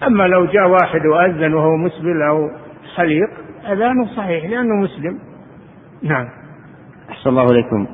أما 0.06 0.22
لو 0.22 0.44
جاء 0.46 0.68
واحد 0.68 1.06
وأذن 1.06 1.54
وهو 1.54 1.76
مسبل 1.76 2.22
أو 2.22 2.50
حليق 2.96 3.30
أذانه 3.72 4.06
صحيح 4.16 4.44
لأنه 4.44 4.74
مسلم. 4.74 5.18
نعم. 6.02 6.28
أحسن 7.10 7.30
الله 7.30 7.50
إليكم. 7.50 7.86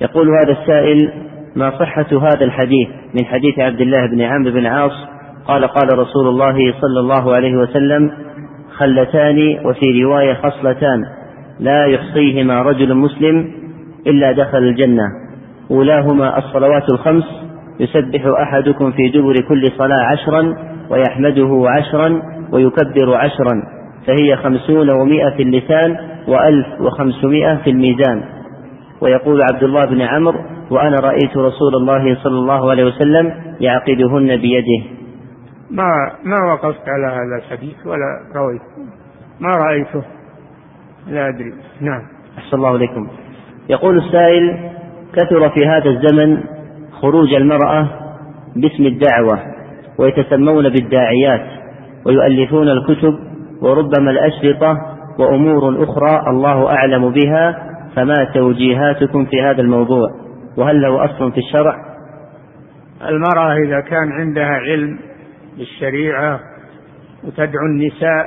يقول 0.00 0.28
هذا 0.28 0.52
السائل 0.52 1.12
ما 1.56 1.78
صحة 1.78 2.06
هذا 2.12 2.44
الحديث 2.44 2.88
من 2.88 3.24
حديث 3.24 3.58
عبد 3.58 3.80
الله 3.80 4.06
بن 4.06 4.20
عمرو 4.20 4.52
بن 4.52 4.66
عاص؟ 4.66 4.92
قال 5.44 5.64
قال 5.64 5.98
رسول 5.98 6.28
الله 6.28 6.54
صلى 6.80 7.00
الله 7.00 7.34
عليه 7.34 7.56
وسلم 7.56 8.10
خلتان 8.76 9.58
وفي 9.64 10.04
رواية 10.04 10.34
خصلتان 10.34 11.04
لا 11.60 11.86
يحصيهما 11.86 12.62
رجل 12.62 12.94
مسلم 12.94 13.52
إلا 14.06 14.32
دخل 14.32 14.58
الجنة. 14.58 15.04
أولاهما 15.70 16.38
الصلوات 16.38 16.92
الخمس 16.92 17.24
يسبح 17.80 18.26
أحدكم 18.42 18.92
في 18.92 19.08
دبر 19.08 19.34
كل 19.48 19.72
صلاة 19.78 20.04
عشرا 20.04 20.56
ويحمده 20.90 21.64
عشرا 21.66 22.22
ويكبر 22.52 23.14
عشرا 23.16 23.62
فهي 24.06 24.36
خمسون 24.36 24.90
ومائة 24.90 25.30
في 25.36 25.42
اللسان 25.42 25.96
وألف 26.28 26.80
وخمسمائة 26.80 27.56
في 27.56 27.70
الميزان. 27.70 28.22
ويقول 29.00 29.42
عبد 29.52 29.62
الله 29.62 29.84
بن 29.84 30.00
عمرو 30.00 30.38
وأنا 30.70 30.96
رأيت 30.96 31.36
رسول 31.36 31.74
الله 31.80 32.14
صلى 32.14 32.38
الله 32.38 32.70
عليه 32.70 32.84
وسلم 32.84 33.34
يعقدهن 33.60 34.36
بيده. 34.36 34.84
ما 35.70 35.86
ما 36.24 36.52
وقفت 36.52 36.88
على 36.88 37.06
هذا 37.06 37.36
الحديث 37.44 37.86
ولا 37.86 38.20
رويت. 38.36 38.62
ما 39.40 39.50
رأيته؟ 39.50 40.02
لا 41.08 41.28
أدري. 41.28 41.52
نعم. 41.80 42.02
أحسن 42.38 42.56
الله 42.56 42.76
إليكم. 42.76 43.08
يقول 43.68 43.98
السائل 43.98 44.70
كثر 45.12 45.48
في 45.48 45.66
هذا 45.66 45.90
الزمن 45.90 46.42
خروج 46.92 47.34
المرأة 47.34 47.88
باسم 48.56 48.86
الدعوة. 48.86 49.59
ويتسمون 49.98 50.68
بالداعيات 50.68 51.46
ويؤلفون 52.06 52.68
الكتب 52.68 53.18
وربما 53.62 54.10
الأشرطة 54.10 54.96
وأمور 55.18 55.84
أخرى 55.84 56.30
الله 56.30 56.72
أعلم 56.72 57.10
بها 57.10 57.70
فما 57.96 58.24
توجيهاتكم 58.34 59.24
في 59.24 59.42
هذا 59.42 59.60
الموضوع 59.60 60.08
وهل 60.56 60.82
له 60.82 61.04
أصل 61.04 61.32
في 61.32 61.38
الشرع؟ 61.38 61.74
المرأة 63.08 63.54
إذا 63.66 63.80
كان 63.80 64.12
عندها 64.12 64.44
علم 64.44 64.98
بالشريعة 65.58 66.40
وتدعو 67.24 67.66
النساء 67.66 68.26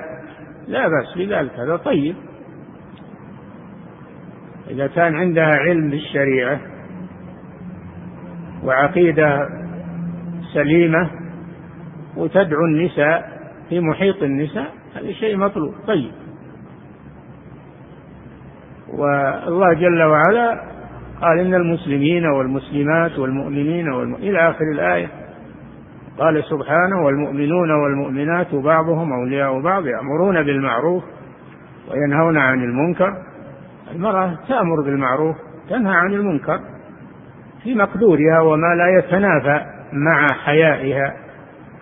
لا 0.67 0.87
بأس 0.87 1.17
بذلك 1.17 1.59
هذا 1.59 1.75
طيب. 1.75 2.15
إذا 4.69 4.87
كان 4.87 5.15
عندها 5.15 5.55
علم 5.55 5.89
بالشريعة 5.89 6.59
وعقيدة 8.63 9.49
سليمة 10.53 11.22
وتدعو 12.17 12.65
النساء 12.65 13.43
في 13.69 13.79
محيط 13.79 14.23
النساء 14.23 14.71
هذا 14.95 15.11
شيء 15.11 15.37
مطلوب. 15.37 15.73
طيب. 15.87 16.11
والله 18.97 19.73
جل 19.73 20.03
وعلا 20.03 20.61
قال 21.21 21.39
إن 21.39 21.53
المسلمين 21.53 22.25
والمسلمات 22.25 23.19
والمؤمنين 23.19 23.89
والم... 23.89 24.15
إلى 24.15 24.49
آخر 24.49 24.71
الآية. 24.71 25.07
قال 26.17 26.43
سبحانه 26.43 27.05
والمؤمنون 27.05 27.71
والمؤمنات 27.71 28.55
بعضهم 28.55 29.13
أولياء 29.13 29.61
بعض 29.61 29.87
يأمرون 29.87 30.43
بالمعروف 30.43 31.03
وينهون 31.91 32.37
عن 32.37 32.63
المنكر. 32.63 33.13
المرأة 33.95 34.37
تأمر 34.47 34.81
بالمعروف 34.81 35.35
تنهى 35.69 35.95
عن 35.95 36.13
المنكر 36.13 36.59
في 37.63 37.75
مقدورها 37.75 38.39
وما 38.39 38.75
لا 38.75 38.97
يتنافى 38.99 39.65
مع 39.93 40.27
حيائها. 40.27 41.22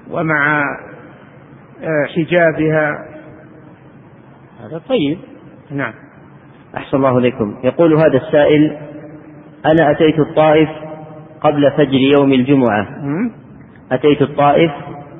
ومع 0.09 0.61
آه، 1.83 2.05
حجابها. 2.15 3.05
هذا 4.61 4.81
طيب. 4.89 5.17
نعم. 5.71 5.93
أحسن 6.77 6.97
الله 6.97 7.17
إليكم. 7.17 7.55
يقول 7.63 7.93
هذا 7.93 8.17
السائل 8.27 8.77
أنا 9.65 9.91
أتيت 9.91 10.19
الطائف 10.19 10.69
قبل 11.41 11.71
فجر 11.71 11.99
يوم 12.19 12.33
الجمعة. 12.33 12.87
أتيت 13.91 14.21
الطائف 14.21 14.71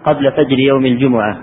قبل 0.05 0.31
فجر 0.31 0.59
يوم 0.59 0.85
الجمعة. 0.85 1.37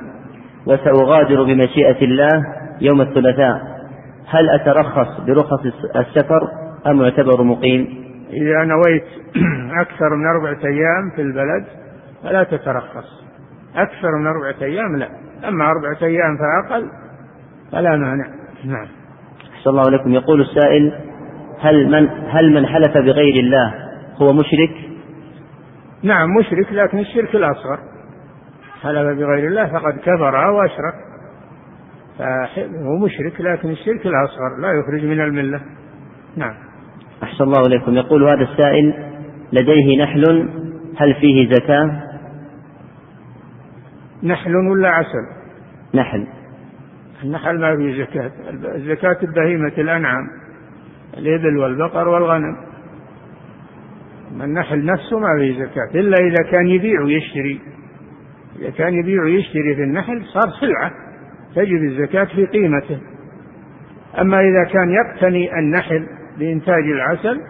وسأغادر 0.66 1.42
بمشيئة 1.42 2.04
الله 2.04 2.44
يوم 2.80 3.00
الثلاثاء. 3.00 3.78
هل 4.26 4.50
أترخص 4.50 5.20
برخص 5.20 5.66
السفر 5.96 6.40
أم 6.86 7.02
أعتبر 7.02 7.42
مقيم؟ 7.42 8.08
إذا 8.30 8.64
نويت 8.64 9.04
أكثر 9.82 10.16
من 10.16 10.26
أربعة 10.26 10.64
أيام 10.64 11.10
في 11.16 11.22
البلد 11.22 11.64
فلا 12.22 12.42
تترخص. 12.42 13.27
أكثر 13.76 14.08
من 14.20 14.26
أربعة 14.26 14.62
أيام 14.62 14.96
لا. 14.96 15.08
أما 15.48 15.64
أربعة 15.64 16.02
أيام 16.02 16.38
فأقل 16.38 16.90
فلا 17.72 17.96
مانع. 17.96 18.26
نعم. 18.64 18.86
أحسن 19.54 19.70
الله 19.70 19.90
لكم 19.90 20.10
يقول 20.10 20.40
السائل 20.40 20.92
هل 21.60 21.90
من 21.90 22.08
هل 22.28 22.54
من 22.54 22.66
حلف 22.66 22.98
بغير 22.98 23.44
الله 23.44 23.74
هو 24.22 24.32
مشرك؟ 24.32 24.90
نعم 26.02 26.28
مشرك 26.40 26.72
لكن 26.72 26.98
الشرك 26.98 27.34
الأصغر. 27.34 27.78
حلف 28.82 29.18
بغير 29.18 29.48
الله 29.48 29.66
فقد 29.66 29.98
كفر 29.98 30.46
أو 30.46 30.60
أشرك 30.62 30.94
فهو 32.18 32.96
مشرك 33.04 33.40
لكن 33.40 33.70
الشرك 33.70 34.06
الأصغر 34.06 34.60
لا 34.60 34.68
يخرج 34.72 35.04
من 35.04 35.20
الملة. 35.20 35.60
نعم. 36.36 36.54
أحسن 37.22 37.44
الله 37.44 37.66
إليكم 37.66 37.94
يقول 37.94 38.24
هذا 38.24 38.42
السائل 38.52 38.94
لديه 39.52 40.02
نحل 40.04 40.48
هل 40.96 41.14
فيه 41.14 41.54
زكاة؟ 41.54 42.07
نحل 44.22 44.56
ولا 44.56 44.88
عسل؟ 44.88 45.26
نحل. 45.94 46.26
النحل 47.24 47.60
ما 47.60 47.76
فيه 47.76 48.04
زكاة. 48.04 48.30
الزكاة 48.74 49.18
بهيمة 49.22 49.72
الأنعام 49.78 50.28
الإبل 51.18 51.58
والبقر 51.58 52.08
والغنم. 52.08 52.56
النحل 54.42 54.84
نفسه 54.84 55.18
ما 55.18 55.38
فيه 55.38 55.64
زكاة 55.64 56.00
إلا 56.00 56.16
إذا 56.20 56.50
كان 56.50 56.66
يبيع 56.66 57.02
ويشتري. 57.02 57.60
إذا 58.58 58.70
كان 58.70 58.94
يبيع 58.94 59.22
ويشتري 59.22 59.74
في 59.74 59.82
النحل 59.82 60.24
صار 60.24 60.50
سلعة 60.60 60.92
تجب 61.54 61.82
الزكاة 61.82 62.24
في 62.24 62.46
قيمته. 62.46 62.98
أما 64.20 64.40
إذا 64.40 64.64
كان 64.72 64.90
يقتني 64.90 65.58
النحل 65.58 66.06
لإنتاج 66.38 66.84
العسل 66.84 67.40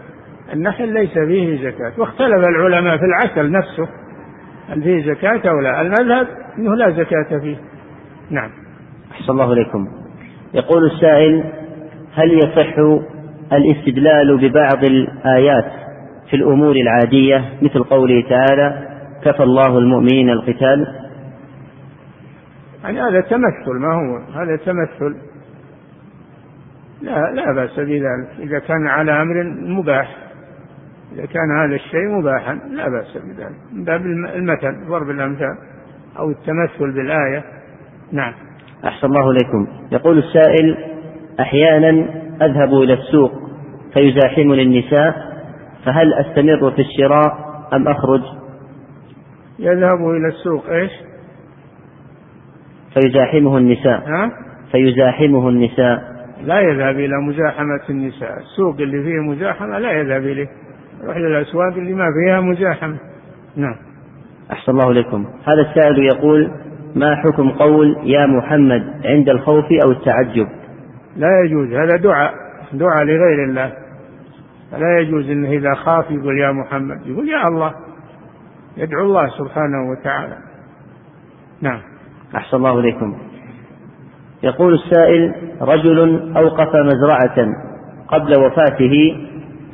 النحل 0.53 0.93
ليس 0.93 1.13
فيه 1.13 1.71
زكاة. 1.71 1.93
واختلف 1.99 2.49
العلماء 2.49 2.97
في 2.97 3.05
العسل 3.05 3.51
نفسه. 3.51 3.89
هل 4.69 4.83
فيه 4.83 5.13
زكاة 5.13 5.51
أو 5.51 5.61
لا؟ 5.61 5.81
المذهب 5.81 6.27
أنه 6.59 6.75
لا 6.75 6.91
زكاة 6.91 7.39
فيه. 7.39 7.57
نعم. 8.31 8.51
أحسن 9.13 9.33
الله 9.33 9.53
إليكم. 9.53 9.89
يقول 10.55 10.85
السائل 10.85 11.45
هل 12.15 12.33
يصح 12.33 12.79
الاستدلال 13.53 14.39
ببعض 14.39 14.85
الآيات 14.85 15.73
في 16.31 16.37
الأمور 16.37 16.77
العادية 16.77 17.45
مثل 17.63 17.83
قوله 17.83 18.25
تعالى 18.29 18.89
كفى 19.25 19.43
الله 19.43 19.79
المؤمنين 19.79 20.31
القتال؟ 20.31 20.87
يعني 22.85 23.01
هذا 23.01 23.21
تمثل 23.21 23.79
ما 23.81 23.95
هو؟ 23.95 24.41
هذا 24.41 24.57
تمثل. 24.57 25.17
لا 27.03 27.33
لا 27.35 27.53
بأس 27.53 27.81
بذلك. 27.81 28.29
إذا 28.39 28.59
كان 28.59 28.87
على 28.87 29.23
أمر 29.23 29.45
مباح. 29.45 30.28
إذا 31.13 31.27
كان 31.27 31.59
هذا 31.65 31.75
الشيء 31.75 32.09
مباحا 32.09 32.55
لا 32.55 32.89
بأس 32.89 33.17
بذلك. 33.17 33.57
من 33.73 33.85
باب 33.85 34.01
المثل 34.07 34.89
ضرب 34.89 35.11
الأمثال 35.11 35.59
أو 36.19 36.31
التمثل 36.31 36.93
بالآية. 36.95 37.45
نعم. 38.13 38.33
أحسن 38.85 39.07
الله 39.07 39.31
إليكم. 39.31 39.67
يقول 39.93 40.19
السائل 40.19 40.77
أحيانا 41.41 41.91
أذهب 42.43 42.75
إلى 42.75 42.93
السوق 42.93 43.33
فيزاحمني 43.95 44.63
النساء 44.63 45.15
فهل 45.85 46.15
أستمر 46.15 46.71
في 46.71 46.83
الشراء 46.83 47.33
أم 47.73 47.89
أخرج؟ 47.89 48.23
يذهب 49.59 50.11
إلى 50.11 50.29
السوق 50.29 50.71
إيش؟ 50.71 50.91
فيزاحمه 52.95 53.59
النساء. 53.59 54.09
ها؟ 54.09 54.31
فيزاحمه 54.73 55.49
النساء. 55.49 56.19
لا 56.45 56.61
يذهب 56.61 56.99
إلى 56.99 57.17
مزاحمة 57.29 57.81
النساء. 57.91 58.39
السوق 58.39 58.81
اللي 58.81 59.03
فيه 59.03 59.21
مزاحمة 59.21 59.79
لا 59.79 59.93
يذهب 59.93 60.23
إليه. 60.23 60.49
يروح 61.03 61.17
إلى 61.17 61.27
الأسواق 61.27 61.73
اللي 61.73 61.95
ما 61.95 62.07
فيها 62.13 62.41
مزاحمة. 62.41 62.97
نعم. 63.57 63.77
أحسن 64.53 64.73
الله 64.73 64.91
إليكم. 64.91 65.27
هذا 65.45 65.61
السائل 65.61 65.99
يقول 65.99 66.51
ما 66.97 67.17
حكم 67.17 67.51
قول 67.51 67.97
يا 68.03 68.27
محمد 68.27 68.83
عند 69.05 69.29
الخوف 69.29 69.65
أو 69.85 69.91
التعجب؟ 69.91 70.49
لا 71.17 71.29
يجوز. 71.45 71.73
هذا 71.73 71.97
دعاء 71.97 72.35
دعاء 72.73 73.05
لغير 73.05 73.45
الله. 73.45 73.73
فلا 74.71 75.01
يجوز 75.01 75.31
إنه 75.31 75.49
إذا 75.49 75.75
خاف 75.75 76.11
يقول 76.11 76.39
يا 76.39 76.53
محمد 76.53 77.07
يقول 77.07 77.29
يا 77.29 77.49
الله. 77.49 77.75
يدعو 78.77 79.03
الله 79.03 79.29
سبحانه 79.29 79.91
وتعالى. 79.91 80.37
نعم. 81.63 81.81
أحسن 82.37 82.57
الله 82.57 82.81
إليكم. 82.81 83.19
يقول 84.43 84.75
السائل 84.75 85.35
رجل 85.61 86.33
أوقف 86.37 86.69
مزرعة 86.77 87.49
قبل 88.09 88.39
وفاته 88.39 89.28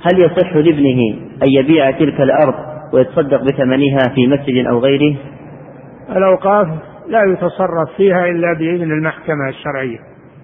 هل 0.05 0.21
يصح 0.21 0.57
لابنه 0.57 1.17
أن 1.43 1.49
يبيع 1.49 1.91
تلك 1.91 2.21
الأرض 2.21 2.55
ويتصدق 2.93 3.43
بثمنها 3.43 3.99
في 4.15 4.27
مسجد 4.27 4.67
أو 4.67 4.79
غيره؟ 4.79 5.17
الأوقاف 6.17 6.69
لا 7.09 7.23
يتصرف 7.33 7.97
فيها 7.97 8.27
إلا 8.27 8.53
بإذن 8.59 8.93
المحكمة 8.93 9.49
الشرعية. 9.49 9.99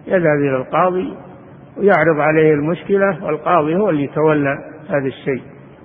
يذهب 0.07 0.39
إلى 0.49 0.57
القاضي 0.57 1.12
ويعرض 1.78 2.20
عليه 2.20 2.55
المشكلة 2.55 3.24
والقاضي 3.24 3.77
هو 3.77 3.91
اللي 3.91 4.05
يتولى 4.05 4.55
هذا 4.89 5.07
الشيء. 5.07 5.43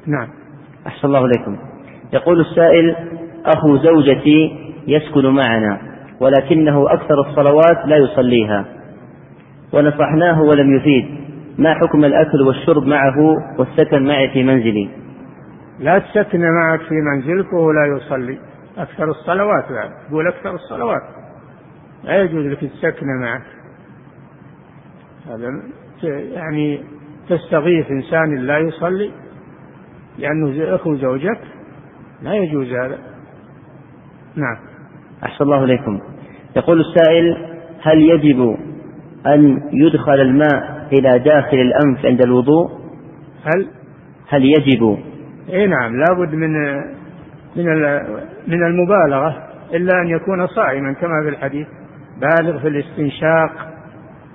نعم. 0.07 0.27
أحسن 0.87 1.07
الله 1.07 1.25
إليكم. 1.25 1.57
يقول 2.13 2.39
السائل 2.39 2.95
أخو 3.45 3.77
زوجتي 3.77 4.57
يسكن 4.87 5.25
معنا 5.25 5.79
ولكنه 6.19 6.93
أكثر 6.93 7.19
الصلوات 7.29 7.85
لا 7.85 7.97
يصليها. 7.97 8.65
ونصحناه 9.73 10.41
ولم 10.41 10.75
يفيد. 10.75 11.24
ما 11.57 11.73
حكم 11.73 12.05
الأكل 12.05 12.41
والشرب 12.41 12.83
معه 12.83 13.17
والسكن 13.57 14.05
معي 14.05 14.29
في 14.29 14.43
منزلي؟ 14.43 14.89
لا 15.79 15.99
تسكن 15.99 16.39
معك 16.39 16.79
في 16.79 16.95
منزلك 16.95 17.53
وهو 17.53 17.71
لا 17.71 17.85
يصلي. 17.85 18.37
أكثر 18.77 19.09
الصلوات 19.09 19.71
بعد 19.71 19.89
تقول 20.09 20.27
أكثر 20.27 20.55
الصلوات. 20.55 21.01
لا 22.03 22.21
يجوز 22.21 22.45
لك 22.45 22.59
تسكن 22.59 23.05
معك 23.21 23.41
هذا 25.27 25.49
يعني 26.33 26.81
تستضيف 27.29 27.91
إنسان 27.91 28.35
لا 28.35 28.57
يصلي 28.57 29.11
لأنه 30.17 30.75
أخو 30.75 30.95
زوجك. 30.95 31.39
لا 32.21 32.33
يجوز 32.33 32.67
هذا. 32.67 32.97
نعم. 34.35 34.57
أحسن 35.23 35.43
الله 35.43 35.63
إليكم. 35.63 35.99
يقول 36.55 36.81
السائل 36.81 37.37
هل 37.81 38.01
يجب 38.01 38.57
أن 39.27 39.61
يدخل 39.73 40.21
الماء 40.21 40.74
إلى 40.93 41.19
داخل 41.19 41.57
الأنف 41.57 42.05
عند 42.05 42.21
الوضوء؟ 42.21 42.69
هل؟ 43.43 43.67
هل 44.29 44.45
يجب؟ 44.45 44.97
اي 45.49 45.67
نعم 45.67 45.95
لابد 45.95 46.35
من 46.35 46.75
من 47.55 47.65
من 48.47 48.63
المبالغة 48.63 49.43
إلا 49.73 50.01
أن 50.01 50.07
يكون 50.07 50.47
صائما 50.47 50.93
كما 50.93 51.23
في 51.23 51.29
الحديث. 51.29 51.67
بالغ 52.21 52.59
في 52.59 52.67
الاستنشاق 52.67 53.51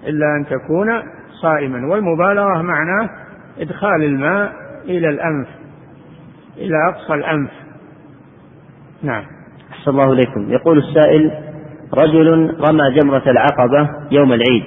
إلا 0.07 0.27
أن 0.37 0.47
تكون 0.47 1.03
صائما. 1.43 1.87
والمبالغة 1.87 2.63
معناه 2.63 3.11
إدخال 3.61 4.05
الماء 4.05 4.53
إلى 4.85 5.09
الأنف 5.09 5.49
إلى 6.57 6.89
أقصى 6.89 7.15
الأنف. 7.15 7.51
نعم. 9.03 9.25
أحسن 9.73 9.91
الله 9.91 10.13
إليكم. 10.13 10.53
يقول 10.53 10.79
السائل 10.79 11.33
رجل 11.95 12.57
رمى 12.69 13.01
جمرة 13.01 13.31
العقبة 13.31 13.91
يوم 14.11 14.33
العيد 14.33 14.65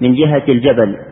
من 0.00 0.14
جهة 0.14 0.42
الجبل. 0.48 1.09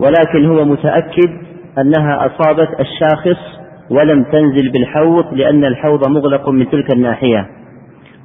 ولكن 0.00 0.46
هو 0.46 0.64
متأكد 0.64 1.30
أنها 1.78 2.26
أصابت 2.26 2.68
الشاخص 2.80 3.58
ولم 3.90 4.24
تنزل 4.24 4.72
بالحوض 4.72 5.34
لأن 5.34 5.64
الحوض 5.64 6.08
مغلق 6.08 6.48
من 6.48 6.70
تلك 6.70 6.92
الناحية. 6.92 7.48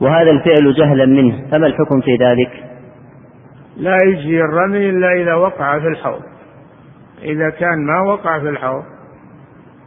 وهذا 0.01 0.31
الفعل 0.31 0.73
جهلا 0.73 1.05
منه. 1.05 1.49
فما 1.51 1.67
الحكم 1.67 2.01
في 2.01 2.15
ذلك؟ 2.15 2.63
لا 3.77 3.97
يجزي 4.05 4.41
الرمي 4.41 4.89
إلا 4.89 5.11
إذا 5.21 5.33
وقع 5.33 5.79
في 5.79 5.87
الحوض. 5.87 6.21
إذا 7.23 7.49
كان 7.49 7.85
ما 7.85 8.11
وقع 8.11 8.39
في 8.39 8.49
الحوض 8.49 8.83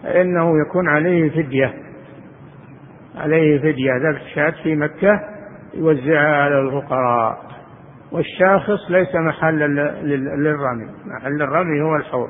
فإنه 0.02 0.52
يكون 0.66 0.88
عليه 0.88 1.30
فدية. 1.30 1.74
عليه 3.16 3.58
فدية. 3.58 3.92
ذبح 3.96 4.34
شاة 4.34 4.54
في 4.62 4.76
مكة 4.76 5.20
يوزعها 5.74 6.36
على 6.36 6.60
الفقراء. 6.60 7.38
والشاخص 8.12 8.90
ليس 8.90 9.14
محلا 9.14 9.66
للرمي. 10.36 10.86
محل 11.06 11.42
الرمي 11.42 11.80
هو 11.82 11.96
الحوض. 11.96 12.28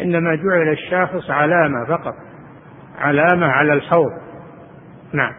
إنما 0.00 0.34
جعل 0.34 0.68
الشاخص 0.72 1.30
علامة 1.30 1.84
فقط. 1.84 2.14
علامة 2.98 3.46
على 3.46 3.72
الحوض. 3.72 4.12
نعم. 5.12 5.32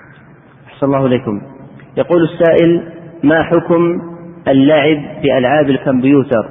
أحسن 0.68 0.86
الله 0.86 1.06
إليكم. 1.06 1.42
يقول 1.98 2.24
السائل 2.24 2.94
ما 3.24 3.44
حكم 3.44 4.02
اللعب 4.48 5.22
بألعاب 5.22 5.70
الكمبيوتر؟ 5.70 6.50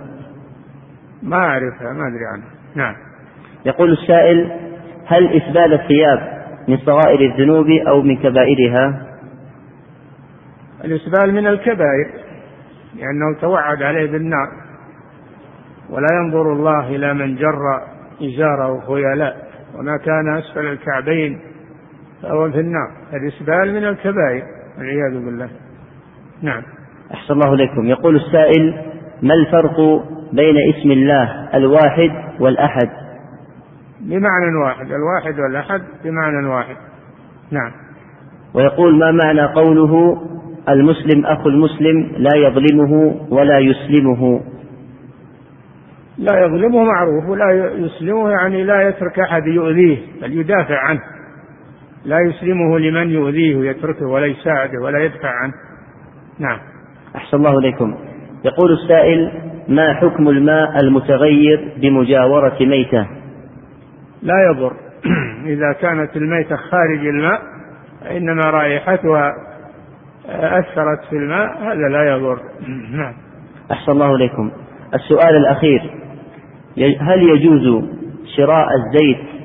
ما 1.23 1.36
أعرفها 1.36 1.93
ما 1.93 2.09
أدري 2.09 2.27
عنها. 2.32 2.51
نعم. 2.74 2.94
يقول 3.66 3.93
السائل 3.93 4.51
هل 5.06 5.43
إسبال 5.43 5.73
الثياب 5.73 6.43
من 6.69 6.77
صغائر 6.77 7.20
الذنوب 7.20 7.66
أو 7.89 8.02
من 8.02 8.16
كبائرها؟ 8.16 9.06
الإسبال 10.85 11.35
من 11.35 11.47
الكبائر. 11.47 12.21
لأنه 12.97 13.40
توعد 13.40 13.82
عليه 13.82 14.10
بالنار. 14.10 14.48
ولا 15.90 16.06
ينظر 16.12 16.52
الله 16.52 16.89
إلى 16.89 17.14
من 17.14 17.36
جر 17.36 17.81
إزاره 18.23 18.81
خيلاء 18.86 19.48
وما 19.78 19.97
كان 19.97 20.36
أسفل 20.36 20.66
الكعبين 20.66 21.40
فهو 22.23 22.51
في 22.51 22.60
النار. 22.60 22.90
الإسبال 23.12 23.74
من 23.74 23.85
الكبائر 23.89 24.43
والعياذ 24.78 25.24
بالله. 25.24 25.48
نعم. 26.43 26.62
أحسن 27.14 27.35
الله 27.35 27.55
إليكم. 27.55 27.86
يقول 27.86 28.16
السائل 28.16 28.85
ما 29.23 29.35
الفرق 29.35 29.81
بين 30.32 30.56
اسم 30.74 30.90
الله 30.90 31.48
الواحد 31.55 32.10
والأحد؟ 32.40 32.90
بمعنى 34.01 34.56
واحد 34.64 34.86
الواحد 34.93 35.39
والأحد 35.40 35.82
بمعنى 36.05 36.47
واحد. 36.47 36.77
نعم. 37.51 37.73
ويقول 38.55 38.98
ما 38.98 39.12
معنى 39.24 39.43
قوله 39.43 40.23
المسلم 40.68 41.26
أخو 41.26 41.48
المسلم 41.48 42.12
لا 42.16 42.36
يظلمه 42.36 43.20
ولا 43.30 43.59
يسلمه. 43.59 44.40
لا 46.18 46.44
يظلمه 46.44 46.84
معروف 46.84 47.28
ولا 47.28 47.74
يسلمه 47.74 48.30
يعني 48.30 48.64
لا 48.64 48.89
يترك 48.89 49.18
أحد 49.20 49.47
يؤذيه 49.47 49.98
بل 50.22 50.32
يدافع 50.32 50.78
عنه. 50.78 51.01
لا 52.05 52.18
يسلمه 52.20 52.78
لمن 52.78 53.10
يؤذيه 53.10 53.56
ويتركه 53.56 54.06
ولا 54.06 54.26
يساعده 54.26 54.80
ولا 54.82 55.05
يدفع 55.05 55.28
عنه. 55.28 55.52
نعم. 56.39 56.59
أحسن 57.16 57.36
الله 57.36 57.59
إليكم. 57.59 57.94
يقول 58.44 58.72
السائل 58.72 59.32
ما 59.68 59.94
حكم 59.94 60.28
الماء 60.28 60.76
المتغير 60.82 61.72
بمجاورة 61.76 62.56
ميتة؟ 62.60 63.06
لا 64.22 64.34
يضر. 64.51 64.72
إذا 65.55 65.72
كانت 65.72 66.16
الميتة 66.16 66.56
خارج 66.56 67.06
الماء 67.06 67.43
فإنما 68.01 68.43
رائحتها 68.43 69.34
أثرت 70.28 71.04
في 71.10 71.16
الماء 71.16 71.58
هذا 71.62 71.88
لا 71.88 72.16
يضر. 72.16 72.38
نعم. 72.90 73.14
أحسن 73.72 73.92
الله 73.92 74.14
إليكم. 74.14 74.50
السؤال 74.94 75.36
الأخير 75.36 75.90
هل 77.00 77.22
يجوز 77.22 77.84
شراء 78.36 78.68
الزيت 78.76 79.42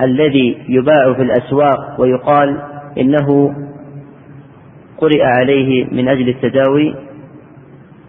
الذي 0.00 0.64
يباع 0.68 1.14
في 1.14 1.22
الأسواق 1.22 2.00
ويقال 2.00 2.62
إنه 2.98 3.54
قرئ 4.98 5.22
عليه 5.22 5.84
من 5.92 6.08
أجل 6.08 6.28
التداوي؟ 6.28 6.94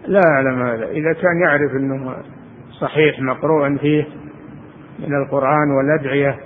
لا 0.06 0.20
أعلم 0.26 0.62
هذا. 0.62 0.84
إذا 0.90 1.12
كان 1.12 1.40
يعرف 1.46 1.72
أنه 1.72 2.14
صحيح 2.80 3.20
مقروء 3.20 3.76
فيه 3.76 4.06
من 4.98 5.14
القرآن 5.24 5.70
والأدعية 5.70 6.38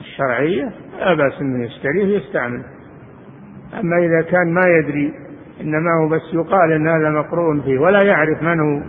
الشرعية 0.00 0.70
لا 0.98 1.14
بأس 1.14 1.40
أنه 1.40 1.64
يشتريه 1.64 2.04
ويستعمل 2.04 2.62
أما 3.74 3.98
إذا 3.98 4.22
كان 4.22 4.54
ما 4.54 4.66
يدري 4.66 5.12
إنما 5.60 5.90
هو 6.02 6.08
بس 6.08 6.22
يقال 6.34 6.72
إن 6.72 6.88
هذا 6.88 7.10
مقرون 7.10 7.62
فيه 7.62 7.78
ولا 7.78 8.02
يعرف 8.02 8.42
من 8.42 8.60
هو 8.60 8.82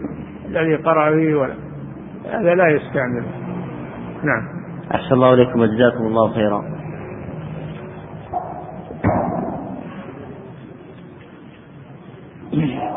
الذي 0.45 0.75
قرأ 0.75 1.11
فيه 1.11 1.35
ولا 1.35 1.53
هذا 2.31 2.55
لا 2.55 2.67
يستعمل 2.67 3.23
نعم 4.23 4.47
أحسن 4.95 5.15
الله 5.15 5.33
إليكم 5.33 5.59
وجزاكم 5.59 6.05
الله 6.07 6.33
خيرا 6.33 6.77
Yeah. 12.51 12.93